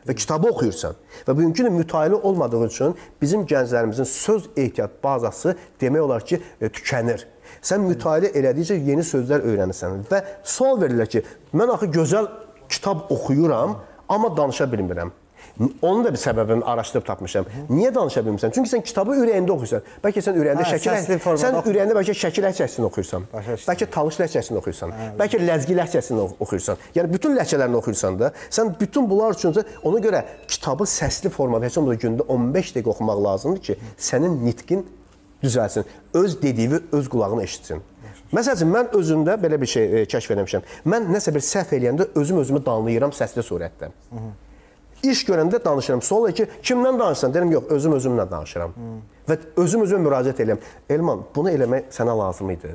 və 0.09 0.17
kitabı 0.17 0.49
oxuyursan. 0.49 0.97
Və 1.27 1.37
bugünkü 1.37 1.67
gün 1.67 1.77
mütaliə 1.77 2.23
olmadığı 2.23 2.65
üçün 2.67 2.97
bizim 3.21 3.45
gənclərimizin 3.47 4.09
söz 4.09 4.49
ehtiyat 4.57 4.97
bazası 5.05 5.57
demək 5.81 6.01
olar 6.01 6.25
ki, 6.25 6.41
e, 6.61 6.73
tükənir. 6.73 7.27
Sən 7.63 7.85
mütaliə 7.85 8.33
elədikcə 8.33 8.79
yeni 8.81 9.05
sözlər 9.07 9.45
öyrənirsən 9.47 10.07
və 10.11 10.23
sual 10.43 10.81
verirlər 10.81 11.11
ki, 11.13 11.23
mən 11.53 11.75
axı 11.75 11.91
gözəl 11.95 12.29
kitab 12.73 13.11
oxuyuram, 13.13 13.77
amma 14.09 14.37
danışa 14.37 14.65
bilmirəm. 14.73 15.11
Onun 15.83 16.05
da 16.05 16.11
bir 16.15 16.19
səbəbini 16.19 16.65
araşdırıb 16.65 17.05
tapmışam. 17.05 17.45
Niyə 17.69 17.91
danışa 17.95 18.23
bilmirsən? 18.25 18.53
Çünki 18.57 18.71
sən 18.71 18.83
kitabı 18.89 19.17
ürəyində 19.21 19.53
oxuyursan. 19.53 19.83
Bəlkə 20.05 20.23
sən 20.25 20.39
ürəyində 20.41 20.65
Hə, 20.65 20.79
şəkil 20.79 21.37
sən 21.43 21.59
ürəyində 21.69 21.97
bəlkə 21.99 22.15
şəkil 22.17 22.47
ləhcəsini 22.47 22.87
oxuyursan. 22.89 23.27
Bəlkə 23.35 23.89
talış 23.97 24.21
ləhcəsini 24.23 24.57
oxuyursan. 24.63 24.95
Bəlkə 25.21 25.43
ləzgi 25.43 25.77
ləhcəsini 25.77 26.25
ox- 26.25 26.39
oxuyursan. 26.47 26.81
Yəni 26.97 27.13
bütün 27.13 27.37
ləhcələrini 27.37 27.79
oxuyursan 27.83 28.19
da, 28.23 28.33
sən 28.51 28.73
bütün 28.81 29.11
bunlar 29.11 29.37
üçün 29.37 29.53
ona 29.83 30.01
görə 30.07 30.25
kitabı 30.49 30.89
səsli 30.89 31.29
formada 31.37 31.69
heç 31.69 31.79
olmasa 31.83 32.01
gündə 32.07 32.27
15 32.29 32.75
dəqiqə 32.79 32.95
oxumaq 32.95 33.23
lazımdır 33.29 33.63
ki, 33.69 33.79
sənin 33.99 34.41
nitqin 34.47 34.87
düzəlsin. 35.43 35.85
Öz 36.15 36.43
dediyi 36.43 36.81
öz 36.93 37.09
qulağını 37.09 37.43
eşitsin. 37.43 37.83
Məsəl 38.33 38.57
üçün 38.57 38.71
mən 38.73 38.95
özümdə 38.97 39.35
belə 39.41 39.59
bir 39.61 39.69
şey 39.69 39.85
e, 39.85 40.05
kəşf 40.09 40.33
etmişəm. 40.35 40.63
Mən 40.89 41.11
nəsə 41.13 41.35
bir 41.35 41.45
səhv 41.45 41.75
eləyəndə 41.77 42.09
özüm 42.17 42.39
özümü 42.41 42.63
danlayıram 42.65 43.13
səsli 43.13 43.45
surətdə. 43.45 43.91
İş 45.03 45.25
görəndə 45.29 45.59
danışıram. 45.65 46.03
Sual 46.03 46.33
ki, 46.33 46.47
kimdən 46.63 46.99
danışırsan? 46.99 47.35
Deyirəm, 47.35 47.53
yox, 47.53 47.69
özüm 47.77 47.97
özümlə 47.99 48.27
danışıram. 48.31 48.73
Və 49.29 49.39
özüm 49.61 49.85
özümə 49.85 50.01
müraciət 50.07 50.41
edirəm. 50.45 50.65
Elman, 50.89 51.27
bunu 51.35 51.53
eləmək 51.53 51.93
sənə 51.93 52.17
lazım 52.19 52.51
idi. 52.55 52.73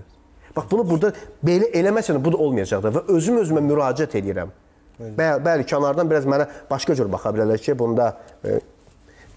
Bax 0.56 0.70
bunu 0.72 0.86
burada 0.90 1.14
belə 1.46 1.72
eləməsən 1.74 2.20
bu 2.24 2.34
da 2.34 2.38
olmayacaqdı 2.46 2.94
və 2.94 3.04
özüm 3.18 3.40
özümə 3.42 3.64
müraciət 3.66 4.18
edirəm. 4.20 4.54
Bəli, 5.00 5.44
bəli, 5.46 5.66
kənardan 5.70 6.10
biraz 6.10 6.26
mənə 6.26 6.48
başqa 6.70 6.96
cür 6.98 7.10
baxa 7.14 7.30
bilərlər 7.34 7.62
ki, 7.62 7.78
bunda 7.78 8.12
e, 8.44 8.60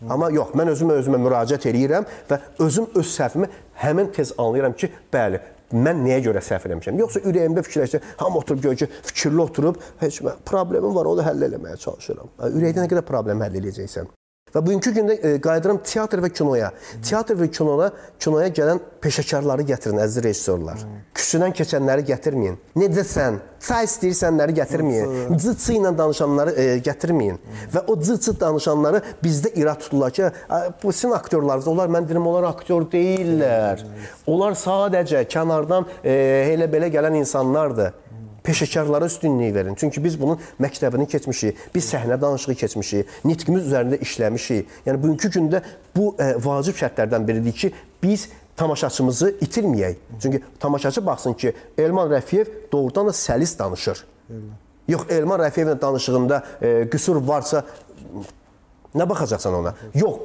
Amma 0.08 0.30
yox, 0.32 0.54
mən 0.56 0.70
özümə 0.72 0.94
özümə 0.96 1.18
müraciət 1.20 1.66
edirəm 1.68 2.06
və 2.30 2.38
özüm 2.64 2.86
öz 2.96 3.08
səhvimi 3.12 3.50
həmin 3.82 4.08
tez 4.16 4.32
anlayıram 4.38 4.72
ki, 4.72 4.88
bəli, 5.12 5.40
mən 5.72 6.04
nəyə 6.04 6.20
görə 6.28 6.44
səhv 6.44 6.68
eləmişəm. 6.70 7.00
Yoxsa 7.00 7.24
ürəyimdə 7.30 7.64
fikirləşsə, 7.66 8.02
hamı 8.22 8.42
oturub 8.42 8.62
gör 8.68 8.78
ki, 8.80 8.90
fikirli 9.10 9.44
oturub, 9.46 9.82
heç 10.00 10.22
problemim 10.46 10.94
var, 10.94 11.10
onu 11.10 11.26
həll 11.26 11.48
eləməyə 11.50 11.80
çalışıram. 11.84 12.32
Ürəkdə 12.50 12.84
nə 12.84 12.88
qədər 12.94 13.06
problem 13.06 13.46
həll 13.46 13.60
edəcəksən. 13.62 14.10
Və 14.54 14.62
bugünkü 14.66 14.90
gündə 14.96 15.14
e, 15.14 15.34
qayıdıram 15.42 15.78
teatr 15.86 16.22
və 16.24 16.30
kinoya. 16.34 16.72
Teatr 17.06 17.38
və 17.38 17.46
kinoya, 17.54 17.90
kinoya 18.18 18.48
gələn 18.54 18.80
peşəkarları 19.02 19.66
gətirin, 19.68 20.00
əziz 20.02 20.24
rejissorlar. 20.24 20.82
Kürsüdən 21.14 21.54
keçənləri 21.54 22.04
gətirməyin. 22.08 22.58
Necəsən? 22.80 23.38
Çay 23.60 23.86
istəyirsənləri 23.86 24.56
gətirməyin. 24.56 25.38
Cıçı 25.38 25.76
ilə 25.76 25.92
danışanları 25.96 26.54
e, 26.56 26.66
gətirməyin. 26.86 27.38
Və 27.74 27.84
o 27.86 27.96
cıçı 28.00 28.34
danışanları 28.40 29.02
bizdə 29.22 29.52
irad 29.60 29.80
tuturlar 29.84 30.10
ki, 30.10 30.30
"A, 30.48 30.60
bu 30.82 30.92
sizin 30.92 31.14
aktyorlarınız, 31.14 31.68
onlar 31.68 31.88
mən 31.88 32.08
deyirəm, 32.08 32.28
onlar 32.28 32.48
aktyor 32.50 32.90
deyillər. 32.90 33.84
Onlar 34.26 34.52
sadəcə 34.52 35.24
kənardan 35.28 35.86
e, 36.04 36.12
elə 36.56 36.66
belə 36.72 36.90
gələn 36.90 37.16
insanlardır. 37.22 37.92
Peşəkarlara 38.44 39.06
üstünlük 39.06 39.54
verin. 39.54 39.74
Çünki 39.74 40.04
biz 40.04 40.20
bunun 40.20 40.38
məktəbini 40.60 41.06
keçmişik, 41.06 41.58
biz 41.74 41.92
səhnə 41.92 42.20
danışığı 42.20 42.54
keçmişik, 42.54 43.08
nitqimiz 43.24 43.66
üzərində 43.68 43.98
işləmişik. 44.00 44.68
Yəni 44.86 45.02
bugünkü 45.02 45.28
gündə 45.36 45.62
bu 45.96 46.14
e, 46.18 46.32
vacib 46.44 46.78
şərtlərdən 46.80 47.26
biridir 47.28 47.52
ki, 47.52 47.72
biz 48.02 48.28
tamaşaçımızı 48.56 49.30
itirməyək. 49.44 49.94
Çünki 50.22 50.42
tamaşaçı 50.60 51.06
baxsın 51.06 51.34
ki, 51.34 51.52
Elman 51.78 52.10
Rəfiyev 52.10 52.72
doğrudan 52.72 53.06
da 53.06 53.10
səlis 53.10 53.58
danışır. 53.58 54.04
Yox, 54.88 55.06
Elman 55.10 55.40
Rəfiyevlə 55.40 55.80
danışığında 55.80 56.42
e, 56.62 56.88
qüsur 56.90 57.20
varsa 57.26 57.64
nə 58.94 59.08
baxacaqsan 59.08 59.54
ona? 59.54 59.74
Yox. 59.94 60.20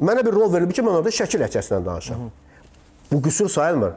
Mənə 0.00 0.24
bir 0.26 0.34
rol 0.34 0.52
verilib 0.52 0.74
ki, 0.74 0.82
mən 0.82 1.00
orada 1.00 1.12
şəkil 1.14 1.44
ləhcəsindən 1.44 1.84
danışıram. 1.86 2.30
Bu 3.12 3.22
qüsur 3.22 3.48
sayılmır. 3.48 3.94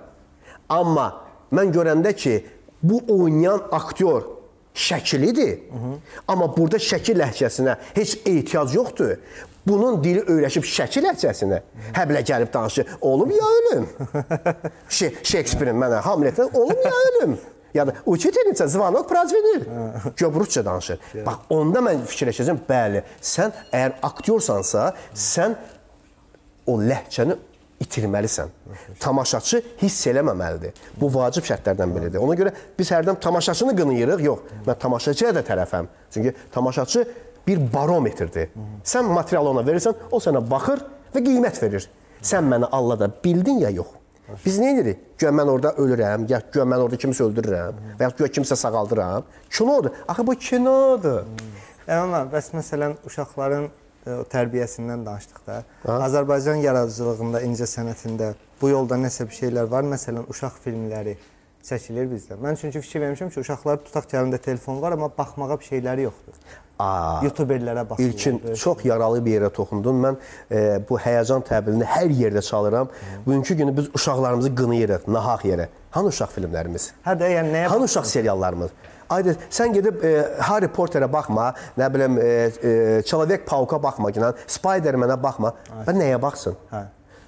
Amma 0.69 1.07
mən 1.51 1.71
görəndə 1.73 2.13
ki, 2.15 2.35
bu 2.83 3.01
oynayan 3.07 3.61
aktyor 3.71 4.23
şəkilidir. 4.75 5.49
Hı 5.49 5.77
-hı. 5.77 5.93
Amma 6.27 6.57
burada 6.57 6.77
şəkil 6.77 7.17
ləhcəsinə 7.23 7.75
heç 7.93 8.17
ehtiyac 8.25 8.75
yoxdur. 8.75 9.17
Bunun 9.67 10.03
dili 10.03 10.19
öyrəşib 10.19 10.63
şəkil 10.63 11.03
ləhcəsinə. 11.09 11.61
Həblə 11.93 12.21
gəlib 12.29 12.53
danışır. 12.53 12.85
Olub 13.01 13.31
ya 13.31 13.47
ölüm. 13.57 13.89
Şey, 14.89 15.15
Shakespeare-in 15.23 15.75
mənə 15.75 15.99
Hamlet-in 15.99 16.49
olub 16.53 16.85
ya 16.85 16.91
ölüm. 17.09 17.37
Yəni, 17.75 17.77
ya 17.77 17.87
da 17.87 17.93
uçitelnicə 18.05 18.67
zvanok 18.67 19.09
prazvenil. 19.09 19.65
Göb 20.17 20.35
rusca 20.35 20.65
danışır. 20.65 20.99
Yeah. 21.13 21.25
Bax 21.25 21.35
onda 21.49 21.83
mən 21.83 22.05
fikirləşəcəm, 22.07 22.61
bəli, 22.69 23.03
sən 23.21 23.51
əgər 23.71 23.97
aktyorsansa, 24.07 24.93
sən 25.13 25.55
o 26.67 26.79
ləhcəni 26.79 27.37
itirməlisən. 27.83 28.49
Tamaşaçı 28.99 29.61
hiss 29.81 30.07
eləməməlidir. 30.09 30.73
Bu 30.99 31.09
vacib 31.13 31.45
şərtlərdən 31.45 31.93
biridir. 31.95 32.21
Ona 32.23 32.35
görə 32.39 32.53
biz 32.79 32.91
hərdən 32.91 33.19
tamaşaçını 33.21 33.75
qınayırıq. 33.77 34.23
Yox, 34.25 34.55
mən 34.65 34.79
tamaşaçıya 34.81 35.35
da 35.35 35.43
tərəfəm. 35.45 35.89
Çünki 36.13 36.33
tamaşaçı 36.51 37.05
bir 37.47 37.61
barometrdir. 37.73 38.49
Sən 38.83 39.07
materialı 39.13 39.53
ona 39.53 39.63
verirsən, 39.67 39.95
o 40.11 40.19
sənə 40.23 40.41
baxır 40.49 40.83
və 41.13 41.23
qiymət 41.23 41.61
verir. 41.63 41.87
Sən 42.21 42.49
məni 42.49 42.67
allada 42.73 43.11
bildin 43.23 43.61
ya 43.63 43.69
yox. 43.69 43.93
Biz 44.45 44.57
nə 44.59 44.73
edirik? 44.73 45.03
Güya 45.19 45.31
mən 45.31 45.47
orada 45.47 45.69
ölürəm, 45.79 46.25
ya 46.27 46.41
güya 46.51 46.65
mən 46.67 46.81
orada 46.83 46.97
kimisə 46.99 47.23
öldürürəm, 47.29 47.77
və 47.95 48.09
ya 48.09 48.11
güya 48.17 48.27
kimsə 48.35 48.57
sağaldıram. 48.59 49.23
Kinodur. 49.49 49.93
Axı 50.07 50.25
bu 50.27 50.35
kinodur. 50.35 51.21
Əmma 51.87 52.25
bəs 52.33 52.51
məsələn 52.57 52.97
uşaqların 53.07 53.69
tərbiyəsindən 54.33 55.05
danışdıqda, 55.05 55.61
Azərbaycan 55.97 56.61
yaradıcılığında, 56.63 57.41
incə 57.47 57.67
sənətində 57.69 58.33
bu 58.61 58.69
yolda 58.73 58.99
nəsə 58.99 59.27
bir 59.29 59.37
şeylər 59.37 59.71
var. 59.71 59.87
Məsələn, 59.87 60.27
uşaq 60.31 60.61
filmləri 60.63 61.17
çəkilir 61.67 62.07
bizdə. 62.11 62.37
Mən 62.41 62.57
çünki 62.59 62.81
fikir 62.81 63.03
vermişəm 63.03 63.33
ki, 63.33 63.41
uşaqlar 63.43 63.81
tutaq 63.83 64.07
cəbində 64.11 64.39
telefon 64.39 64.81
var, 64.81 64.95
amma 64.95 65.09
baxmağa 65.17 65.59
bir 65.59 65.67
şeyləri 65.67 66.07
yoxdur. 66.07 66.39
Aa, 66.79 67.23
YouTuberlərə 67.25 67.83
baxırlar. 67.89 68.11
İlkin 68.13 68.41
çox 68.55 68.83
yaralı 68.85 69.23
bir 69.25 69.39
yerə 69.39 69.49
toxundun. 69.53 69.97
Mən 70.03 70.19
e, 70.51 70.59
bu 70.89 70.99
həyəcan 71.01 71.41
təbilini 71.47 71.87
hər 71.89 72.11
yerdə 72.13 72.43
çalıram. 72.45 72.91
Bugünkü 73.25 73.55
günü 73.61 73.77
biz 73.77 73.89
uşaqlarımızı 73.97 74.53
qınayırıq 74.55 75.07
nahaq 75.09 75.47
yerə. 75.49 75.67
Hanı 75.91 76.13
uşaq 76.13 76.35
filmlərimiz? 76.35 76.91
Hə 77.05 77.17
də, 77.17 77.31
yəni 77.33 77.55
nəyə 77.55 77.71
Hanı 77.73 77.89
uşaq 77.89 78.05
seriallarımız? 78.05 78.77
Ayrıca 79.09 79.37
sən 79.49 79.73
gedib 79.73 80.03
e, 80.03 80.11
Harry 80.49 80.67
Potterə 80.67 81.07
baxma, 81.11 81.53
nə 81.77 81.87
bilim, 81.93 82.19
e, 82.19 82.27
e, 82.27 83.01
Çalavek 83.07 83.47
Pauka 83.47 83.79
baxma, 83.83 84.11
gələn 84.11 84.37
Spider-Mənə 84.47 85.17
baxma. 85.23 85.53
Hə. 85.71 85.87
Bən 85.87 86.01
nəyə 86.03 86.21
baxsın? 86.21 86.57
Hə 86.73 86.85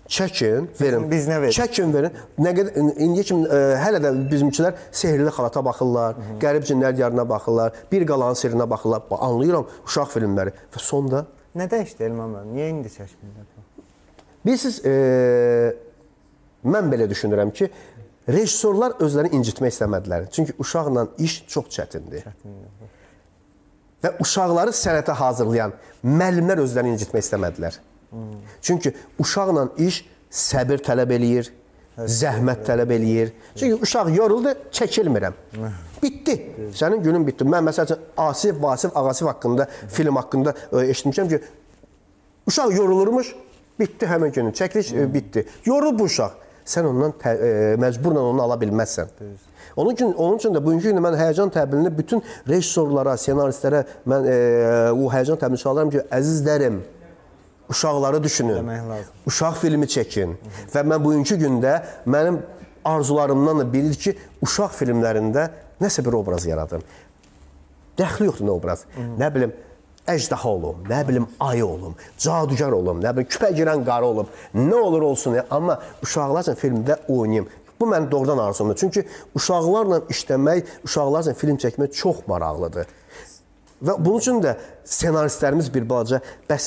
çəkin, 0.10 0.68
verin. 0.82 1.06
Biz 1.12 1.28
nə 1.30 1.38
verin? 1.42 1.54
Çəkin, 1.54 1.92
verin. 1.94 2.16
Nə 2.42 2.54
qədər 2.58 2.78
indiyə 3.06 3.26
kimi 3.30 3.46
ə, 3.46 3.60
hələ 3.80 4.02
də 4.04 4.12
bizimkilər 4.32 4.78
sehrli 4.92 5.30
xalata 5.36 5.64
baxırlar, 5.66 6.16
Hı 6.16 6.22
-hı. 6.22 6.38
qərib 6.44 6.66
cinlər 6.70 6.96
diyarına 6.98 7.30
baxırlar, 7.30 7.74
bir 7.92 8.08
qalanın 8.08 8.40
sirrinə 8.42 8.70
baxırlar. 8.70 9.02
Anlayıram 9.12 9.68
uşaq 9.86 10.10
filmləri 10.16 10.56
və 10.74 10.80
sonda 10.90 11.26
nə 11.56 11.70
dəyişdi 11.70 12.04
Elman 12.04 12.30
müəllim? 12.34 12.56
Niyə 12.56 12.70
indi 12.70 12.90
çəkmirlər? 12.90 13.46
Bilirsiniz, 14.46 14.82
ə, 14.86 14.90
e, 14.90 15.76
mən 16.66 16.92
belə 16.92 17.10
düşünürəm 17.10 17.54
ki, 17.54 17.70
rejissorlar 18.30 18.98
özlərini 19.04 19.40
incitmək 19.40 19.74
istəmədilər. 19.74 20.30
Çünki 20.34 20.56
uşaqla 20.62 21.08
iş 21.18 21.42
çox 21.52 21.70
çətindir. 21.76 22.28
Və 24.04 24.14
uşaqları 24.24 24.74
sənətə 24.76 25.16
hazırlayan 25.20 25.76
müəllimlər 26.06 26.64
özlərini 26.64 26.96
incitmək 26.96 27.26
istəmədilər. 27.26 27.80
Çünki 28.62 28.94
uşaqla 29.20 29.68
iş 29.78 30.04
səbir 30.30 30.84
tələb 30.86 31.12
eləyir, 31.18 31.52
zəhmət 32.00 32.66
tələb 32.68 32.92
eləyir. 32.96 33.32
Çünki 33.60 33.82
uşaq 33.84 34.12
yoruldu, 34.16 34.56
çəkilmirəm. 34.72 35.36
Bitdi. 36.00 36.36
Sənin 36.80 37.04
günün 37.04 37.26
bitdi. 37.28 37.44
Mən 37.44 37.66
məsəl 37.68 37.90
üçün 37.90 38.04
Asif 38.18 38.62
Vasif 38.62 38.98
Ağasif 38.98 39.28
haqqında, 39.28 39.68
film 39.92 40.16
haqqında 40.16 40.54
e, 40.72 40.86
eşitmişəm 40.94 41.30
ki, 41.30 41.42
Uşaq 42.48 42.72
yorulurmuş, 42.76 43.36
bitdi 43.80 44.06
həmin 44.06 44.32
günü. 44.34 44.54
Çəkiliş 44.58 44.94
e, 44.96 45.14
bitdi. 45.14 45.46
Yorulub 45.66 46.00
bu 46.00 46.04
uşaq. 46.04 46.32
Sən 46.70 46.86
ondan 46.86 47.16
tə, 47.18 47.34
e, 47.34 47.52
məcburla 47.82 48.22
onu 48.30 48.44
ala 48.44 48.58
bilməzsən. 48.62 49.10
Onun 49.76 49.96
üçün 49.96 50.14
onun 50.14 50.38
üçün 50.38 50.54
də 50.54 50.62
bugünkü 50.66 50.92
gün 50.92 51.02
mən 51.02 51.18
həyəcan 51.18 51.52
təbilini 51.54 51.92
bütün 51.98 52.22
rejissorlara, 52.50 53.16
ssenaristlərə 53.18 53.84
mən 54.10 54.28
e, 54.30 54.38
o 54.94 55.10
həyəcan 55.10 55.40
təbilini 55.42 55.64
çalıram 55.64 55.94
ki, 55.94 56.04
əzizlərim, 56.20 56.80
uşaqları 57.70 58.22
düşünün. 58.24 58.70
Uşaq 59.30 59.58
filmi 59.62 59.90
çəkin. 59.90 60.36
Və 60.74 60.86
mən 60.86 61.04
bugünkü 61.06 61.40
gündə 61.42 61.76
mənim 62.06 62.42
arzularımdan 62.86 63.64
da 63.64 63.68
biridir 63.74 64.02
ki, 64.04 64.16
uşaq 64.46 64.76
filmlərində 64.78 65.50
nəsə 65.82 66.06
bir 66.06 66.20
obraz 66.22 66.46
yaradım. 66.50 66.86
Dəxli 68.00 68.30
yoxdur 68.30 68.48
nə 68.48 68.54
obraz. 68.56 68.86
Nə 69.20 69.34
bilim 69.34 69.54
əjdaha 70.10 70.50
olum, 70.50 70.84
nə 70.90 71.02
bilim 71.08 71.28
ayı 71.40 71.66
olum, 71.66 71.96
cadugar 72.18 72.76
olum, 72.76 73.02
nə 73.04 73.14
bilim 73.16 73.30
küpə 73.30 73.52
girən 73.56 73.86
qarı 73.88 74.06
olum. 74.06 74.30
Nə 74.56 74.76
olur 74.76 75.02
olsun, 75.12 75.40
ya. 75.40 75.46
amma 75.52 75.80
uşaqlar 76.04 76.48
üçün 76.48 76.60
filmdə 76.62 77.00
oynayım. 77.08 77.50
Bu 77.80 77.86
mənim 77.88 78.12
doğrudan 78.12 78.38
arzumdur. 78.38 78.76
Çünki 78.76 79.06
uşaqlarla 79.36 80.02
işləmək, 80.12 80.66
uşaqlar 80.84 81.22
üçün 81.22 81.40
film 81.40 81.60
çəkmək 81.64 81.94
çox 81.96 82.26
maraqlıdır. 82.28 82.88
Və 83.80 83.94
bunun 83.96 84.20
üçün 84.20 84.42
də 84.44 84.58
ssenaristlərimiz 84.84 85.70
bir 85.72 85.86
balaca 85.88 86.20
bəs 86.50 86.66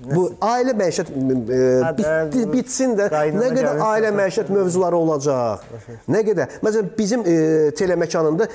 bu 0.00 0.22
ailə 0.40 0.72
məişət 0.78 1.10
e, 1.12 1.58
bitdi, 1.98 2.44
bitsin 2.52 2.94
də 2.96 3.10
nə 3.12 3.50
qədər 3.52 3.82
ailə 3.84 4.12
məişət 4.16 4.52
mövzuları 4.54 4.96
olacaq. 4.96 5.66
Nə 6.08 6.22
qədər. 6.24 6.56
Məsələn 6.64 6.88
bizim 6.96 7.26
e, 7.28 7.34
teleməkanında 7.76 8.48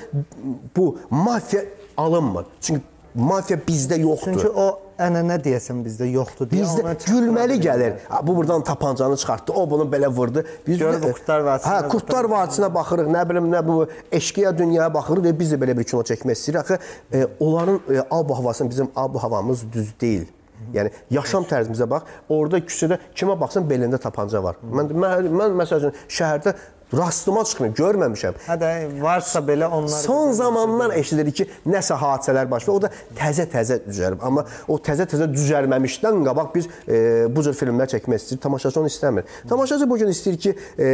bu 0.76 0.88
mafiya 1.10 1.62
alınmır. 1.96 2.50
Çünki 2.60 2.82
mafiya 3.14 3.58
bizdə 3.68 3.98
yoxdur. 4.00 4.32
Çünki 4.34 4.48
o 4.48 4.66
ənənə 5.00 5.36
deyəsən 5.44 5.80
bizdə 5.84 6.08
yoxdur 6.12 6.48
deyə 6.50 6.64
Bizdə 6.64 6.94
gülməli 7.06 7.56
gəlir. 7.62 7.94
Ha, 8.08 8.20
Bu 8.26 8.36
buradan 8.36 8.62
tapancanı 8.62 9.16
çıxartdı, 9.16 9.52
o 9.52 9.70
bunu 9.70 9.86
belə 9.92 10.08
vurdu. 10.08 10.44
Biz 10.66 10.78
Görür 10.78 10.98
də- 10.98 11.02
bu 11.02 11.12
Qurtlar 11.12 11.40
Vadisindən 11.40 11.84
Hə, 11.84 11.88
Qurtlar 11.88 12.24
Vadisinə 12.24 12.74
baxırıq, 12.74 13.08
nə 13.16 13.28
bilim, 13.28 13.52
nə 13.52 13.66
bu 13.66 13.86
eşqiya 14.12 14.52
dünyaya 14.58 14.94
baxırıq 14.94 15.24
və 15.30 15.38
biz 15.38 15.52
də 15.52 15.60
belə 15.62 15.76
bir 15.78 15.84
kino 15.84 16.02
çəkmək 16.02 16.36
istəyirik. 16.38 16.60
Axı 16.60 16.78
e, 17.12 17.26
onların 17.40 17.80
e, 17.94 18.00
ab 18.10 18.34
havasının 18.34 18.70
bizim 18.70 18.88
ab 18.96 19.18
havamız 19.18 19.72
düz 19.72 19.94
deyil. 20.00 20.26
Yəni 20.74 20.90
yaşam 21.10 21.44
tərzimizə 21.48 21.86
bax, 21.90 22.02
orada 22.28 22.58
küçədə 22.58 22.98
kimə 23.16 23.40
baxsan 23.40 23.64
belində 23.70 23.98
tapanca 23.98 24.42
var. 24.44 24.58
Mən 24.72 24.92
mən, 24.92 25.30
mən 25.32 25.56
məsəl 25.62 25.78
üçün 25.86 25.94
şəhərdə 26.08 26.52
rastıma 26.94 27.44
çıxmır, 27.44 27.72
görməmişəm. 27.78 28.38
Hə 28.46 28.56
də 28.60 28.70
varsa 29.02 29.42
belə 29.46 29.68
onlar 29.70 30.02
Son 30.02 30.32
zamanlar 30.36 30.94
eşidirik 30.98 31.36
ki, 31.40 31.46
nəsə 31.70 31.96
hadisələr 32.00 32.50
baş 32.50 32.68
verir. 32.68 32.76
O 32.76 32.82
da 32.82 32.90
təzə-təzə 33.18 33.80
düzəlib. 33.86 34.22
Amma 34.26 34.44
o 34.68 34.78
təzə-təzə 34.78 35.28
düzəlməmişdən 35.32 36.24
qabaq 36.26 36.54
biz 36.54 36.68
e, 36.86 37.26
bu 37.30 37.44
cür 37.46 37.56
filmlər 37.58 37.90
çəkmək 37.94 38.22
istəyir. 38.22 38.40
Tamaşaçı 38.42 38.80
onu 38.80 38.92
istəmir. 38.92 39.28
Tamaşaçı 39.48 39.90
bu 39.90 39.98
gün 40.02 40.12
istəyir 40.14 40.38
ki, 40.44 40.54
e, 40.78 40.88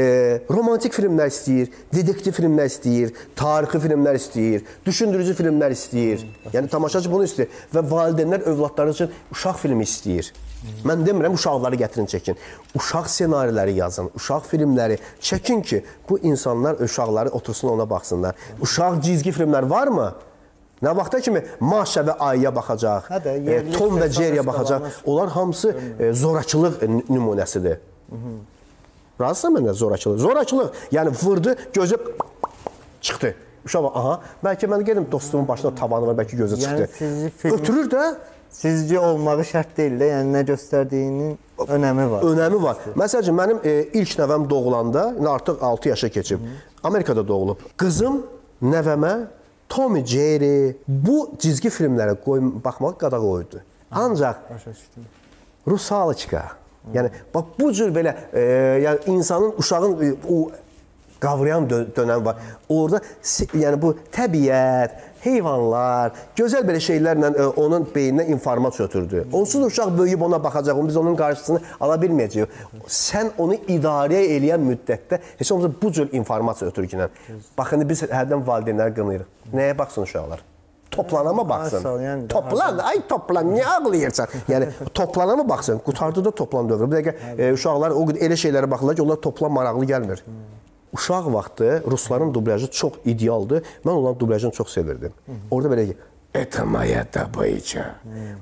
romantik 0.50 0.96
filmlər 0.96 1.32
istəyir, 1.32 1.72
dedektiv 1.94 2.36
filmlər 2.36 2.70
istəyir, 2.72 3.14
tarixi 3.36 3.80
filmlər 3.86 4.20
istəyir, 4.20 4.66
düşündürücü 4.86 5.36
filmlər 5.38 5.76
istəyir. 5.76 6.26
Yəni 6.52 6.72
tamaşaçı 6.72 7.12
bunu 7.12 7.28
istəyir 7.28 7.64
və 7.74 7.84
valideynlər 7.90 8.44
övladları 8.52 8.96
üçün 8.96 9.16
uşaq 9.32 9.64
filmi 9.64 9.88
istəyir. 9.88 10.32
Mən 10.84 11.02
demirəm 11.06 11.34
uşaqları 11.36 11.76
gətirin 11.82 12.06
çəkin. 12.10 12.36
Uşaq 12.78 13.06
ssenariləri 13.12 13.74
yazın, 13.76 14.10
uşaq 14.18 14.46
filmləri 14.50 14.96
çəkin 15.20 15.62
ki, 15.62 15.84
bu 16.08 16.18
insanlar 16.18 16.80
uşaqları 16.80 17.28
otursun 17.30 17.68
ona 17.68 17.90
baxsınlar. 17.90 18.34
Uşaq 18.60 19.00
cizgi 19.02 19.30
filmlər 19.36 19.68
varmı? 19.70 20.14
Nə 20.82 20.92
vaxta 20.96 21.20
kimi 21.20 21.40
Maşa 21.60 22.02
və 22.04 22.14
Ayya 22.18 22.50
baxacaq, 22.56 23.06
Hə 23.08 23.20
də, 23.24 23.32
e, 23.50 23.72
Tom 23.72 23.96
və 24.00 24.08
eskalanmış. 24.08 24.46
baxacaq. 24.46 24.82
Onlar 25.06 25.28
hamısı 25.28 25.76
e, 26.00 26.12
zorakılıq 26.12 26.74
nümunəsidir. 27.08 27.76
Razısan 29.20 29.54
məndən 29.56 29.72
zorakılıq? 29.72 30.18
Zorakılıq, 30.20 30.68
yəni 30.92 31.10
vurdu, 31.22 31.54
gözü 31.74 31.96
çıxdı. 33.00 33.34
Uşaq 33.66 33.84
aha, 33.94 34.20
bəlkə 34.44 34.68
mən 34.70 34.84
gedim 34.84 35.06
dostumun 35.12 35.48
başına 35.48 35.74
tabanı 35.74 36.06
var, 36.06 36.14
bəlkə 36.24 36.36
gözü 36.36 36.56
Yəni 36.56 36.60
çıxdı. 36.62 37.30
film- 37.38 37.54
Ötürür 37.54 37.90
də 37.90 38.14
sizcə 38.52 38.98
olmağı 38.98 39.44
şərt 39.46 39.76
deyil 39.76 39.98
də, 40.00 40.10
yəni 40.12 40.34
nə 40.34 40.42
göstərdiyinin 40.50 41.36
önəmi 41.76 42.10
var. 42.10 42.26
Önəmi 42.30 42.62
var. 42.62 42.82
Məsəl 42.98 43.24
üçün 43.24 43.36
mənim 43.38 43.62
e, 43.64 43.76
ilk 44.00 44.16
nəvəm 44.20 44.48
doğulanda, 44.50 45.08
indi 45.18 45.28
artıq 45.28 45.62
6 45.62 45.88
yaşa 45.88 46.08
keçib. 46.08 46.40
Hı. 46.40 46.60
Amerikada 46.84 47.28
doğulub. 47.28 47.64
Qızım 47.76 48.22
nəvəmə 48.62 49.14
Tommy 49.68 50.04
Jerry 50.06 50.76
bu 50.88 51.32
cizgi 51.38 51.72
filmlərə 51.72 52.14
qoy 52.24 52.42
baxmaq 52.64 53.00
qadağa 53.00 53.20
qoydu. 53.20 53.62
Ancaq 53.90 54.36
Rusaliçka. 55.66 56.44
Yəni 56.94 57.10
bax 57.34 57.44
bu 57.58 57.72
cür 57.74 57.90
belə 57.94 58.14
e, 58.32 58.42
yəni 58.84 59.10
insanın 59.10 59.54
uşağın 59.58 59.96
e, 60.06 60.12
o 60.30 60.50
qavrayan 61.20 61.66
dö 61.70 61.80
dönəm 61.96 62.24
var. 62.24 62.36
Orda 62.68 63.00
yəni 63.54 63.80
bu 63.82 63.94
təbiət, 64.14 64.94
heyvanlar, 65.26 66.16
gözəl 66.38 66.64
belə 66.68 66.80
şeylərlə 66.82 67.32
e, 67.34 67.46
onun 67.60 67.86
beyninə 67.94 68.26
informasiya 68.32 68.88
ötürdü. 68.88 69.26
Onsuz 69.32 69.62
da 69.62 69.66
uşaq 69.66 69.92
böyüyüb 69.98 70.22
ona 70.22 70.42
baxacaq, 70.44 70.80
biz 70.88 70.96
onun 70.96 71.16
qarşısını 71.18 71.60
ala 71.80 72.00
bilməyəcəyik. 72.02 72.58
Sən 72.88 73.34
onu 73.38 73.60
idarə 73.76 74.22
eləyən 74.38 74.62
müddətdə 74.70 75.20
heç 75.38 75.52
olmasa 75.52 75.72
bu 75.82 75.92
cür 75.92 76.12
informasiya 76.12 76.70
ötürgünə. 76.70 77.08
Bax 77.58 77.72
indi 77.76 77.88
biz 77.88 78.06
hərdən 78.10 78.44
valideynləri 78.46 78.94
qınayırıq. 78.98 79.32
Nəyə 79.54 79.78
baxsın 79.78 80.06
uşaqlar? 80.08 80.44
Toplanama 80.90 81.48
baxsın. 81.48 81.84
Ol, 81.84 81.98
yəni 82.00 82.28
Toplan, 82.30 82.78
ay 82.78 83.02
toplan, 83.08 83.50
niyə 83.52 83.66
ağlayırsan? 83.76 84.36
Yəni 84.48 84.68
toplanama 84.94 85.48
baxsın. 85.48 85.78
Qutardı 85.84 86.24
da 86.24 86.30
toplan 86.30 86.68
dövrü. 86.70 86.90
Bir 86.90 87.00
dəqiqə 87.00 87.34
e, 87.36 87.50
uşaqlar 87.56 87.92
o 87.92 88.04
qədər 88.08 88.22
elə 88.28 88.38
şeylərə 88.40 88.70
baxırlar 88.70 88.96
ki, 88.96 89.02
onlar 89.04 89.20
toplan 89.26 89.52
maraqlı 89.52 89.90
gəlmir 89.90 90.22
Uşaq 90.95 91.33
vaxtı 91.33 91.83
rusların 91.91 92.33
dublyajı 92.33 92.71
çox 92.71 92.93
idealdır. 93.05 93.63
Mən 93.85 93.91
onların 93.91 94.19
dublyajını 94.19 94.51
çox 94.51 94.73
sevirdim. 94.73 95.13
Orada 95.51 95.75
belə 95.75 95.87
ki, 95.87 95.97
Это 96.33 96.63
моя 96.65 97.05
добыча. 97.13 97.95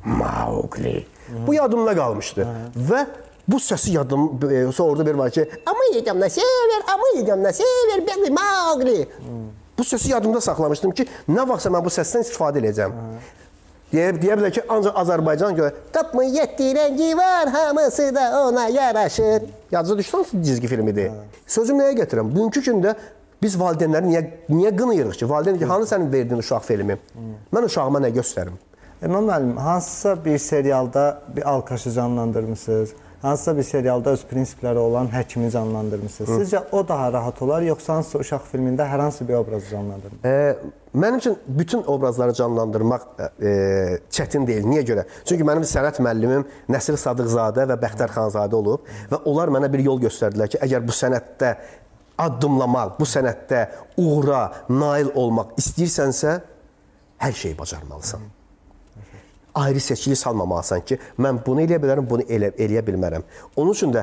Mauqli. 0.05 1.07
Bu 1.47 1.53
yadımda 1.53 1.95
qalmışdı. 1.95 2.45
Və 2.89 3.05
bu 3.47 3.57
səsi 3.57 3.95
yadım 3.95 4.39
e, 4.45 4.71
sonra 4.71 4.91
orada 4.91 5.05
bir 5.05 5.13
var 5.13 5.31
ki, 5.31 5.49
"Ama 5.65 5.79
yedəm 5.95 6.21
nə 6.21 6.29
sever, 6.29 6.81
ama 6.93 7.07
yedəm 7.17 7.41
nə 7.41 7.53
sever, 7.53 8.07
ben 8.07 8.33
Mauqli." 8.33 9.07
Bu 9.77 9.83
səsi 9.83 10.11
yadımda 10.11 10.41
saxlamışdım 10.41 10.91
ki, 10.91 11.07
nə 11.29 11.49
vaxtsa 11.49 11.69
mən 11.69 11.85
bu 11.85 11.89
səsdən 11.89 12.21
istifadə 12.21 12.61
edəcəm. 12.61 12.91
Deyə, 13.94 14.10
deyə 14.18 14.34
bilər 14.34 14.50
ki, 14.50 14.62
ancaq 14.74 14.96
Azərbaycan 15.04 15.54
görə 15.54 15.68
tapmı 15.94 16.24
yetdi 16.26 16.72
rəngi 16.74 17.12
var, 17.14 17.50
hamısı 17.54 18.08
da 18.14 18.24
ona 18.40 18.64
yaraşır. 18.68 19.42
Yadınıza 19.70 19.98
düşdü 19.98 20.16
hansı 20.16 20.42
cizgi 20.42 20.66
filmidir? 20.66 21.12
Sözüm 21.46 21.78
nəyə 21.78 21.94
gətirəm? 22.00 22.32
Bugünkü 22.34 22.62
gündə 22.66 22.96
biz 23.42 23.54
valideynləri 23.60 24.10
niyə 24.10 24.22
niyə 24.50 24.72
qınayırıq 24.80 25.20
ki? 25.20 25.28
Valideyn 25.30 25.60
ki, 25.62 25.68
hanı 25.70 25.86
sənin 25.86 26.10
verdiyin 26.12 26.42
uşaq 26.42 26.66
filmi? 26.66 26.98
Mən 27.54 27.68
uşağıma 27.70 28.02
nə 28.02 28.10
göstərim? 28.18 28.58
İmam 29.04 29.28
müəllim, 29.28 29.56
hansısa 29.62 30.16
bir 30.24 30.38
serialda 30.38 31.22
bir 31.36 31.48
alkaşı 31.50 31.92
canlandırmısınız? 31.92 32.90
Hansısa 33.24 33.56
bir 33.56 33.62
serialda 33.62 34.10
öz 34.12 34.22
prinsipləri 34.28 34.78
olan 34.78 35.06
həkimi 35.08 35.48
canlandırmısınız? 35.50 36.30
Sizcə 36.30 36.60
o 36.72 36.82
daha 36.88 37.06
rahat 37.12 37.38
olar, 37.42 37.62
yoxsa 37.64 37.94
hansısa 37.96 38.20
uşaq 38.20 38.50
filmində 38.50 38.84
hər 38.84 39.00
hansı 39.00 39.24
bir 39.28 39.38
obrazı 39.38 39.70
canlandırmır? 39.70 40.26
E, 40.28 40.56
mənim 40.94 41.22
üçün 41.22 41.38
bütün 41.48 41.86
obrazları 41.86 42.34
canlandırmaq 42.34 43.06
e, 43.40 43.54
çətin 44.10 44.44
deyil. 44.46 44.68
Niyə 44.68 44.84
görə? 44.90 45.06
Çünki 45.24 45.48
mənim 45.48 45.64
sənət 45.64 46.02
müəllimim 46.04 46.44
Nəsir 46.68 47.00
Sadıqzadə 47.00 47.64
və 47.72 47.80
Bəxtər 47.86 48.12
Xanzadə 48.12 48.60
olub 48.60 48.84
və 49.08 49.22
onlar 49.24 49.56
mənə 49.56 49.72
bir 49.72 49.86
yol 49.88 50.04
göstərdilər 50.04 50.52
ki, 50.52 50.60
əgər 50.68 50.84
bu 50.84 50.92
sənətdə 50.92 51.56
addımlamaq, 52.28 52.98
bu 53.00 53.08
sənətdə 53.08 53.66
uğura 54.04 54.50
nail 54.68 55.14
olmaq 55.16 55.56
istəyirsənsə, 55.64 56.40
hər 57.24 57.44
şeyi 57.44 57.56
bacarmalısan. 57.56 58.33
Ayrı 59.54 59.80
seçkilik 59.80 60.18
salmamalısan 60.18 60.80
ki, 60.82 60.98
mən 61.18 61.38
bunu 61.46 61.62
eləyə 61.62 61.78
bilərəm, 61.82 62.06
bunu 62.10 62.26
elə 62.26 62.50
eləyə 62.58 62.82
bilmərəm. 62.86 63.22
Onun 63.56 63.72
üçün 63.72 63.92
də 63.94 64.02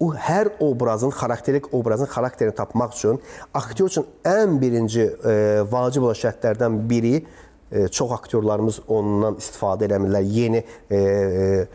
o 0.00 0.12
hər 0.14 0.48
obrazın, 0.62 1.10
xarakterik 1.10 1.74
obrazın 1.74 2.06
xarakterini 2.06 2.54
tapmaq 2.54 2.94
üçün 2.94 3.20
aktyor 3.54 3.88
üçün 3.88 4.06
ən 4.24 4.60
birinci 4.60 5.02
e, 5.02 5.34
vacib 5.70 6.06
olan 6.06 6.18
şərtlərdən 6.18 6.78
biri 6.90 7.14
e, 7.72 7.88
çox 7.88 8.12
aktyorlarımız 8.20 8.80
ondan 8.88 9.38
istifadə 9.42 9.88
eləmirlər. 9.88 10.22
Yeni 10.22 10.64
e, 10.90 10.96
e, 10.96 11.66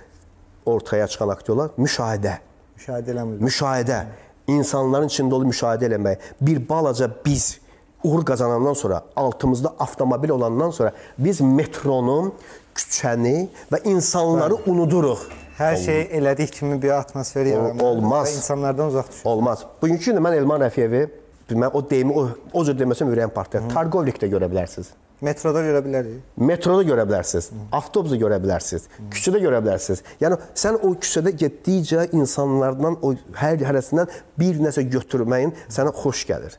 ortaya 0.66 1.07
çıxan 1.07 1.36
aktyorlar 1.36 1.76
müşahidə. 1.78 2.38
Müşahidə 2.78 3.14
eləmir. 3.14 3.43
Müşahidə, 3.43 3.99
insanların 4.47 5.11
içində 5.11 5.38
olub 5.38 5.51
müşahidə 5.51 5.91
eləmək. 5.91 6.32
Bir 6.41 6.64
balaca 6.70 7.11
biz 7.26 7.57
uğur 8.03 8.26
qazanandan 8.26 8.74
sonra, 8.74 9.01
altımızda 9.16 9.74
avtomobil 9.80 10.30
olandan 10.30 10.72
sonra 10.72 10.91
biz 11.18 11.41
metronun, 11.41 12.34
küçəni 12.76 13.36
və 13.71 13.84
insanları 13.89 14.59
unuduruq. 14.67 15.26
Hər 15.57 15.76
şeyi 15.78 16.05
elədik 16.17 16.55
kimi 16.57 16.82
bir 16.82 16.95
atmosfer 16.97 17.45
yaranır. 17.45 17.84
olmaz. 17.84 18.28
Və 18.28 18.38
insanlardan 18.38 18.88
uzaq 18.88 19.11
düşür. 19.11 19.26
Olmaz. 19.30 19.65
Bugünkü 19.82 20.11
gündə 20.11 20.24
mən 20.26 20.38
Elman 20.39 20.65
Rəfiyevi 20.65 21.05
mən 21.53 21.69
o 21.74 21.89
deyimi 21.89 22.13
o, 22.17 22.28
o 22.53 22.65
cür 22.65 22.78
deməsəm 22.80 23.11
ürəyim 23.13 23.34
partlayır. 23.34 23.69
Targovlikdə 23.69 24.30
görə 24.32 24.49
bilərsiniz. 24.49 24.93
Metroda 25.24 25.61
görə 25.63 25.80
bilərik. 25.86 26.15
Metroda 26.36 26.84
görə 26.84 27.05
bilərsiniz, 27.07 27.45
avtobusda 27.71 28.17
görə 28.19 28.39
bilərsiniz, 28.43 28.89
küçədə 29.13 29.39
görə 29.45 29.61
bilərsiniz. 29.63 30.01
Yəni 30.19 30.39
sən 30.59 30.80
o 30.84 30.91
küçədə 30.99 31.32
getdikcə 31.39 32.09
insanlardan 32.17 32.97
o 32.99 33.13
hər 33.39 33.63
hərəsindən 33.69 34.11
bir 34.39 34.59
nəsə 34.65 34.84
götürməyin 34.91 35.53
sənə 35.71 35.93
xoş 35.95 36.26
gəlir. 36.28 36.57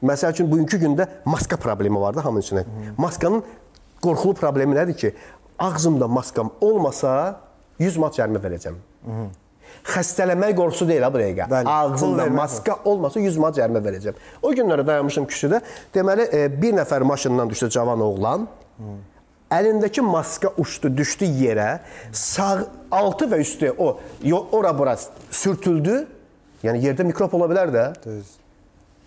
Məsəl 0.00 0.32
üçün 0.32 0.48
bugünkü 0.48 0.80
gündə 0.86 1.10
maska 1.28 1.58
problemi 1.60 2.00
var 2.00 2.16
da 2.16 2.24
hamının 2.24 2.46
içində. 2.46 2.64
Maskanın 2.96 3.44
qorxulu 4.00 4.36
problemi 4.38 4.76
nədir 4.76 4.96
ki, 4.96 5.12
ağzımda 5.58 6.08
maskam 6.08 6.50
olmasa 6.60 7.40
100 7.78 7.96
manat 8.00 8.18
cərimə 8.18 8.40
verəcəm. 8.42 8.76
Xəstələnmək 9.86 10.54
qorxusu 10.58 10.86
deyil 10.88 11.04
ha 11.06 11.10
bu 11.14 11.18
dəqiqə. 11.20 11.46
Bəli, 11.50 11.68
Ağzımda 11.70 12.26
maska 12.34 12.76
olmasa 12.84 13.20
100 13.20 13.36
manat 13.42 13.58
cərimə 13.60 13.82
verəcəm. 13.84 14.16
O 14.42 14.50
günlərdə 14.56 14.86
dayanmışam 14.86 15.26
küçədə. 15.30 15.60
Deməli 15.94 16.26
e, 16.34 16.46
bir 16.62 16.74
nəfər 16.78 17.04
maşından 17.06 17.50
düşdü 17.50 17.68
cavan 17.76 18.00
oğlan. 18.00 18.48
Əlindəki 19.52 20.02
maska 20.02 20.50
uçdu, 20.58 20.90
düşdü 20.96 21.28
yerə. 21.44 21.68
Sağ 22.12 22.64
altı 22.90 23.28
və 23.30 23.38
üstü 23.44 23.70
o 23.78 23.98
yo- 24.24 24.46
ora 24.52 24.72
bura 24.78 24.96
sürtüldü. 25.30 26.06
Yəni 26.64 26.80
yerdə 26.88 27.04
mikrob 27.06 27.32
ola 27.38 27.46
bilər 27.52 27.70
də. 27.74 27.84
Düz. 28.04 28.32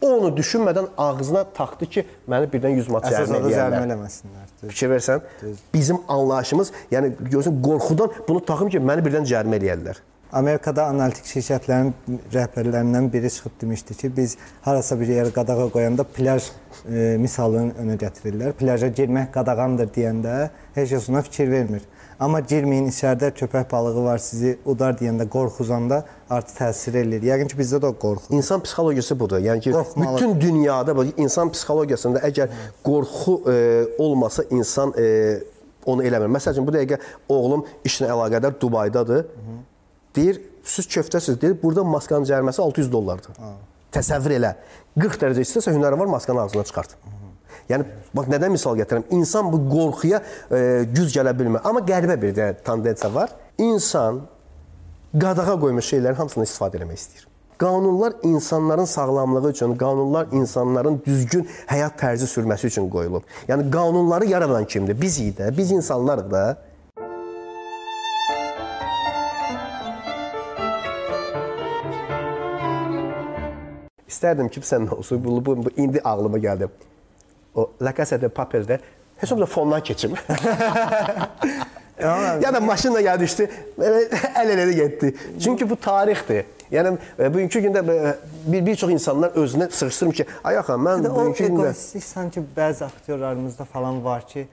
O 0.01 0.07
onu 0.15 0.29
düşünmədən 0.37 0.87
ağzına 0.97 1.43
taxdı 1.43 1.85
ki, 1.85 2.05
məni 2.29 2.47
birdən 2.53 2.77
100 2.77 2.87
manat 2.93 3.09
Əsas 3.11 3.27
cərimə 3.27 3.41
oda 3.41 3.49
cərimə 3.51 3.67
eləyərlər. 3.67 3.87
eləməsinlər. 3.89 4.48
Fikir 4.67 4.89
versən, 4.91 5.21
bizim 5.73 6.01
anlayışımız, 6.07 6.71
yəni 6.91 7.13
görürsən 7.31 7.61
qorxudan 7.63 8.15
bunu 8.27 8.45
taxım 8.45 8.71
ki, 8.73 8.81
məni 8.83 9.05
birdən 9.05 9.27
cərimə 9.29 9.59
eləyərlər. 9.59 10.01
Amerikada 10.35 10.83
analitik 10.91 11.25
şirkətlərin 11.25 11.93
rəhbərlərindən 12.33 13.07
biri 13.13 13.31
çıxıb 13.33 13.55
demişdi 13.61 13.95
ki, 13.97 14.11
biz 14.17 14.35
harasa 14.61 14.99
bir 14.99 15.09
yerə 15.09 15.31
qadağa 15.33 15.69
qoyanda 15.73 16.03
plyaj 16.03 16.51
e, 16.85 17.15
misalını 17.17 17.73
önə 17.81 17.95
gətirirlər. 18.03 18.53
Plaja 18.59 18.91
girmək 18.99 19.31
qadağandır 19.33 19.89
deyəndə 19.95 20.35
heç 20.75 20.93
kəs 20.93 21.09
ona 21.09 21.23
fikir 21.25 21.49
vermir. 21.51 21.87
Amma 22.19 22.41
girməyin 22.43 22.89
içəridə 22.91 23.29
köpək 23.31 23.69
balığı 23.71 24.01
var, 24.03 24.17
sizi 24.19 24.57
udar 24.67 24.97
deyəndə 24.99 25.23
qorxuzanda 25.31 26.01
artıq 26.29 26.57
təsir 26.57 26.97
eləyir. 26.99 27.23
Yəqin 27.29 27.47
ki, 27.47 27.55
bizdə 27.59 27.79
də 27.79 27.87
o 27.87 27.95
qorxu. 28.01 28.33
İnsan 28.35 28.59
psixologiyası 28.65 29.15
budur. 29.19 29.39
Yəni 29.39 29.61
ki, 29.63 29.71
Qorxmalı. 29.71 30.15
bütün 30.17 30.41
dünyada 30.41 30.95
bax 30.97 31.13
insan 31.17 31.51
psixologiyasında 31.53 32.19
əgər 32.27 32.49
qorxu 32.83 33.37
e, 33.47 33.55
olmasa 34.03 34.43
insan 34.51 34.91
e, 34.99 35.05
onu 35.85 36.03
eləmir. 36.03 36.27
Məsəl 36.35 36.57
üçün 36.57 36.67
bu 36.67 36.75
dəqiqə 36.75 36.99
oğlum 37.29 37.63
işlə 37.87 38.11
əlaqədar 38.11 38.59
Dubaydadır. 38.61 39.25
Deyir, 40.15 40.41
siz 40.63 40.85
köftəsiz 40.91 41.39
deyir, 41.41 41.55
burada 41.63 41.83
maskanın 41.83 42.27
cəriməsi 42.27 42.61
600 42.61 42.91
dollardır. 42.91 43.39
Təsəvvür 43.95 44.35
elə. 44.41 44.51
40 44.99 45.23
dərəcə 45.23 45.47
istəsə 45.47 45.71
hünəri 45.71 45.99
var, 45.99 46.11
maskanı 46.11 46.41
ağzına 46.41 46.63
çıxart. 46.67 46.97
Yəni 47.69 47.85
bax 48.17 48.29
nədən 48.33 48.53
misal 48.55 48.77
gətirirəm? 48.79 49.05
İnsan 49.13 49.51
bu 49.53 49.61
qorxuya 49.69 50.19
e, 50.49 50.59
güc 50.89 51.13
gələ 51.13 51.35
bilmir. 51.37 51.61
Amma 51.63 51.83
qəribə 51.85 52.15
bir 52.21 52.33
də 52.33 52.47
tendensiya 52.65 53.13
var. 53.13 53.35
İnsan 53.61 54.23
qadağa 55.13 55.53
qoymuş 55.61 55.91
şeylərin 55.93 56.17
hamısından 56.17 56.49
istifadə 56.49 56.81
etmək 56.81 56.97
istəyir. 57.03 57.27
Qanunlar 57.59 58.13
insanların 58.23 58.85
sağlamlığı 58.85 59.51
üçün, 59.51 59.75
qanunlar 59.77 60.27
insanların 60.31 61.01
düzgün 61.05 61.45
həyat 61.67 61.99
tərzi 61.99 62.25
sürməsi 62.31 62.71
üçün 62.71 62.89
qoyulub. 62.89 63.27
Yəni 63.47 63.69
qanunları 63.71 64.25
yaradan 64.25 64.65
kimdir? 64.65 65.01
Bizik 65.01 65.37
də, 65.39 65.51
biz 65.57 65.71
insanlarıq 65.71 66.31
da. 66.31 66.43
İstərdim 74.07 74.49
ki, 74.49 74.63
sən 74.65 74.89
olsun. 74.95 75.21
Bu, 75.23 75.45
bu, 75.45 75.65
bu 75.65 75.69
indi 75.77 76.01
ağlıma 76.01 76.37
gəldi. 76.37 76.69
O 77.55 77.71
La 77.81 77.93
Casa 77.97 78.21
de 78.21 78.29
Papel'də 78.29 78.79
heç 79.17 79.31
olmasa 79.31 79.53
fondan 79.53 79.83
keçim. 79.83 80.13
ya 82.43 82.53
da 82.53 82.59
maşınla 82.59 83.01
gəldi 83.01 83.27
düşdü, 83.27 83.49
əl-ələ 83.79 84.71
getdi. 84.71 85.15
Çünki 85.43 85.69
bu 85.69 85.75
tarixdir. 85.75 86.45
Yəni 86.71 86.93
bugünkü 87.17 87.59
gündə 87.65 87.81
e, 87.81 88.15
bir 88.45 88.65
bir 88.65 88.75
çox 88.75 88.91
insanlar 88.93 89.29
özünə 89.33 89.71
sığışdırır 89.73 90.13
ki, 90.13 90.25
ay 90.43 90.57
axı 90.57 90.77
mən 90.77 91.07
bugünkü 91.09 91.47
gündə 91.49 91.73
sanki 91.99 92.43
bəzi 92.57 92.85
aktyorlarımızda 92.85 93.65
falan 93.65 94.03
var 94.05 94.27
ki, 94.27 94.47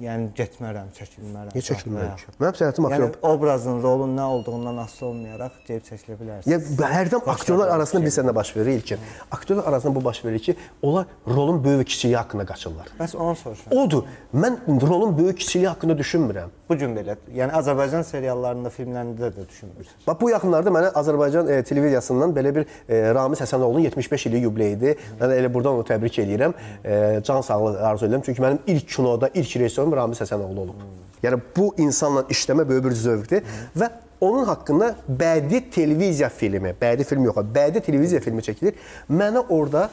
yəni 0.00 0.30
getmərəm, 0.38 0.88
çəkilmərəm. 0.96 1.50
Niyə 1.54 1.64
çəkilmərəm 1.68 2.14
ki? 2.20 2.32
Mənim 2.40 2.56
sənətim 2.58 2.86
Yəni 2.88 3.08
aktyor. 3.08 3.32
obrazın, 3.32 3.82
rolun 3.82 4.16
nə 4.16 4.24
olduğundan 4.36 4.76
asılı 4.84 5.08
olmayaraq 5.08 5.58
gəlib 5.68 5.84
çəkilə 5.90 6.16
bilərsən. 6.20 6.50
Ya 6.50 6.88
hərdən 6.94 7.28
aktyorlar 7.34 7.68
arasında 7.76 8.04
bir 8.04 8.14
sənə 8.16 8.34
baş 8.34 8.56
verir 8.56 8.72
ilkin. 8.78 8.98
Aktyorlar 9.30 9.68
arasında 9.72 9.94
bu 9.94 10.04
baş 10.04 10.24
verir 10.24 10.38
ki, 10.38 10.56
onlar 10.82 11.06
rolun 11.28 11.64
böyük 11.64 11.86
kiçiyi 11.88 12.16
haqqında 12.16 12.46
qaçırlar. 12.46 12.86
Bəs 13.00 13.16
onu 13.16 13.36
soruşuram. 13.36 13.78
Odur. 13.78 14.02
Mən 14.34 14.58
rolun 14.88 15.18
böyük 15.18 15.38
kiçiliyi 15.38 15.68
haqqında 15.68 15.92
düşünmürəm. 15.92 16.48
Gün 16.78 16.94
belə, 16.96 17.16
yəni 17.34 17.52
Azərbaycan 17.58 18.04
seriallarında, 18.06 18.70
filmlərində 18.72 19.28
də 19.34 19.44
düşünmürsünüz. 19.48 20.04
Bax 20.06 20.20
bu 20.20 20.30
yaxınlarda 20.30 20.72
mənə 20.72 20.92
Azərbaycan 20.96 21.50
e, 21.52 21.58
televiziyasından 21.68 22.32
belə 22.36 22.52
bir 22.56 22.64
e, 22.64 23.00
Ramiz 23.14 23.42
Həsənoğlu'nun 23.44 23.84
75 23.90 24.26
illik 24.30 24.46
yubileyidir. 24.46 25.02
Mən 25.20 25.34
elə 25.36 25.50
buradan 25.52 25.76
onu 25.78 25.86
təbrik 25.88 26.16
edirəm. 26.22 26.54
E, 26.84 27.20
can 27.26 27.44
sağlığı 27.44 27.82
arzu 27.88 28.06
edirəm. 28.06 28.24
Çünki 28.26 28.42
mənim 28.42 28.62
ilk 28.66 28.88
kinoda 28.88 29.28
ilk 29.34 29.56
rejissorum 29.64 29.92
Ramiz 29.96 30.22
Həsənoğlu 30.24 30.64
olub. 30.64 30.86
Yəni 31.22 31.40
bu 31.56 31.68
insanla 31.82 32.24
işləmə 32.32 32.64
böyük 32.68 32.88
bir 32.88 32.96
zövqdür 33.02 33.52
və 33.78 33.90
onun 34.22 34.48
haqqında 34.48 34.94
bədii 35.08 35.66
televiziya 35.74 36.30
filmi, 36.30 36.72
bədii 36.80 37.04
film 37.04 37.28
yox, 37.28 37.42
bədii 37.54 37.84
televiziya 37.84 38.22
filmi 38.24 38.42
çəkilir. 38.46 38.80
Mənə 39.10 39.44
orada 39.48 39.88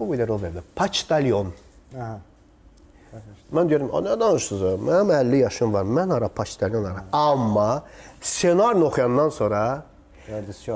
bu 0.00 0.10
belə 0.10 0.26
rol 0.28 0.42
verdi. 0.42 0.64
Paçtalyon. 0.76 1.52
Aha. 1.94 2.18
Mən 3.52 3.68
deyirəm, 3.68 3.90
"A, 3.92 3.98
nə 4.00 4.20
danışırsınız? 4.20 4.80
Mənim 4.80 5.12
50 5.20 5.36
yaşım 5.36 5.72
var. 5.72 5.84
Mən 5.84 6.14
ara 6.14 6.28
paştelyon 6.28 6.84
ara." 6.84 7.04
Amma 7.12 7.82
ssenarini 8.20 8.84
oxuyandan 8.84 9.28
sonra 9.28 9.82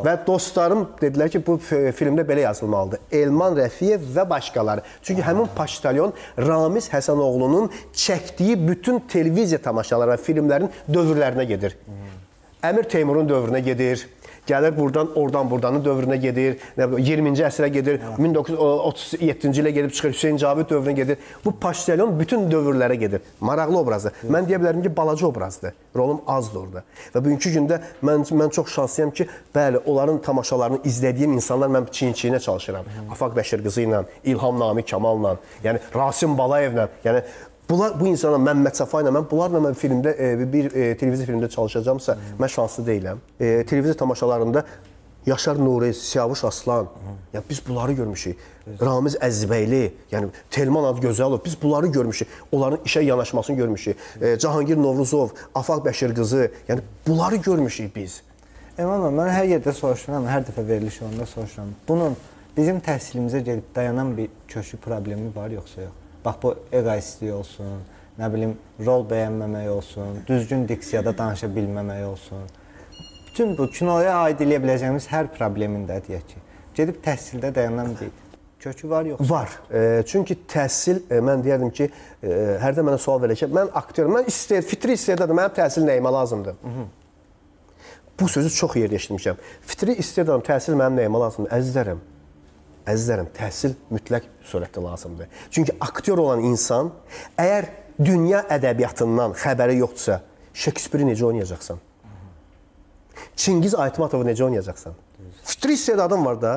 və 0.05 0.27
dostlarım 0.27 0.89
dedilər 1.01 1.31
ki, 1.31 1.41
bu 1.47 1.55
filmdə 1.99 2.25
belə 2.27 2.41
yazılmalıdır. 2.41 3.01
Elman 3.13 3.57
Rəfiyev 3.57 4.03
və 4.17 4.31
başqaları. 4.31 4.83
Çünki 5.03 5.23
həmin 5.23 5.47
paştelyon 5.57 6.13
Ramiz 6.39 6.89
Həsənoğlunun 6.93 7.71
çəkdiyi 7.95 8.69
bütün 8.69 8.99
televiziya 8.99 9.63
tamaşaları 9.63 10.11
və 10.11 10.19
filmlərin 10.19 10.69
dövrlərinə 10.91 11.45
gedir. 11.45 11.79
Əmir 12.63 12.89
Teymurun 12.91 13.29
dövrünə 13.29 13.59
gedir. 13.59 14.09
Gəlir 14.47 14.77
buradan, 14.77 15.09
oradan 15.19 15.51
buradanın 15.51 15.83
dövrünə 15.85 16.17
gedir. 16.23 16.59
Nə 16.79 16.87
bilim 16.93 17.27
20-ci 17.27 17.45
əsrə 17.49 17.69
gedir. 17.75 18.01
1937-ci 18.19 19.63
ilə 19.63 19.73
gedib 19.75 19.95
çıxır. 19.97 20.13
Hüseyn 20.15 20.37
Cavid 20.39 20.71
dövrünə 20.71 20.95
gedir. 21.01 21.19
Bu 21.45 21.53
paştelyon 21.61 22.15
bütün 22.21 22.47
dövrlərə 22.51 22.95
gedir. 22.95 23.25
Maraqlı 23.41 23.79
obrazdır. 23.81 24.15
Mən 24.31 24.47
deyə 24.47 24.61
bilərəm 24.63 24.85
ki, 24.85 24.97
balaca 24.97 25.27
obrazdır. 25.27 25.75
Rolum 25.97 26.21
azdır 26.27 26.61
orada. 26.61 26.85
Və 27.15 27.25
bugünkü 27.25 27.53
gündə 27.57 27.81
mən 28.05 28.27
mən 28.39 28.55
çox 28.55 28.71
şanslıyam 28.75 29.11
ki, 29.11 29.27
bəli, 29.55 29.83
onların 29.87 30.23
tamaşalarını 30.23 30.79
izlədiyim 30.85 31.33
insanlar 31.39 31.73
mən 31.73 31.91
çiyin-çiyinə 31.91 32.41
çalışıram. 32.41 32.87
Afaq 33.13 33.35
Bəşir 33.37 33.65
qızı 33.65 33.83
ilə, 33.87 34.05
İlham 34.25 34.61
Nami 34.61 34.85
Kamal'la, 34.87 35.37
yəni 35.65 35.83
Rasim 35.95 36.37
Balayevlə, 36.39 36.89
yəni 37.05 37.23
Bunlar 37.69 38.01
bu 38.01 38.07
insana 38.07 38.39
Məmməd 38.39 38.79
Səfa 38.79 39.01
ilə 39.03 39.11
mən 39.11 39.25
bunlarla 39.27 39.59
mən 39.65 39.75
filmdə 39.75 40.13
e, 40.15 40.27
bir 40.53 40.69
e, 40.71 40.91
televiziya 40.99 41.27
filmdə 41.33 41.49
çalışacağamsa 41.51 42.15
mən 42.39 42.53
şanslı 42.53 42.85
deyiləm. 42.87 43.23
E, 43.41 43.67
televiziya 43.67 43.97
tamaşalarında 43.97 44.65
Yaşar 45.27 45.59
Nuri, 45.59 45.95
Siyavuş 45.95 46.45
Aslan, 46.45 46.87
yəni 47.35 47.43
biz 47.51 47.63
bunları 47.69 47.93
görmüşük. 47.93 48.39
Ramiz 48.81 49.17
Əzizbəyli, 49.19 49.81
yəni 50.13 50.29
Telman 50.51 50.87
Adgözəlov, 50.93 51.43
biz 51.45 51.59
bunları 51.63 51.87
görmüşük. 51.87 52.29
Onların 52.53 52.79
işə 52.87 53.03
yanaşmasını 53.03 53.57
görmüşük. 53.57 53.97
E, 54.21 54.39
Cahangir 54.39 54.77
Novruzov, 54.77 55.29
Afaq 55.55 55.83
Bəşir 55.89 56.15
qızı, 56.15 56.51
yəni 56.69 56.87
bunları 57.07 57.37
görmüşük 57.37 57.97
biz. 57.97 58.21
Eman 58.79 59.03
müəllim, 59.03 59.19
mən 59.19 59.35
hər 59.35 59.53
yerdə 59.57 59.75
soruşuram, 59.75 60.31
hər 60.31 60.47
dəfə 60.47 60.69
veriliş 60.69 61.03
olanda 61.03 61.27
soruşuram. 61.27 61.75
Bunun 61.89 62.17
bizim 62.57 62.79
təhsilimizə 62.79 63.43
gedib 63.43 63.75
dayanan 63.75 64.17
bir 64.17 64.29
köklü 64.49 64.79
problemi 64.79 65.35
var 65.37 65.51
yoxsa 65.51 65.89
yox? 65.89 66.06
Bax 66.27 66.43
bu 66.43 66.57
egoistlik 66.75 67.35
olsun, 67.35 67.83
nə 68.19 68.29
bilim 68.33 68.57
rol 68.83 69.05
bəyənməmək 69.07 69.69
olsun, 69.71 70.17
düzgün 70.27 70.65
diksiyada 70.67 71.13
danışa 71.19 71.47
bilməmək 71.55 72.03
olsun. 72.09 72.49
Bütün 73.29 73.53
bu 73.59 73.69
kinoya 73.71 74.17
aid 74.25 74.43
eləyə 74.43 74.59
biləcəyimiz 74.65 75.07
hər 75.13 75.29
problemin 75.37 75.85
də 75.87 76.01
deyək 76.09 76.25
ki, 76.33 76.43
gedib 76.75 76.99
təhsildə 77.05 77.53
dayanan 77.55 77.95
bir 78.01 78.11
kökü 78.61 78.91
var 78.91 79.05
yoxsa? 79.05 79.29
Var. 79.35 79.55
E, 79.71 80.03
çünki 80.07 80.39
təhsil 80.51 80.99
e, 81.07 81.21
mən 81.29 81.47
deyərdim 81.47 81.71
ki, 81.79 81.89
e, 82.23 82.35
hərdən 82.65 82.89
mənə 82.91 82.99
sual 83.07 83.23
verir 83.23 83.39
ki, 83.39 83.47
mən 83.53 83.71
aktyoram, 83.79 84.19
mən 84.19 84.33
istəyir, 84.33 84.67
fitri 84.67 84.99
istedadam, 84.99 85.39
mənim 85.39 85.55
təhsil 85.61 85.87
nəyimə 85.87 86.15
lazımdır? 86.19 86.59
Bu 88.21 88.29
sözü 88.35 88.51
çox 88.57 88.77
yerdə 88.81 88.99
eşitmişəm. 88.99 89.39
Fitri 89.63 89.95
istedadam, 90.03 90.43
təhsil 90.43 90.75
mənim 90.75 91.05
nəyimə 91.05 91.23
lazımdır? 91.29 91.55
Əzizlərim. 91.61 92.03
Əzizlərim, 92.87 93.27
təhsil 93.35 93.75
mütləq 93.91 94.29
surətdə 94.47 94.83
lazımdır. 94.83 95.29
Çünki 95.51 95.75
aktyor 95.81 96.23
olan 96.23 96.45
insan 96.47 96.93
əgər 97.39 97.67
dünya 97.99 98.45
ədəbiyyatından 98.53 99.35
xəbəri 99.41 99.81
yoxdursa, 99.81 100.21
Şekspiri 100.57 101.05
necə 101.05 101.25
oynayacaqsan? 101.29 101.81
Çingiz 103.37 103.75
Aytmatovu 103.75 104.25
necə 104.25 104.45
oynayacaqsan? 104.45 104.95
Fitri 105.45 105.75
istedadın 105.77 106.25
var 106.25 106.41
da. 106.43 106.53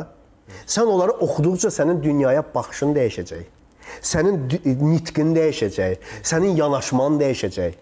Sən 0.65 0.87
onları 0.87 1.17
oxuduqca 1.25 1.69
sənin 1.73 1.99
dünyaya 2.03 2.43
baxışın 2.55 2.93
dəyişəcək. 2.95 3.43
Sənin 4.01 4.39
nitqin 4.93 5.33
dəyişəcək. 5.35 6.07
Sənin 6.23 6.55
yanaşman 6.55 7.19
dəyişəcək. 7.19 7.75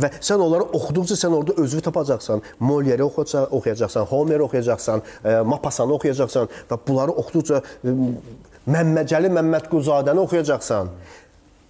Və 0.00 0.08
sən 0.20 0.40
onları 0.40 0.68
oxuduqca 0.76 1.16
sən 1.18 1.34
orada 1.36 1.52
özünü 1.62 1.80
tapacaqsan. 1.88 2.42
Oxuca- 2.60 3.48
oxuyacaqsan, 3.50 4.04
Homer 4.04 4.40
oxuyacaqsan, 4.40 5.02
e, 5.24 5.34
Mapassanı 5.40 5.92
oxuyacaqsan 5.92 6.48
və 6.70 6.78
bunları 6.88 7.10
oxuduqca 7.10 7.62
e, 7.84 7.88
Məmmədcəli 8.68 9.28
Məmmədquluzadəni 9.38 10.18
oxuyacaqsan. 10.26 10.88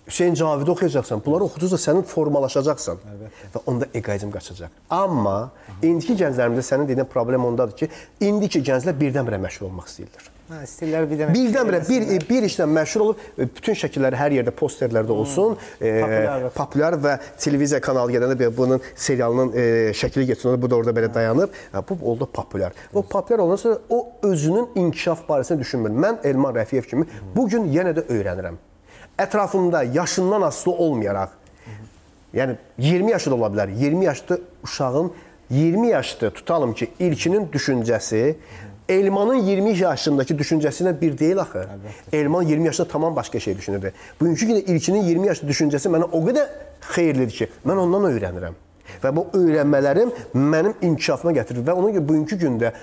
Hüseyn 0.06 0.34
Cavidi 0.34 0.70
oxuyacaqsan. 0.70 1.22
Bunları 1.24 1.44
oxuduqca 1.48 1.78
sənin 1.78 2.02
formalaşacaqsan. 2.02 3.00
Və 3.54 3.62
onda 3.66 3.86
eqoizm 3.94 4.30
qaçacaq. 4.34 4.70
Amma 4.90 5.50
indiki 5.82 6.18
gənclərimizdə 6.24 6.66
sənin 6.72 6.88
dediyin 6.90 7.08
problem 7.14 7.44
ondadır 7.50 7.76
ki, 7.76 7.88
indiki 8.20 8.62
gənclər 8.68 8.98
birdən-birə 9.02 9.40
məşhur 9.46 9.70
olmaq 9.70 9.90
istəyirlər. 9.90 10.31
Hə, 10.52 10.66
istəyirlər 10.66 11.06
bir 11.08 11.16
dənə 11.16 11.32
Birdən-birə 11.32 11.78
bir 11.86 12.24
bir 12.28 12.44
işlə 12.44 12.66
məşhur 12.68 13.04
olub 13.06 13.20
e, 13.40 13.46
bütün 13.56 13.76
şəkilləri 13.78 14.18
hər 14.20 14.34
yerdə 14.36 14.52
posterlərdə 14.52 15.14
olsun, 15.14 15.54
e, 15.80 15.92
Populyar. 16.52 16.98
və 17.00 17.14
televiziya 17.40 17.80
kanalı 17.80 18.20
belə 18.36 18.50
bunun 18.56 18.82
serialının 18.94 19.52
e, 19.56 19.64
şəkli 19.96 20.26
getsin, 20.28 20.60
bu 20.60 20.68
da 20.68 20.76
orada 20.76 20.92
belə 20.98 21.08
dayanıb. 21.14 21.56
Hə, 21.72 21.82
bu 21.88 21.96
oldu 22.10 22.26
populyar. 22.26 22.72
O 22.92 23.02
populyar 23.02 23.38
olandan 23.38 23.62
sonra 23.62 23.78
o 23.88 24.08
özünün 24.22 24.68
inkişaf 24.74 25.24
barəsində 25.28 25.60
düşünmür. 25.64 25.90
Mən 25.90 26.20
Elman 26.24 26.54
Rəfiyev 26.60 26.88
kimi 26.90 27.08
bu 27.36 27.48
gün 27.48 27.72
yenə 27.72 27.96
də 27.96 28.04
öyrənirəm. 28.12 28.60
Ətrafımda 29.18 29.84
yaşından 29.94 30.42
asılı 30.42 30.74
olmayaraq 30.74 31.38
Yəni 32.34 32.56
20 32.78 33.10
yaşı 33.10 33.30
da 33.30 33.34
ola 33.34 33.46
bilər. 33.52 33.72
20 33.76 34.04
yaşlı 34.04 34.40
uşağın 34.64 35.12
20 35.52 35.88
yaşlı 35.88 36.30
tutalım 36.30 36.72
ki, 36.74 36.90
ilkinin 36.98 37.46
düşüncəsi 37.52 38.34
Elmanın 38.92 39.34
20 39.34 39.78
yaşındakı 39.78 40.34
düşüncəsinə 40.34 41.00
bir 41.00 41.18
deyil 41.18 41.38
axı. 41.40 41.66
Elman 42.12 42.42
20 42.42 42.66
yaşında 42.66 42.88
tamam 42.88 43.16
başqa 43.16 43.40
şey 43.40 43.56
düşünürdü. 43.56 43.92
Bugünkü 44.20 44.46
gündə 44.46 44.64
ilkinin 44.64 45.02
20 45.02 45.26
yaşlı 45.26 45.48
düşüncəsi 45.48 45.92
mənə 45.94 46.10
o 46.12 46.20
qədər 46.26 46.50
xeyirlidir 46.92 47.38
ki, 47.38 47.48
mən 47.66 47.80
ondan 47.86 48.10
öyrənirəm. 48.10 48.58
Və 49.02 49.14
bu 49.16 49.24
öyrənmələrim 49.38 50.12
mənim 50.36 50.74
inkişafıma 50.82 51.32
gətirir 51.38 51.64
və 51.64 51.72
ona 51.72 51.94
görə 51.94 52.04
bugünkü 52.08 52.36
gündə 52.42 52.74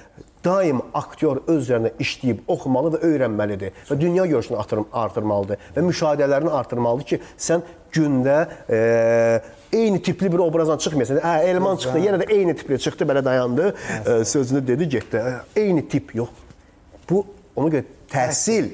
daim 0.45 0.81
aktyor 0.93 1.43
öz 1.47 1.61
üzərində 1.67 1.91
işləyib, 2.01 2.41
oxumalı 2.47 2.95
və 2.95 3.03
öyrənməlidir 3.11 3.85
və 3.91 3.99
dünya 4.01 4.25
görüşünü 4.25 4.57
artır 4.57 4.81
artırmalıdır 5.03 5.69
və 5.75 5.85
müşahidələrini 5.91 6.53
artırmalıdır 6.61 7.09
ki, 7.11 7.21
sən 7.37 7.65
gündə 7.93 8.39
e, 8.69 8.79
eyni 9.73 10.01
tipli 10.01 10.31
bir 10.31 10.39
obrazdan 10.39 10.77
çıxmayasan. 10.77 11.17
Hə, 11.23 11.33
Elman 11.49 11.77
çıxdı, 11.77 11.99
yenə 11.99 12.19
də 12.23 12.29
eyni 12.33 12.55
tipli 12.55 12.79
çıxdı, 12.79 13.03
belə 13.03 13.25
dayandı, 13.25 13.75
e, 14.05 14.25
sözünü 14.25 14.67
dedi, 14.67 14.89
getdi. 14.89 15.17
Hə, 15.17 15.33
Eyni 15.55 15.87
tip 15.89 16.15
yox. 16.15 16.29
Bu 17.09 17.25
ona 17.55 17.69
görə 17.69 17.83
təhsil 18.11 18.69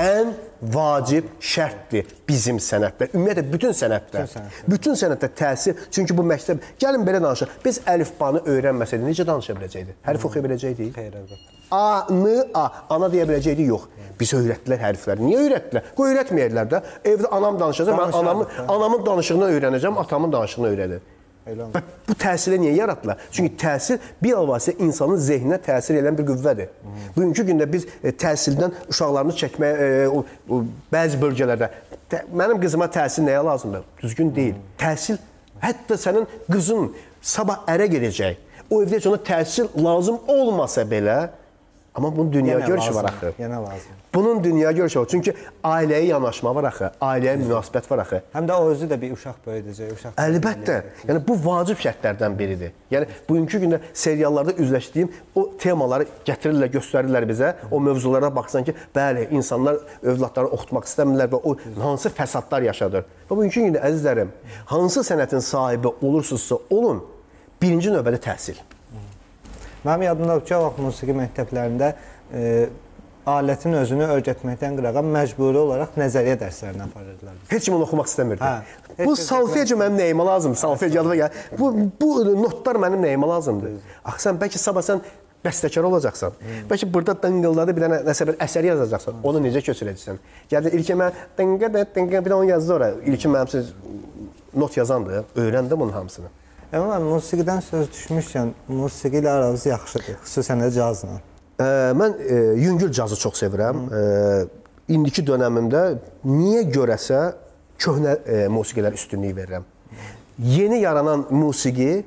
ən 0.00 0.32
vacib 0.72 1.28
şərtdir 1.40 2.08
bizim 2.28 2.58
sənətdə. 2.62 3.08
Ümumiyyətlə 3.16 3.44
bütün 3.52 3.74
sənətdə. 3.76 4.24
Bütün 4.68 4.96
sənətdə 4.98 5.30
təhsil. 5.38 5.76
Çünki 5.92 6.16
bu 6.16 6.24
məktəb 6.26 6.62
gəlin 6.80 7.04
belə 7.06 7.20
danışaq. 7.24 7.58
Biz 7.64 7.82
əlifbanı 7.92 8.44
öyrənməsəydik 8.52 9.08
necə 9.08 9.26
danışa 9.28 9.56
biləcəkdik? 9.56 9.98
Hərf 10.06 10.28
oxuya 10.28 10.44
biləcəkdik? 10.46 10.92
Xeyr, 10.96 11.18
əlbəttə. 11.22 11.54
A, 11.72 12.06
N, 12.12 12.36
A. 12.54 12.66
Ana 12.94 13.10
deyə 13.12 13.26
biləcəkdik? 13.28 13.72
Yox. 13.72 13.88
Bizə 14.20 14.40
öyrətdilər 14.42 14.80
hərfləri. 14.84 15.26
Niyə 15.26 15.42
öyrətdilər? 15.46 15.90
Qoy 15.96 16.14
öyrətməyədilər 16.14 16.70
də. 16.72 16.82
Evdə 17.12 17.32
anam 17.36 17.58
danışacaq, 17.60 17.98
mən 18.00 18.16
anamın 18.20 18.64
anamın 18.76 19.06
danışığını 19.06 19.50
öyrənəcəm, 19.56 20.00
atamın 20.00 20.32
danışığını 20.32 20.72
öyrənir. 20.72 21.04
Elə 21.46 21.68
bu 22.08 22.14
təhsili 22.18 22.58
niyə 22.58 22.72
yaratdılar? 22.74 23.20
Çünki 23.30 23.52
təhsil 23.60 24.00
bilavasitə 24.22 24.82
insanın 24.82 25.20
zehninə 25.22 25.58
təsir 25.62 26.00
edən 26.00 26.16
bir 26.18 26.26
qüvvədir. 26.26 26.72
Bugünkü 27.14 27.44
gündə 27.50 27.68
biz 27.70 27.86
e, 28.02 28.10
təhsildən 28.10 28.74
uşaqlarını 28.90 29.36
çəkməyə 29.42 29.86
e, 29.86 30.08
o, 30.10 30.24
o 30.50 30.58
bəzi 30.92 31.20
bölgələrdə 31.22 31.68
tə, 32.10 32.24
mənim 32.34 32.58
qızıma 32.62 32.88
təhsil 32.98 33.28
nəyə 33.28 33.44
lazımdır? 33.46 33.86
Düzgün 34.02 34.34
deyil. 34.34 34.58
Təhsil 34.80 35.20
hətta 35.62 35.98
sənin 36.02 36.26
qızın 36.50 36.90
sabah 37.22 37.62
ərə 37.70 37.86
gedəcək. 37.94 38.42
O 38.70 38.82
evdə 38.82 39.04
ona 39.06 39.22
təhsil 39.30 39.70
lazım 39.78 40.18
olmasa 40.26 40.82
belə, 40.82 41.28
amma 41.94 42.10
bunun 42.16 42.32
dünya 42.32 42.58
Yenə 42.58 42.66
görüşü 42.72 42.94
var 42.94 43.06
lazım, 43.06 43.28
axı. 43.28 43.42
Yenə 43.42 43.62
lazım. 43.68 44.02
Bunun 44.16 44.44
dünya 44.44 44.72
görüşü 44.72 45.00
var. 45.00 45.06
Çünki 45.10 45.34
ailəyə 45.64 46.06
yanaşma 46.08 46.54
var 46.56 46.64
axı, 46.70 46.86
ailəyə 47.04 47.34
münasibət 47.36 47.90
var 47.90 48.00
axı. 48.00 48.20
Həm 48.32 48.46
də 48.48 48.54
o 48.56 48.70
özü 48.72 48.86
də 48.88 48.96
bir 49.00 49.10
uşaq 49.12 49.42
böyüdəcək, 49.44 49.90
uşaq. 49.92 50.14
Əlbəttə. 50.22 50.76
Yəni 51.10 51.20
bu 51.26 51.36
vacib 51.44 51.82
şərtlərdən 51.82 52.38
biridir. 52.38 52.72
Yəni 52.90 53.10
bugünkü 53.28 53.60
gündə 53.66 53.80
seriallarda 53.92 54.54
üzləşdiyim 54.56 55.10
o 55.36 55.44
temaları 55.60 56.06
gətirirlər, 56.24 56.70
göstərirlər 56.78 57.26
bizə. 57.28 57.50
O 57.70 57.80
mövzulara 57.84 58.30
baxsan 58.36 58.64
ki, 58.64 58.72
bəli, 58.96 59.26
insanlar 59.36 59.82
övladlarını 60.00 60.56
oxutmaq 60.56 60.88
istəmirlər 60.88 61.28
və 61.34 61.42
o 61.44 61.54
hansı 61.82 62.14
fəsadlar 62.16 62.64
yaşadır. 62.70 63.04
Və 63.28 63.36
bugünkü 63.36 63.66
gündə 63.66 63.84
əzizlərim, 63.90 64.32
hansı 64.72 65.04
sənətin 65.10 65.44
sahibi 65.44 65.92
olursunuzsa 66.00 66.62
olun, 66.70 67.04
birinci 67.60 67.92
növbədə 67.92 68.24
təhsil. 68.30 68.64
Mənim 69.84 70.08
yadımdadır 70.08 70.48
ki, 70.48 70.56
o 70.56 70.64
vaxt 70.64 70.82
musiqi 70.82 71.20
məktəblərində 71.20 71.92
e, 72.32 72.48
alətin 73.26 73.74
özünü 73.80 74.06
öyrətməkdən 74.14 74.78
qırağa 74.78 75.02
məcburi 75.02 75.58
olaraq 75.58 75.98
nəzəriyyə 75.98 76.38
dərslərini 76.44 76.84
aparırdılar. 76.86 77.36
Heç 77.50 77.66
kim 77.66 77.74
onu 77.74 77.86
oxumaq 77.88 78.08
istəmirdi. 78.10 78.46
Hə, 78.46 79.02
bu 79.02 79.16
solfejo 79.18 79.78
mənim 79.80 79.98
nəyimə 80.00 80.26
lazımdır? 80.30 80.60
Solfejo 80.62 81.00
yadıma 81.00 81.16
gəl. 81.20 81.40
Bu 81.58 81.72
bu 82.00 82.10
notlar 82.42 82.78
mənim 82.86 83.02
nəyimə 83.02 83.28
lazımdır? 83.34 83.76
Axı 84.04 84.28
sən 84.28 84.40
bəlkə 84.42 84.62
sabah 84.62 84.86
sən 84.86 85.02
bəstəkar 85.44 85.90
olacaqsan. 85.90 86.38
Bəlkə 86.70 86.88
burada 86.94 87.16
dıngıldadı 87.26 87.76
bir 87.76 87.86
dənə 87.86 88.00
nəsə 88.06 88.30
bir 88.30 88.40
əsər 88.46 88.70
yazacaqsan. 88.70 89.20
Onu 89.26 89.42
necə 89.42 89.62
köçürəcəksən? 89.68 90.22
Gəldin 90.50 90.78
ilkin 90.78 91.02
mən 91.02 91.20
dınqa 91.38 91.72
da 91.74 91.86
dınqa 91.98 92.24
bir 92.24 92.30
də 92.30 92.40
onu 92.40 92.50
yazdı 92.54 92.74
ora. 92.78 92.90
İlkin 93.04 93.34
mənim 93.34 93.50
siz 93.50 93.72
not 94.54 94.76
yazandı. 94.76 95.24
Öyrəndim 95.36 95.80
bunun 95.80 95.92
hamısını. 95.92 96.30
Amma 96.74 96.96
musiqidən 96.98 97.62
söz 97.62 97.86
düşmüşkən, 97.94 98.48
musiqi 98.68 99.20
ilə 99.22 99.30
aranız 99.30 99.66
yaxşıdır, 99.66 100.16
xüsusən 100.24 100.64
də 100.64 100.70
cazla. 100.74 101.20
Mən 101.58 102.18
ə, 102.20 102.38
yüngül 102.60 102.92
cazı 102.92 103.16
çox 103.16 103.38
sevirəm. 103.40 103.86
Ə, 103.88 104.00
indiki 104.92 105.24
dövrümdə 105.26 105.84
niyə 106.28 106.66
görəsə 106.68 107.20
köhnə 107.80 108.18
ə, 108.20 108.42
musiqilər 108.52 108.96
üstünlük 108.96 109.36
verirəm. 109.36 109.64
Yeni 110.38 110.82
yaranan 110.82 111.26
musiqi 111.30 112.04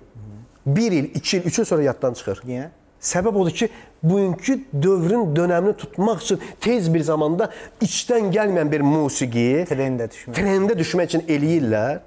1 0.65 0.91
il, 0.91 1.09
2 1.15 1.37
il, 1.37 1.45
3 1.45 1.59
il 1.59 1.65
sonra 1.65 1.81
yaddan 1.83 2.13
çıxır. 2.13 2.43
Niyə? 2.45 2.67
Səbəb 3.01 3.37
odur 3.41 3.55
ki, 3.55 3.69
bugünkü 4.03 4.59
dövrün 4.83 5.33
dönəmini 5.35 5.73
tutmaq 5.77 6.21
üçün 6.21 6.41
tez 6.61 6.93
bir 6.93 7.01
zamanda 7.01 7.49
içdən 7.81 8.29
gəlməyən 8.35 8.71
bir 8.71 8.83
musiqi 8.85 9.65
Trendə 9.69 10.09
düşmək. 10.11 10.35
trendə 10.35 10.77
düşmək 10.77 11.13
üçün 11.13 11.23
eləyirlər 11.25 12.01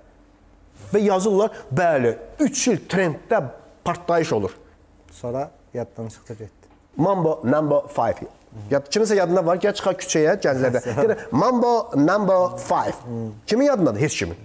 və 0.93 1.01
yazırlar, 1.09 1.51
bəli, 1.73 2.15
3 2.39 2.67
il 2.69 2.83
trenddə 2.89 3.41
partlayış 3.85 4.33
olur. 4.33 4.53
Sonra 5.11 5.51
yaddan 5.75 6.09
çıxdı 6.09 6.33
getdi. 6.33 6.62
Mambo 6.97 7.41
number 7.45 7.79
5. 7.99 8.29
Ya 8.71 8.79
kiminsə 8.81 9.17
yadında 9.17 9.47
var, 9.47 9.57
gəl 9.57 9.73
çıxar 9.77 9.95
küçəyə 9.97 10.35
gənclərdə. 10.45 10.83
Deyir, 10.97 11.17
Mambo 11.33 11.91
number 11.97 12.59
5. 12.71 12.95
Kimin 13.47 13.65
yadındadır? 13.67 14.01
Heç 14.01 14.19
kimin. 14.19 14.37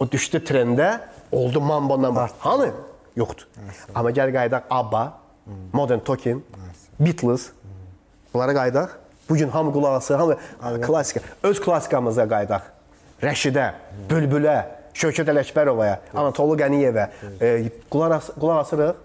O 0.00 0.10
düşdü 0.10 0.36
trendə, 0.44 0.98
oldu 1.32 1.60
Mambo 1.60 2.02
number. 2.02 2.30
Hanı? 2.38 2.70
Yoxdur. 3.16 3.48
Amma 3.94 4.10
gəl 4.10 4.32
qayıdaq 4.32 4.68
ABBA, 4.70 5.12
Modern 5.72 5.98
Talking, 5.98 6.42
Beatles. 7.00 7.50
Bunlara 8.34 8.54
qayıdaq. 8.54 8.88
Bu 9.28 9.36
gün 9.36 9.48
hamı 9.48 9.72
qulaq 9.72 9.94
asır, 9.94 10.14
hamı 10.14 10.80
klassika. 10.80 11.20
Öz 11.42 11.60
klassikamıza 11.60 12.28
qayıdaq. 12.28 12.62
Rəşidə, 13.22 13.72
Bülbülə, 14.10 14.56
Şövkət 14.94 15.28
Ələkbərovaya, 15.30 15.98
Anatolu 16.14 16.56
Qəniyevə 16.58 17.04
e, 17.40 17.70
qulaq, 17.90 18.14
as 18.16 18.30
qulaq 18.40 18.58
asırıq. 18.64 18.96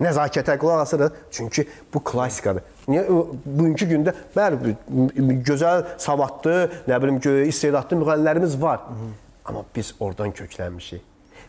Nəzakətə 0.00 0.54
qulaq 0.62 0.80
asırıq. 0.84 1.12
Çünki 1.30 1.66
bu 1.94 2.02
klassikadır. 2.04 2.62
Niyə 2.88 3.04
bugünkü 3.44 3.88
gündə 3.90 4.14
bəli 4.36 4.76
gözəl, 5.48 5.84
savadlı, 5.98 6.56
nə 6.88 7.00
bilim 7.02 7.18
istedadlı 7.48 7.96
müğənnilərimiz 8.02 8.60
var. 8.62 8.80
Amma 9.44 9.64
biz 9.76 9.94
oradan 10.00 10.30
köklənmişik. 10.32 11.02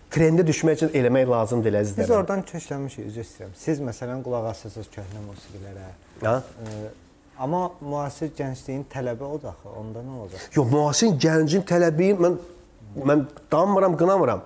Trendə 0.10 0.42
düşmək 0.48 0.80
üçün 0.80 0.90
eləmək 0.98 1.28
lazımdır 1.30 1.74
Biz 1.74 1.80
əzizlərim. 1.82 2.14
oradan 2.16 2.42
köçlənmişik, 2.42 3.06
üzr 3.12 3.22
istəyirəm. 3.22 3.52
Siz 3.56 3.80
məsələn 3.80 4.24
qulaq 4.26 4.48
asırsınız 4.50 4.88
köhnə 4.96 5.22
musiqilərə. 5.28 5.90
Ha? 6.24 6.32
Ə, 6.42 6.78
amma 7.46 7.68
müasir 7.82 8.32
gəncliyin 8.38 8.88
tələbi 8.90 9.24
odur 9.28 9.52
axı. 9.52 9.70
Onda 9.70 10.02
nə 10.02 10.16
olacaq? 10.24 10.48
Yox, 10.56 10.72
müasir 10.74 11.14
gəncin 11.28 11.62
tələbi 11.70 12.10
mən 12.18 12.40
mən 12.98 13.24
danmıram, 13.52 13.98
qınamıram. 13.98 14.42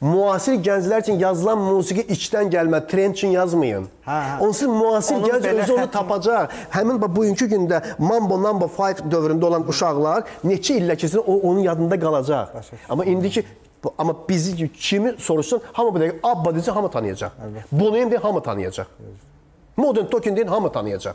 Müasir 0.00 0.52
gənclər 0.60 1.00
üçün 1.00 1.18
yazılan 1.18 1.58
musiqi 1.58 2.02
içdən 2.14 2.50
gəlmə, 2.52 2.86
trend 2.86 3.14
üçün 3.14 3.28
yazmayın. 3.28 3.86
Hə, 4.06 4.18
hə. 4.28 4.40
Onsuz 4.46 4.68
müasir 4.68 5.14
Onun 5.16 5.28
gənc 5.28 5.48
özü 5.62 5.72
onu 5.72 5.90
tapacaq. 5.90 6.48
Həmin 6.70 7.00
bax 7.02 7.10
bugünkü 7.16 7.48
gündə 7.48 7.82
Mambo 7.98 8.42
Number 8.42 8.68
5 8.68 9.00
dövründə 9.12 9.44
olan 9.44 9.68
uşaqlar 9.68 10.24
neçə 10.44 10.76
illə 10.80 10.96
keçsin 10.96 11.18
o 11.26 11.34
onun 11.48 11.60
yadında 11.60 12.00
qalacaq. 12.00 12.46
Amma 12.88 13.04
indiki 13.04 13.44
bu- 13.84 13.94
amma 13.98 14.16
bizi 14.28 14.72
kimi 14.72 15.14
soruşsun, 15.18 15.60
hamı 15.72 15.94
bir 15.94 16.00
dəqiqə 16.00 16.18
Abba 16.22 16.50
desə 16.50 16.70
hamı 16.70 16.90
tanıyacaq. 16.90 17.30
Bonoyim 17.72 18.08
deyə 18.12 18.18
hamı 18.20 18.42
tanıyacaq. 18.42 18.86
Modern 19.76 20.06
Talking 20.06 20.36
deyin 20.36 20.48
hamı 20.48 20.72
tanıyacaq. 20.72 21.14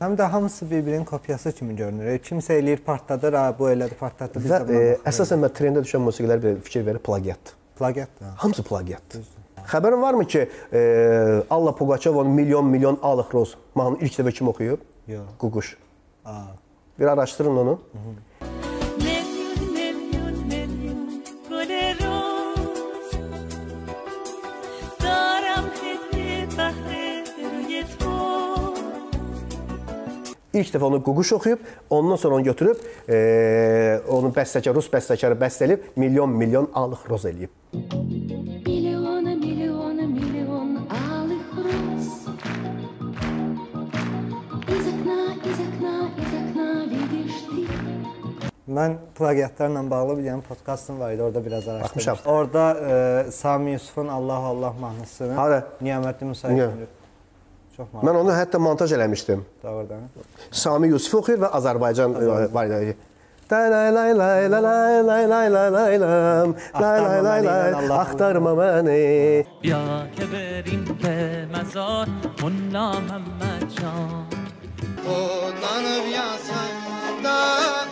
Həm 0.00 0.16
də 0.18 0.22
hamısı 0.28 0.70
bir-birinin 0.70 1.04
kopyası 1.08 1.52
kimi 1.52 1.76
görünür. 1.76 2.18
Kimsə 2.18 2.52
eləyir, 2.60 2.82
partladır, 2.84 3.32
ha 3.32 3.54
bu 3.58 3.70
elədi, 3.70 3.94
partlatdı. 3.96 4.42
Biz 4.44 4.50
Və 4.50 4.58
e, 4.76 4.96
əsasən 5.08 5.40
mən 5.40 5.54
trendə 5.56 5.80
düşən 5.86 6.02
musiqilər 6.04 6.42
bir 6.42 6.58
fikir 6.60 6.86
verir 6.86 6.98
plagiatdır. 6.98 7.54
plagiatdır. 7.78 8.26
ha. 8.26 8.32
Hamısı 8.36 8.62
plagiatdır. 8.62 9.24
Xəbərin 9.72 10.02
varmı 10.02 10.24
ki, 10.26 10.48
e, 10.72 11.42
Allah 11.50 11.74
Pugaçovanın 11.76 12.30
milyon 12.30 12.66
milyon 12.66 12.98
alıq 13.02 13.32
roz 13.34 13.56
mahnını 13.74 13.98
ilk 14.04 14.18
dəfə 14.18 14.32
kim 14.32 14.48
oxuyub? 14.48 14.78
Yox. 15.08 15.22
Ququş. 15.40 15.76
Aa. 16.24 16.42
Bir 16.98 17.06
araşdırın 17.06 17.56
onu. 17.56 17.80
Million, 17.94 18.16
İlk 30.55 30.73
dəfə 30.73 30.83
onu 30.83 30.99
Ququş 31.03 31.33
oxuyub, 31.37 31.59
ondan 31.89 32.15
sonra 32.19 32.35
onu 32.35 32.43
götürüb, 32.43 32.75
e, 33.09 34.01
onu 34.11 34.33
bəstəkar, 34.35 34.75
rus 34.75 34.89
bəstəkarı 34.91 35.37
bəstəlib, 35.39 35.79
milyon 35.95 36.29
milyon 36.41 36.67
alıq 36.75 37.05
roz 37.09 37.25
eləyib. 37.25 37.49
Миллиона, 38.67 39.35
миллиона, 39.35 40.03
миллион 40.17 40.69
алых 40.89 41.47
роз 41.65 42.05
Из 44.75 44.85
окна, 44.91 45.19
из 45.49 45.59
окна, 45.67 45.95
из 46.21 46.31
окна 46.41 46.67
видишь 46.91 47.41
ты 47.47 47.67
Mən 48.71 48.95
plagiatlarla 49.17 49.81
bağlı 49.91 50.17
bir 50.19 50.23
dənə 50.29 50.41
podkastım 50.47 50.99
var 50.99 51.11
idi, 51.15 51.23
orada 51.23 51.45
biraz 51.45 51.67
araşdırmışdım. 51.67 52.13
Baxmışam. 52.13 52.33
Orada 52.33 52.77
e, 53.27 53.31
Sami 53.31 53.71
Yusufun 53.71 54.07
Allah 54.07 54.33
Allah 54.51 54.73
mahnısını 54.79 55.33
Hara? 55.33 55.63
Niyamətli 55.81 56.23
Musa 56.25 56.47
Niyə? 56.51 56.69
Çox 57.76 57.86
maraqlı. 57.92 58.08
Mən 58.08 58.20
onu 58.22 58.32
hətta 58.32 58.58
montaj 58.58 58.92
eləmişdim. 58.96 59.44
Doğrudan. 59.62 60.08
Sami 60.50 60.88
Yusuf 60.88 61.14
oxuyur 61.20 61.42
və 61.44 61.50
Azərbaycan 61.58 62.16
var 62.54 62.72
idi. 62.80 62.96
Lay 63.52 63.70
lay 63.70 63.92
lay 63.94 64.12
lay 64.18 64.50
lay 64.50 65.02
lay 65.08 65.28
lay 65.30 65.30
lay 65.30 65.50
lay 65.50 65.98
lay 66.00 66.48
lay 66.82 67.22
lay 67.22 67.42
lay 67.46 67.90
axtarma 67.98 68.52
məni. 68.58 69.46
Ya 69.62 69.82
kəbərim 70.16 70.82
tə 71.02 71.14
məzar 71.52 72.10
Molla 72.40 72.88
Məmmədcan. 73.06 74.34
Odlanıb 75.06 76.06
yasan 76.10 76.74
da 77.24 77.85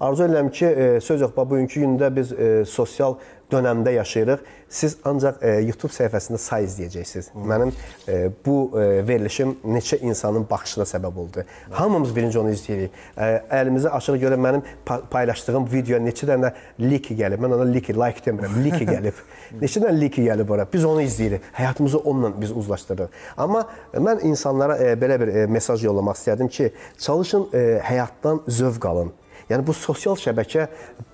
Arzu 0.00 0.24
edirəm 0.26 0.50
ki, 0.52 0.66
e, 0.66 1.00
söz 1.00 1.20
yox, 1.24 1.32
bugünkü 1.36 1.80
gündə 1.80 2.10
biz 2.16 2.32
e, 2.32 2.64
sosial 2.68 3.14
dönəmdə 3.52 3.94
yaşayırıq. 3.94 4.42
Siz 4.68 4.96
ancaq 5.06 5.38
e, 5.40 5.52
YouTube 5.64 5.94
səhifəsində 5.94 6.38
say 6.42 6.66
izləyəcəksiniz. 6.66 7.30
Mənim 7.48 7.72
e, 8.08 8.16
bu 8.46 8.56
e, 8.76 9.06
verilişim 9.08 9.54
neçə 9.64 10.00
insanın 10.04 10.44
baxışına 10.50 10.84
səbəb 10.84 11.18
oldu. 11.22 11.44
Hamımız 11.70 12.16
birinci 12.16 12.38
onu 12.38 12.52
izləyirik. 12.52 12.92
E, 13.16 13.30
əlimizi 13.60 13.88
açıq 13.88 14.20
görə 14.20 14.36
mənim 14.36 14.64
pa 14.84 15.00
paylaşdığım 15.10 15.68
video 15.72 16.00
neçə 16.02 16.28
dənə 16.28 16.52
lik 16.80 17.08
gəlib. 17.16 17.40
Mən 17.40 17.56
ona 17.56 17.68
lik, 17.72 17.88
like 17.96 18.24
demirəm, 18.26 18.60
lik 18.64 18.82
gəlib. 18.92 19.26
neçə 19.62 19.80
dənə 19.80 19.96
lik 20.00 20.18
gəlib 20.20 20.50
ora. 20.52 20.66
Biz 20.72 20.84
onu 20.84 21.06
izləyirik. 21.06 21.52
Həyatımızı 21.56 21.98
onunla 21.98 22.34
biz 22.40 22.52
uzlaşdırırıq. 22.52 23.22
Amma 23.36 23.64
mən 23.94 24.26
insanlara 24.28 24.76
e, 24.76 24.92
belə 25.00 25.20
bir 25.22 25.32
e, 25.32 25.46
mesaj 25.46 25.84
yollamaq 25.84 26.18
istərdim 26.20 26.52
ki, 26.52 26.72
çalışın 26.98 27.48
e, 27.54 27.68
həyatdan 27.84 28.44
zövq 28.48 28.88
alın. 28.88 29.14
Yəni 29.50 29.62
bu 29.66 29.74
sosial 29.76 30.16
şəbəkə 30.18 30.66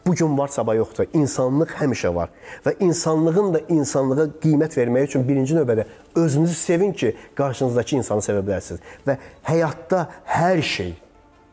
bu 0.07 0.15
gün 0.17 0.39
var, 0.39 0.49
sabah 0.49 0.77
yoxdur. 0.77 1.11
İnsanlıq 1.13 1.75
həmişə 1.81 2.15
var 2.15 2.31
və 2.65 2.75
insanlığın 2.81 3.55
da 3.55 3.61
insanlığa 3.69 4.29
qiymət 4.43 4.77
vermək 4.79 5.11
üçün 5.11 5.27
birinci 5.29 5.57
növbədə 5.57 5.85
özünüzü 6.17 6.55
sevin 6.55 6.93
ki, 6.93 7.13
qarşınızdakı 7.37 7.97
insanı 8.01 8.25
sevə 8.25 8.41
bilərsiniz. 8.47 8.81
Və 9.07 9.19
həyatda 9.49 10.07
hər 10.25 10.63
şey 10.65 10.95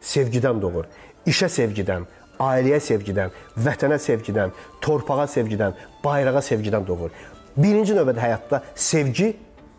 sevgidən 0.01 0.61
doğur. 0.61 0.87
İşə 1.27 1.49
sevgidən, 1.51 2.07
ailəyə 2.39 2.79
sevgidən, 2.83 3.35
vətənə 3.59 3.99
sevgidən, 3.99 4.55
torpağa 4.81 5.27
sevgidən, 5.27 5.75
bayrağa 6.03 6.41
sevgidən 6.47 6.87
doğur. 6.87 7.11
Birinci 7.57 7.97
növbədə 7.97 8.23
həyatda 8.23 8.63
sevgi 8.75 9.33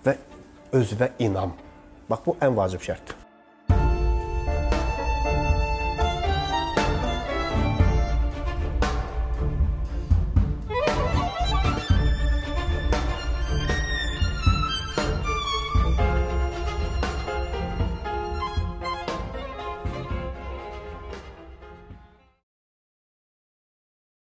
və 0.04 0.18
özünə 0.76 1.14
inam. 1.18 1.56
Bax 2.10 2.26
bu 2.26 2.36
ən 2.44 2.56
vacib 2.56 2.84
şərtdir. 2.84 3.19